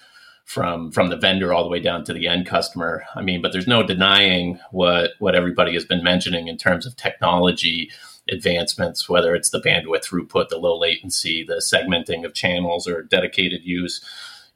from 0.45 0.91
from 0.91 1.09
the 1.09 1.17
vendor 1.17 1.53
all 1.53 1.63
the 1.63 1.69
way 1.69 1.79
down 1.79 2.03
to 2.05 2.13
the 2.13 2.27
end 2.27 2.47
customer. 2.47 3.03
I 3.15 3.21
mean, 3.21 3.41
but 3.41 3.51
there's 3.51 3.67
no 3.67 3.83
denying 3.83 4.59
what 4.71 5.11
what 5.19 5.35
everybody 5.35 5.73
has 5.73 5.85
been 5.85 6.03
mentioning 6.03 6.47
in 6.47 6.57
terms 6.57 6.85
of 6.87 6.95
technology 6.95 7.91
advancements, 8.31 9.09
whether 9.09 9.35
it's 9.35 9.49
the 9.49 9.61
bandwidth 9.61 10.05
throughput, 10.05 10.49
the 10.49 10.57
low 10.57 10.77
latency, 10.77 11.43
the 11.43 11.61
segmenting 11.61 12.25
of 12.25 12.33
channels, 12.33 12.87
or 12.87 13.03
dedicated 13.03 13.63
use. 13.63 14.03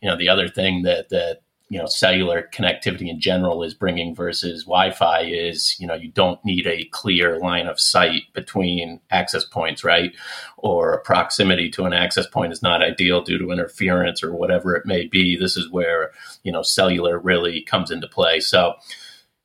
You 0.01 0.09
know, 0.09 0.17
the 0.17 0.29
other 0.29 0.49
thing 0.49 0.81
that 0.83 1.09
that 1.09 1.41
you 1.69 1.79
know 1.79 1.85
cellular 1.85 2.49
connectivity 2.53 3.09
in 3.09 3.19
general 3.19 3.63
is 3.63 3.73
bringing 3.73 4.15
versus 4.15 4.63
Wi-Fi 4.63 5.21
is 5.21 5.75
you 5.79 5.87
know 5.87 5.95
you 5.95 6.11
don't 6.11 6.43
need 6.45 6.67
a 6.67 6.85
clear 6.91 7.39
line 7.39 7.67
of 7.67 7.79
sight 7.79 8.23
between 8.33 8.99
access 9.09 9.45
points, 9.45 9.83
right? 9.83 10.11
Or 10.57 10.93
a 10.93 11.01
proximity 11.01 11.69
to 11.71 11.85
an 11.85 11.93
access 11.93 12.27
point 12.27 12.53
is 12.53 12.61
not 12.61 12.83
ideal 12.83 13.21
due 13.21 13.39
to 13.39 13.51
interference 13.51 14.23
or 14.23 14.33
whatever 14.33 14.75
it 14.75 14.85
may 14.85 15.07
be. 15.07 15.35
This 15.35 15.57
is 15.57 15.71
where 15.71 16.11
you 16.43 16.51
know 16.51 16.61
cellular 16.61 17.17
really 17.17 17.61
comes 17.61 17.91
into 17.91 18.07
play. 18.07 18.39
So 18.39 18.75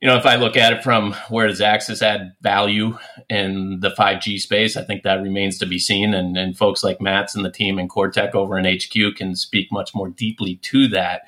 you 0.00 0.06
know, 0.06 0.16
if 0.16 0.26
I 0.26 0.36
look 0.36 0.56
at 0.56 0.72
it 0.72 0.84
from 0.84 1.12
where 1.28 1.48
does 1.48 1.60
Axis 1.60 2.02
add 2.02 2.32
value 2.40 2.96
in 3.28 3.80
the 3.80 3.90
5G 3.90 4.38
space, 4.38 4.76
I 4.76 4.84
think 4.84 5.02
that 5.02 5.22
remains 5.22 5.58
to 5.58 5.66
be 5.66 5.80
seen. 5.80 6.14
And, 6.14 6.36
and 6.36 6.56
folks 6.56 6.84
like 6.84 7.00
Mats 7.00 7.34
and 7.34 7.44
the 7.44 7.50
team 7.50 7.80
in 7.80 7.88
CoreTech 7.88 8.32
over 8.34 8.56
in 8.56 8.64
HQ 8.64 9.16
can 9.16 9.34
speak 9.34 9.72
much 9.72 9.94
more 9.96 10.08
deeply 10.08 10.56
to 10.56 10.86
that. 10.88 11.22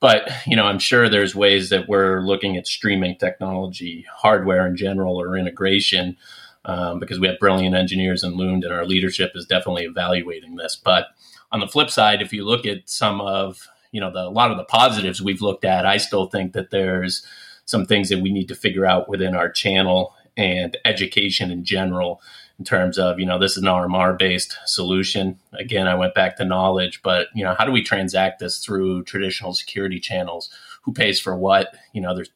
But 0.00 0.30
you 0.46 0.56
know, 0.56 0.64
I'm 0.64 0.78
sure 0.78 1.08
there's 1.08 1.34
ways 1.34 1.70
that 1.70 1.88
we're 1.88 2.20
looking 2.20 2.56
at 2.56 2.66
streaming 2.66 3.16
technology, 3.16 4.06
hardware 4.12 4.66
in 4.66 4.76
general, 4.76 5.20
or 5.20 5.36
integration, 5.36 6.16
um, 6.64 7.00
because 7.00 7.18
we 7.18 7.26
have 7.26 7.38
brilliant 7.38 7.74
engineers 7.74 8.22
in 8.22 8.36
Lund, 8.36 8.64
and 8.64 8.72
our 8.72 8.84
leadership 8.84 9.32
is 9.34 9.46
definitely 9.46 9.84
evaluating 9.84 10.56
this. 10.56 10.76
But 10.76 11.06
on 11.50 11.60
the 11.60 11.68
flip 11.68 11.90
side, 11.90 12.22
if 12.22 12.32
you 12.32 12.44
look 12.44 12.66
at 12.66 12.88
some 12.88 13.20
of 13.20 13.66
you 13.90 14.00
know 14.00 14.12
the, 14.12 14.20
a 14.20 14.30
lot 14.30 14.50
of 14.50 14.56
the 14.56 14.64
positives 14.64 15.20
we've 15.20 15.42
looked 15.42 15.64
at, 15.64 15.86
I 15.86 15.96
still 15.96 16.26
think 16.26 16.52
that 16.52 16.70
there's 16.70 17.26
some 17.64 17.84
things 17.84 18.08
that 18.08 18.20
we 18.20 18.32
need 18.32 18.48
to 18.48 18.54
figure 18.54 18.86
out 18.86 19.08
within 19.08 19.34
our 19.34 19.50
channel 19.50 20.14
and 20.36 20.76
education 20.84 21.50
in 21.50 21.64
general 21.64 22.22
in 22.58 22.64
terms 22.64 22.98
of 22.98 23.18
you 23.18 23.26
know 23.26 23.38
this 23.38 23.52
is 23.56 23.62
an 23.62 23.68
RMR 23.68 24.18
based 24.18 24.56
solution. 24.66 25.38
Again, 25.52 25.86
I 25.86 25.94
went 25.94 26.14
back 26.14 26.36
to 26.36 26.44
knowledge, 26.44 27.00
but 27.02 27.28
you 27.34 27.44
know 27.44 27.54
how 27.56 27.64
do 27.64 27.72
we 27.72 27.82
transact 27.82 28.40
this 28.40 28.58
through 28.58 29.04
traditional 29.04 29.54
security 29.54 30.00
channels? 30.00 30.50
Who 30.82 30.92
pays 30.92 31.20
for 31.20 31.36
what? 31.36 31.74
You 31.92 32.00
know, 32.00 32.14
there's 32.14 32.30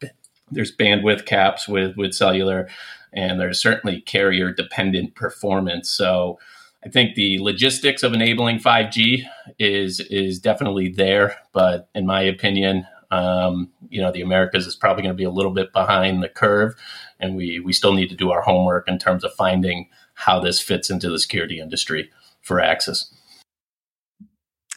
there's 0.51 0.75
bandwidth 0.77 1.27
caps 1.27 1.66
with 1.66 1.97
with 1.97 2.14
cellular, 2.14 2.68
and 3.12 3.41
there's 3.41 3.61
certainly 3.61 4.01
carrier 4.01 4.53
dependent 4.53 5.14
performance. 5.14 5.91
So 5.91 6.39
I 6.85 6.89
think 6.89 7.14
the 7.14 7.39
logistics 7.41 8.03
of 8.03 8.12
enabling 8.12 8.59
5G 8.59 9.25
is 9.59 10.01
is 10.01 10.39
definitely 10.39 10.89
there, 10.89 11.37
but 11.53 11.89
in 11.95 12.07
my 12.07 12.23
opinion, 12.23 12.87
um, 13.12 13.70
you 13.91 14.01
know, 14.01 14.11
the 14.11 14.23
Americas 14.23 14.66
is 14.66 14.75
probably 14.75 15.03
going 15.03 15.14
to 15.14 15.18
be 15.18 15.25
a 15.25 15.31
little 15.31 15.53
bit 15.53 15.73
behind 15.73 16.23
the 16.23 16.29
curve, 16.29 16.75
and 17.20 17.37
we 17.37 17.61
we 17.61 17.73
still 17.73 17.93
need 17.93 18.09
to 18.09 18.16
do 18.16 18.31
our 18.31 18.41
homework 18.41 18.89
in 18.89 18.99
terms 18.99 19.23
of 19.23 19.33
finding 19.35 19.89
how 20.25 20.41
this 20.41 20.61
fits 20.61 20.91
into 20.91 21.11
the 21.11 21.18
security 21.18 21.59
industry 21.59 22.11
for 22.41 22.61
Axis. 22.61 23.12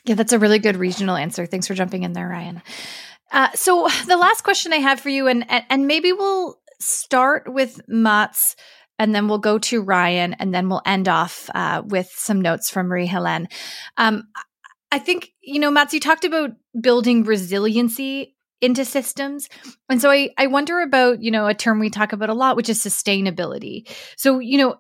Yeah, 0.03 0.15
that's 0.15 0.33
a 0.33 0.39
really 0.39 0.59
good 0.59 0.75
regional 0.75 1.15
answer. 1.15 1.45
Thanks 1.45 1.67
for 1.67 1.73
jumping 1.73 2.03
in 2.03 2.13
there, 2.13 2.27
Ryan. 2.27 2.61
Uh, 3.31 3.49
so 3.53 3.87
the 4.07 4.17
last 4.17 4.43
question 4.43 4.73
I 4.73 4.77
have 4.77 4.99
for 4.99 5.09
you, 5.09 5.27
and 5.27 5.45
and 5.49 5.87
maybe 5.87 6.11
we'll 6.13 6.59
start 6.79 7.51
with 7.51 7.81
Mats, 7.87 8.55
and 8.99 9.15
then 9.15 9.27
we'll 9.27 9.39
go 9.39 9.57
to 9.59 9.81
Ryan, 9.81 10.33
and 10.33 10.53
then 10.53 10.69
we'll 10.69 10.83
end 10.85 11.07
off 11.07 11.49
uh, 11.55 11.81
with 11.85 12.11
some 12.15 12.41
notes 12.41 12.69
from 12.69 12.87
Marie 12.87 13.07
Helene. 13.07 13.47
Um, 13.97 14.27
I 14.91 14.99
think 14.99 15.31
you 15.41 15.59
know, 15.59 15.71
Mats, 15.71 15.93
you 15.93 15.99
talked 15.99 16.25
about 16.25 16.51
building 16.79 17.23
resiliency 17.23 18.35
into 18.61 18.85
systems. 18.85 19.49
And 19.89 20.01
so 20.01 20.09
I, 20.09 20.29
I 20.37 20.47
wonder 20.47 20.81
about, 20.81 21.21
you 21.21 21.29
know, 21.29 21.45
a 21.45 21.53
term 21.53 21.79
we 21.79 21.89
talk 21.89 22.13
about 22.13 22.29
a 22.29 22.33
lot, 22.33 22.55
which 22.55 22.69
is 22.69 22.79
sustainability. 22.79 23.87
So, 24.17 24.39
you 24.39 24.57
know, 24.57 24.77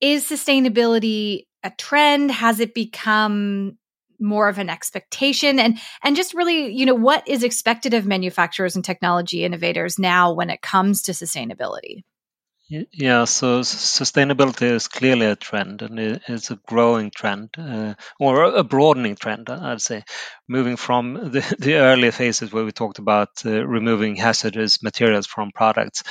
is 0.00 0.24
sustainability 0.24 1.44
a 1.62 1.70
trend? 1.70 2.30
Has 2.30 2.60
it 2.60 2.74
become 2.74 3.78
more 4.20 4.48
of 4.48 4.58
an 4.58 4.68
expectation 4.68 5.58
and 5.60 5.78
and 6.02 6.16
just 6.16 6.34
really 6.34 6.72
you 6.72 6.84
know 6.84 6.94
what 6.94 7.26
is 7.28 7.44
expected 7.44 7.94
of 7.94 8.04
manufacturers 8.04 8.74
and 8.74 8.84
technology 8.84 9.44
innovators 9.44 9.98
now 9.98 10.32
when 10.32 10.50
it 10.50 10.60
comes 10.60 11.02
to 11.02 11.12
sustainability 11.12 12.02
yeah, 12.70 13.24
so 13.24 13.60
sustainability 13.60 14.62
is 14.70 14.88
clearly 14.88 15.24
a 15.24 15.36
trend, 15.36 15.80
and 15.80 15.98
it's 16.28 16.50
a 16.50 16.56
growing 16.66 17.10
trend, 17.10 17.48
uh, 17.56 17.94
or 18.20 18.44
a 18.44 18.62
broadening 18.62 19.16
trend, 19.16 19.48
I'd 19.48 19.80
say, 19.80 20.04
moving 20.48 20.76
from 20.76 21.14
the, 21.32 21.56
the 21.58 21.76
earlier 21.76 22.12
phases 22.12 22.52
where 22.52 22.66
we 22.66 22.72
talked 22.72 22.98
about 22.98 23.30
uh, 23.46 23.66
removing 23.66 24.16
hazardous 24.16 24.82
materials 24.82 25.26
from 25.26 25.50
products. 25.54 26.02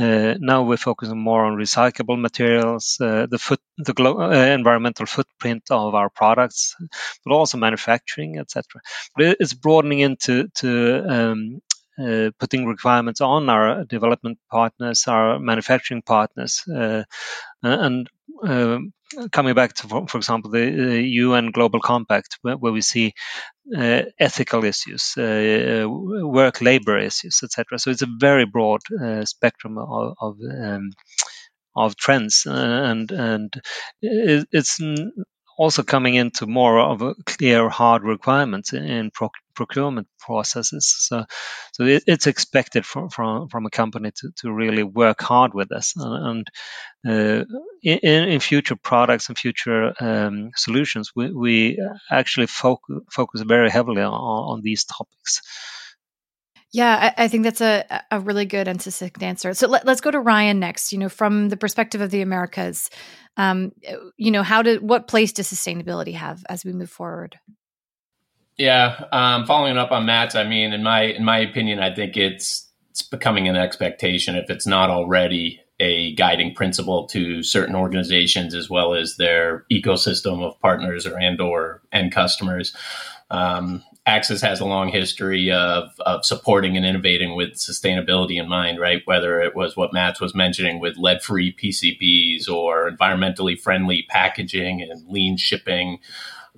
Uh, 0.00 0.34
now 0.40 0.64
we're 0.64 0.76
focusing 0.76 1.18
more 1.22 1.44
on 1.44 1.56
recyclable 1.56 2.20
materials, 2.20 2.96
uh, 3.00 3.26
the 3.30 3.38
foot, 3.38 3.60
the 3.78 3.92
glo- 3.92 4.20
uh, 4.22 4.34
environmental 4.54 5.06
footprint 5.06 5.62
of 5.70 5.94
our 5.94 6.10
products, 6.10 6.74
but 7.24 7.32
also 7.32 7.58
manufacturing, 7.58 8.38
etc. 8.38 8.80
But 9.16 9.36
it's 9.38 9.54
broadening 9.54 10.00
into 10.00 10.48
to 10.56 11.04
um, 11.08 11.60
uh, 11.98 12.30
putting 12.38 12.66
requirements 12.66 13.20
on 13.20 13.48
our 13.48 13.84
development 13.84 14.38
partners, 14.50 15.04
our 15.06 15.38
manufacturing 15.38 16.02
partners, 16.02 16.62
uh, 16.72 17.04
and 17.62 18.08
uh, 18.46 18.78
coming 19.30 19.54
back 19.54 19.74
to, 19.74 19.88
for, 19.88 20.06
for 20.06 20.18
example, 20.18 20.50
the 20.50 21.02
UN 21.02 21.50
Global 21.50 21.80
Compact, 21.80 22.38
where, 22.42 22.56
where 22.56 22.72
we 22.72 22.80
see 22.80 23.12
uh, 23.76 24.02
ethical 24.18 24.64
issues, 24.64 25.16
uh, 25.16 25.86
work 25.88 26.60
labor 26.60 26.98
issues, 26.98 27.40
etc. 27.42 27.78
So 27.78 27.90
it's 27.90 28.02
a 28.02 28.08
very 28.18 28.46
broad 28.46 28.80
uh, 29.02 29.24
spectrum 29.24 29.78
of, 29.78 30.14
of 30.20 30.36
um, 30.60 30.90
of 31.74 31.96
trends, 31.96 32.44
and 32.46 33.10
and 33.10 33.54
it's 34.02 34.78
also 35.58 35.82
coming 35.82 36.14
into 36.14 36.46
more 36.46 36.80
of 36.80 37.02
a 37.02 37.14
clear 37.26 37.68
hard 37.68 38.02
requirements 38.02 38.72
in 38.72 39.10
proc- 39.10 39.32
procurement 39.54 40.08
processes. 40.18 40.94
So, 40.98 41.24
so 41.72 41.84
it, 41.84 42.04
it's 42.06 42.26
expected 42.26 42.86
from, 42.86 43.10
from 43.10 43.48
from 43.48 43.66
a 43.66 43.70
company 43.70 44.10
to, 44.10 44.30
to 44.36 44.52
really 44.52 44.82
work 44.82 45.20
hard 45.20 45.52
with 45.54 45.68
this. 45.68 45.94
And, 45.96 46.46
uh, 47.06 47.44
in, 47.82 47.98
in 48.28 48.40
future 48.40 48.76
products 48.76 49.28
and 49.28 49.38
future 49.38 49.92
um, 50.00 50.50
solutions, 50.56 51.12
we, 51.14 51.32
we 51.32 51.78
actually 52.10 52.46
focus 52.46 53.00
focus 53.10 53.42
very 53.42 53.70
heavily 53.70 54.02
on, 54.02 54.12
on 54.12 54.60
these 54.62 54.84
topics. 54.84 55.42
Yeah, 56.72 57.12
I, 57.16 57.24
I, 57.24 57.28
think 57.28 57.44
that's 57.44 57.60
a, 57.60 57.84
a 58.10 58.18
really 58.18 58.46
good 58.46 58.66
and 58.66 58.80
succinct 58.80 59.22
answer. 59.22 59.52
So 59.52 59.68
let, 59.68 59.86
us 59.86 60.00
go 60.00 60.10
to 60.10 60.18
Ryan 60.18 60.58
next. 60.58 60.90
You 60.90 60.98
know, 60.98 61.10
from 61.10 61.50
the 61.50 61.56
perspective 61.56 62.00
of 62.00 62.10
the 62.10 62.22
Americas, 62.22 62.88
um, 63.36 63.72
you 64.16 64.30
know, 64.30 64.42
how 64.42 64.62
did 64.62 64.82
what 64.82 65.06
place 65.06 65.32
does 65.32 65.52
sustainability 65.52 66.14
have 66.14 66.42
as 66.48 66.64
we 66.64 66.72
move 66.72 66.90
forward? 66.90 67.38
Yeah, 68.56 69.04
um, 69.12 69.46
following 69.46 69.76
up 69.76 69.92
on 69.92 70.06
Mats, 70.06 70.34
I 70.34 70.44
mean, 70.44 70.72
in 70.72 70.82
my 70.82 71.02
in 71.02 71.24
my 71.24 71.38
opinion, 71.38 71.78
I 71.78 71.94
think 71.94 72.16
it's 72.16 72.70
it's 72.90 73.02
becoming 73.02 73.48
an 73.48 73.56
expectation 73.56 74.34
if 74.36 74.48
it's 74.50 74.66
not 74.66 74.90
already 74.90 75.60
a 75.80 76.14
guiding 76.14 76.54
principle 76.54 77.06
to 77.08 77.42
certain 77.42 77.74
organizations 77.74 78.54
as 78.54 78.70
well 78.70 78.94
as 78.94 79.16
their 79.16 79.64
ecosystem 79.70 80.42
of 80.42 80.60
partners 80.60 81.06
or 81.06 81.18
and 81.18 81.40
or 81.40 81.82
end 81.92 82.12
customers. 82.12 82.74
Um, 83.30 83.82
Axis 84.04 84.42
has 84.42 84.58
a 84.58 84.64
long 84.64 84.88
history 84.88 85.52
of, 85.52 85.90
of 86.00 86.24
supporting 86.24 86.76
and 86.76 86.84
innovating 86.84 87.36
with 87.36 87.52
sustainability 87.52 88.40
in 88.40 88.48
mind, 88.48 88.80
right? 88.80 89.02
Whether 89.04 89.40
it 89.40 89.54
was 89.54 89.76
what 89.76 89.92
Mats 89.92 90.20
was 90.20 90.34
mentioning 90.34 90.80
with 90.80 90.96
lead 90.98 91.22
free 91.22 91.54
PCBs 91.54 92.48
or 92.48 92.90
environmentally 92.90 93.58
friendly 93.58 94.04
packaging 94.08 94.82
and 94.82 95.08
lean 95.08 95.36
shipping, 95.36 96.00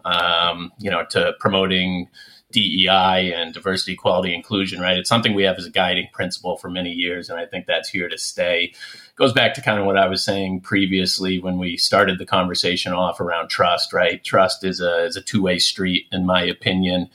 um, 0.07 0.73
you 0.79 0.91
know, 0.91 1.05
to 1.11 1.35
promoting 1.39 2.09
DEI 2.51 3.35
and 3.35 3.53
diversity, 3.53 3.93
equality, 3.93 4.33
inclusion, 4.33 4.81
right? 4.81 4.97
It's 4.97 5.09
something 5.09 5.35
we 5.35 5.43
have 5.43 5.59
as 5.59 5.67
a 5.67 5.71
guiding 5.71 6.09
principle 6.13 6.57
for 6.57 6.71
many 6.71 6.93
years, 6.93 7.29
and 7.29 7.39
I 7.39 7.45
think 7.45 7.67
that's 7.67 7.89
here 7.91 8.09
to 8.09 8.17
stay. 8.17 8.73
Goes 9.17 9.33
back 9.33 9.55
to 9.55 9.63
kind 9.63 9.79
of 9.79 9.87
what 9.87 9.97
I 9.97 10.09
was 10.09 10.25
saying 10.25 10.63
previously 10.63 11.39
when 11.39 11.59
we 11.59 11.77
started 11.77 12.19
the 12.19 12.27
conversation 12.27 12.93
off 12.93 13.21
around 13.21 13.49
trust, 13.49 13.93
right? 13.93 14.23
Trust 14.25 14.65
is 14.65 14.81
a 14.81 15.05
is 15.05 15.17
a 15.17 15.23
two 15.23 15.41
way 15.41 15.59
street, 15.59 16.07
in 16.11 16.27
my 16.27 16.43
opinion, 16.43 17.09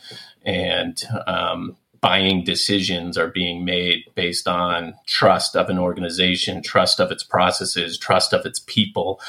and 0.45 1.01
um, 1.27 1.75
buying 1.99 2.43
decisions 2.45 3.17
are 3.17 3.27
being 3.27 3.65
made 3.65 4.05
based 4.15 4.47
on 4.47 4.93
trust 5.07 5.57
of 5.57 5.69
an 5.69 5.77
organization, 5.77 6.63
trust 6.63 7.01
of 7.01 7.11
its 7.11 7.23
processes, 7.23 7.97
trust 7.97 8.31
of 8.31 8.45
its 8.45 8.59
people 8.59 9.19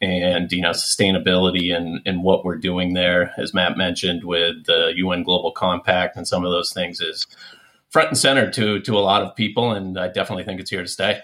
and 0.00 0.50
you 0.52 0.60
know 0.60 0.70
sustainability 0.70 1.74
and 1.74 2.00
and 2.04 2.22
what 2.22 2.44
we're 2.44 2.56
doing 2.56 2.94
there 2.94 3.32
as 3.38 3.54
Mats 3.54 3.76
mentioned 3.76 4.24
with 4.24 4.64
the 4.66 4.92
un 4.96 5.22
global 5.22 5.52
compact 5.52 6.16
and 6.16 6.26
some 6.26 6.44
of 6.44 6.50
those 6.50 6.72
things 6.72 7.00
is 7.00 7.26
front 7.90 8.08
and 8.08 8.18
center 8.18 8.50
to 8.50 8.80
to 8.80 8.98
a 8.98 9.00
lot 9.00 9.22
of 9.22 9.36
people 9.36 9.70
and 9.70 9.98
i 9.98 10.08
definitely 10.08 10.44
think 10.44 10.60
it's 10.60 10.70
here 10.70 10.82
to 10.82 10.88
stay 10.88 11.20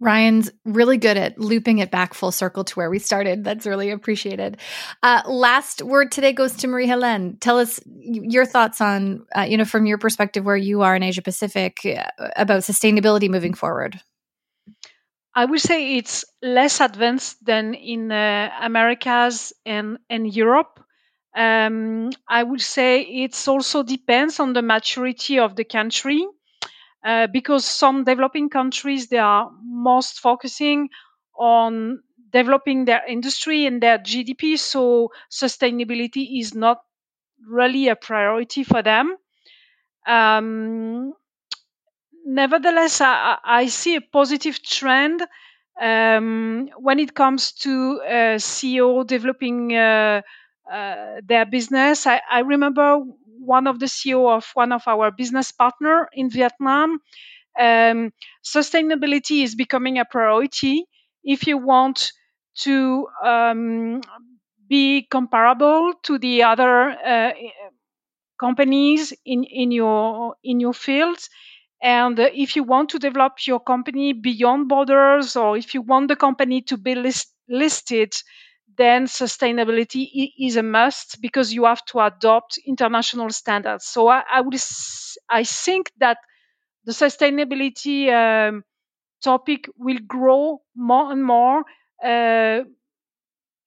Ryan's 0.00 0.50
really 0.64 0.96
good 0.96 1.16
at 1.16 1.38
looping 1.38 1.78
it 1.78 1.90
back 1.90 2.14
full 2.14 2.30
circle 2.30 2.64
to 2.64 2.74
where 2.74 2.88
we 2.88 2.98
started. 2.98 3.42
That's 3.42 3.66
really 3.66 3.90
appreciated. 3.90 4.58
Uh, 5.02 5.22
last 5.26 5.82
word 5.82 6.12
today 6.12 6.32
goes 6.32 6.54
to 6.58 6.68
Marie 6.68 6.86
Helene. 6.86 7.36
Tell 7.40 7.58
us 7.58 7.80
your 7.86 8.46
thoughts 8.46 8.80
on, 8.80 9.26
uh, 9.36 9.42
you 9.42 9.56
know, 9.56 9.64
from 9.64 9.86
your 9.86 9.98
perspective 9.98 10.44
where 10.44 10.56
you 10.56 10.82
are 10.82 10.94
in 10.94 11.02
Asia 11.02 11.22
Pacific 11.22 11.80
uh, 11.84 12.28
about 12.36 12.62
sustainability 12.62 13.28
moving 13.28 13.54
forward. 13.54 14.00
I 15.34 15.44
would 15.44 15.60
say 15.60 15.96
it's 15.96 16.24
less 16.42 16.80
advanced 16.80 17.44
than 17.44 17.74
in 17.74 18.10
uh, 18.10 18.50
Americas 18.60 19.52
and, 19.66 19.98
and 20.08 20.32
Europe. 20.32 20.80
Um, 21.36 22.10
I 22.28 22.42
would 22.42 22.60
say 22.60 23.02
it 23.02 23.48
also 23.48 23.82
depends 23.82 24.40
on 24.40 24.52
the 24.52 24.62
maturity 24.62 25.38
of 25.38 25.54
the 25.54 25.64
country. 25.64 26.26
Uh, 27.04 27.28
because 27.28 27.64
some 27.64 28.02
developing 28.02 28.48
countries 28.48 29.06
they 29.06 29.18
are 29.18 29.50
most 29.62 30.18
focusing 30.18 30.88
on 31.38 32.02
developing 32.32 32.84
their 32.84 33.02
industry 33.06 33.66
and 33.66 33.82
their 33.82 33.98
GDP, 33.98 34.58
so 34.58 35.10
sustainability 35.30 36.40
is 36.40 36.54
not 36.54 36.78
really 37.46 37.88
a 37.88 37.96
priority 37.96 38.64
for 38.64 38.82
them. 38.82 39.16
Um, 40.06 41.12
nevertheless, 42.24 43.00
I, 43.00 43.38
I, 43.44 43.66
see 43.66 43.96
a 43.96 44.00
positive 44.00 44.62
trend 44.62 45.22
um, 45.80 46.68
when 46.78 46.98
it 46.98 47.14
comes 47.14 47.52
to 47.52 48.00
uh, 48.04 48.38
CEO 48.38 49.06
developing 49.06 49.74
uh, 49.76 50.22
uh, 50.70 51.20
their 51.24 51.46
business. 51.46 52.06
I, 52.06 52.20
I, 52.30 52.40
remember 52.40 53.00
one 53.48 53.66
of 53.66 53.80
the 53.80 53.88
CEO 53.88 54.28
of 54.36 54.44
one 54.54 54.72
of 54.72 54.82
our 54.88 55.10
business 55.10 55.52
partner 55.52 56.08
in 56.12 56.30
Vietnam. 56.30 57.00
Um, 57.58 58.12
sustainability 58.44 59.42
is 59.44 59.54
becoming 59.56 59.98
a 59.98 60.04
priority 60.04 60.86
if 61.24 61.46
you 61.48 61.58
want 61.58 62.12
to 62.62 63.06
um, 63.24 64.00
be 64.68 65.06
comparable 65.10 65.94
to 66.04 66.18
the 66.18 66.44
other 66.44 66.90
uh, 66.90 67.32
companies 68.40 69.12
in, 69.24 69.44
in 69.44 69.70
your 69.72 70.36
in 70.44 70.60
your 70.60 70.72
fields 70.74 71.28
and 71.82 72.18
if 72.20 72.56
you 72.56 72.64
want 72.64 72.90
to 72.90 73.00
develop 73.00 73.34
your 73.46 73.60
company 73.60 74.12
beyond 74.12 74.68
borders, 74.68 75.36
or 75.36 75.56
if 75.56 75.74
you 75.74 75.82
want 75.82 76.08
the 76.08 76.16
company 76.16 76.60
to 76.62 76.76
be 76.76 76.94
list- 76.94 77.34
listed, 77.48 78.12
then 78.78 79.06
sustainability 79.06 80.32
is 80.38 80.56
a 80.56 80.62
must 80.62 81.20
because 81.20 81.52
you 81.52 81.64
have 81.66 81.84
to 81.86 82.00
adopt 82.00 82.58
international 82.66 83.30
standards. 83.30 83.86
So 83.86 84.08
I, 84.08 84.22
I 84.32 84.40
would, 84.40 84.56
I 85.28 85.44
think 85.44 85.92
that 85.98 86.18
the 86.84 86.92
sustainability 86.92 88.10
um, 88.12 88.64
topic 89.22 89.68
will 89.78 89.98
grow 90.06 90.62
more 90.76 91.12
and 91.12 91.24
more 91.24 91.64
uh, 92.04 92.64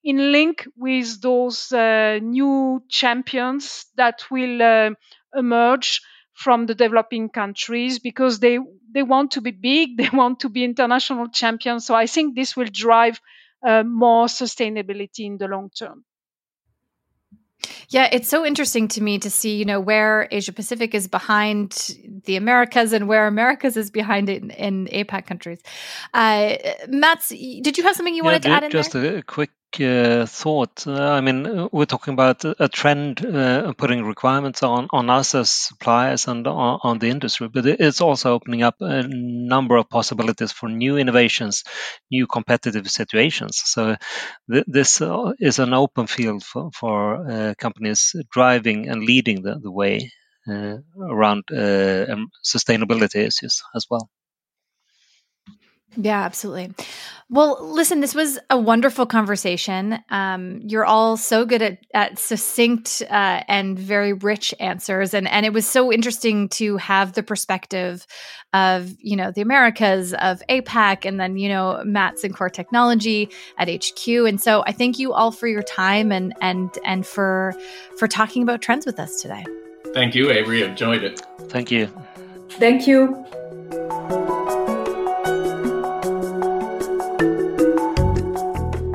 in 0.04 0.32
link 0.32 0.66
with 0.76 1.20
those 1.20 1.72
uh, 1.72 2.18
new 2.22 2.82
champions 2.88 3.86
that 3.96 4.24
will 4.30 4.60
uh, 4.62 4.90
emerge 5.36 6.00
from 6.34 6.66
the 6.66 6.74
developing 6.74 7.28
countries 7.28 7.98
because 7.98 8.40
they 8.40 8.58
they 8.92 9.02
want 9.02 9.30
to 9.32 9.40
be 9.40 9.50
big, 9.52 9.96
they 9.98 10.08
want 10.12 10.40
to 10.40 10.48
be 10.48 10.64
international 10.64 11.28
champions. 11.28 11.86
So 11.86 11.94
I 11.94 12.06
think 12.06 12.34
this 12.34 12.56
will 12.56 12.68
drive 12.72 13.20
uh, 13.62 13.82
more 13.82 14.26
sustainability 14.26 15.26
in 15.26 15.38
the 15.38 15.48
long 15.48 15.70
term. 15.70 16.04
Yeah, 17.88 18.08
it's 18.10 18.28
so 18.28 18.44
interesting 18.44 18.88
to 18.88 19.02
me 19.02 19.18
to 19.18 19.30
see, 19.30 19.56
you 19.56 19.64
know, 19.64 19.78
where 19.78 20.26
Asia 20.30 20.52
Pacific 20.52 20.94
is 20.94 21.06
behind 21.08 21.96
the 22.24 22.36
Americas 22.36 22.92
and 22.92 23.06
where 23.06 23.26
Americas 23.26 23.76
is 23.76 23.90
behind 23.90 24.28
it 24.28 24.42
in, 24.42 24.50
in 24.50 24.86
APAC 24.86 25.26
countries. 25.26 25.62
Uh, 26.14 26.56
Mats, 26.88 27.28
did 27.28 27.78
you 27.78 27.84
have 27.84 27.94
something 27.94 28.14
you 28.14 28.22
yeah, 28.22 28.26
wanted 28.26 28.42
to 28.42 28.48
add 28.48 28.64
in 28.64 28.70
just 28.70 28.92
there? 28.92 29.18
a 29.18 29.22
quick 29.22 29.50
uh, 29.80 30.26
thought. 30.26 30.86
Uh, 30.86 31.10
I 31.10 31.20
mean, 31.20 31.46
uh, 31.46 31.68
we're 31.72 31.86
talking 31.86 32.14
about 32.14 32.44
a 32.44 32.68
trend 32.68 33.24
uh, 33.24 33.72
putting 33.74 34.04
requirements 34.04 34.62
on, 34.62 34.88
on 34.90 35.10
us 35.10 35.34
as 35.34 35.50
suppliers 35.50 36.28
and 36.28 36.46
on, 36.46 36.80
on, 36.82 36.98
the 36.98 37.08
industry, 37.08 37.48
but 37.48 37.66
it's 37.66 38.00
also 38.00 38.32
opening 38.32 38.62
up 38.62 38.76
a 38.80 39.02
number 39.08 39.76
of 39.76 39.88
possibilities 39.88 40.52
for 40.52 40.68
new 40.68 40.96
innovations, 40.96 41.64
new 42.10 42.26
competitive 42.26 42.90
situations. 42.90 43.60
So 43.64 43.96
th- 44.50 44.64
this 44.66 45.00
uh, 45.00 45.32
is 45.38 45.58
an 45.58 45.74
open 45.74 46.06
field 46.06 46.44
for, 46.44 46.70
for 46.72 47.30
uh, 47.30 47.54
companies 47.58 48.14
driving 48.30 48.88
and 48.88 49.02
leading 49.02 49.42
the, 49.42 49.58
the 49.60 49.70
way 49.70 50.10
around 50.48 51.44
sustainability 52.44 53.26
issues 53.26 53.62
as 53.76 53.86
well. 53.88 54.10
Yeah, 55.96 56.22
absolutely. 56.22 56.72
Well, 57.28 57.58
listen, 57.66 58.00
this 58.00 58.14
was 58.14 58.38
a 58.50 58.58
wonderful 58.58 59.06
conversation. 59.06 59.98
Um, 60.10 60.60
you're 60.64 60.84
all 60.84 61.16
so 61.16 61.46
good 61.46 61.62
at, 61.62 61.78
at 61.94 62.18
succinct 62.18 63.02
uh, 63.10 63.42
and 63.48 63.78
very 63.78 64.12
rich 64.12 64.54
answers, 64.60 65.14
and 65.14 65.26
and 65.26 65.46
it 65.46 65.52
was 65.52 65.66
so 65.66 65.90
interesting 65.90 66.50
to 66.50 66.76
have 66.76 67.14
the 67.14 67.22
perspective 67.22 68.06
of 68.52 68.94
you 68.98 69.16
know 69.16 69.30
the 69.30 69.40
Americas, 69.40 70.12
of 70.12 70.42
APAC, 70.50 71.06
and 71.06 71.18
then 71.18 71.38
you 71.38 71.48
know 71.48 71.82
Mats 71.84 72.22
and 72.22 72.36
Core 72.36 72.50
Technology 72.50 73.30
at 73.56 73.68
HQ. 73.68 74.06
And 74.08 74.40
so 74.40 74.62
I 74.66 74.72
thank 74.72 74.98
you 74.98 75.14
all 75.14 75.32
for 75.32 75.46
your 75.46 75.62
time 75.62 76.12
and 76.12 76.34
and 76.42 76.76
and 76.84 77.06
for 77.06 77.54
for 77.98 78.08
talking 78.08 78.42
about 78.42 78.60
trends 78.60 78.84
with 78.84 78.98
us 78.98 79.22
today. 79.22 79.44
Thank 79.94 80.14
you, 80.14 80.30
Avery. 80.30 80.62
Enjoyed 80.62 81.02
it. 81.02 81.20
Thank 81.48 81.70
you. 81.70 81.90
Thank 82.50 82.86
you. 82.86 83.24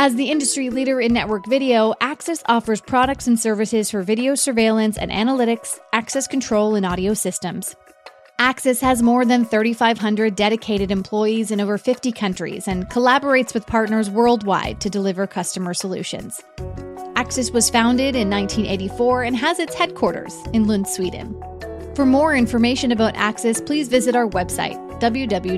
As 0.00 0.14
the 0.14 0.30
industry 0.30 0.70
leader 0.70 1.00
in 1.00 1.12
network 1.12 1.44
video, 1.46 1.92
Axis 2.00 2.44
offers 2.46 2.80
products 2.80 3.26
and 3.26 3.36
services 3.36 3.90
for 3.90 4.04
video 4.04 4.36
surveillance 4.36 4.96
and 4.96 5.10
analytics, 5.10 5.80
access 5.92 6.28
control, 6.28 6.76
and 6.76 6.86
audio 6.86 7.14
systems. 7.14 7.74
Axis 8.38 8.80
has 8.80 9.02
more 9.02 9.24
than 9.24 9.44
3,500 9.44 10.36
dedicated 10.36 10.92
employees 10.92 11.50
in 11.50 11.60
over 11.60 11.76
50 11.76 12.12
countries 12.12 12.68
and 12.68 12.88
collaborates 12.88 13.52
with 13.52 13.66
partners 13.66 14.08
worldwide 14.08 14.80
to 14.82 14.88
deliver 14.88 15.26
customer 15.26 15.74
solutions. 15.74 16.40
Axis 17.16 17.50
was 17.50 17.68
founded 17.68 18.14
in 18.14 18.30
1984 18.30 19.24
and 19.24 19.36
has 19.36 19.58
its 19.58 19.74
headquarters 19.74 20.32
in 20.52 20.68
Lund, 20.68 20.86
Sweden. 20.86 21.34
For 21.96 22.06
more 22.06 22.36
information 22.36 22.92
about 22.92 23.16
Axis, 23.16 23.60
please 23.60 23.88
visit 23.88 24.14
our 24.14 24.28
website, 24.28 24.78
www.axis.com. 25.00 25.48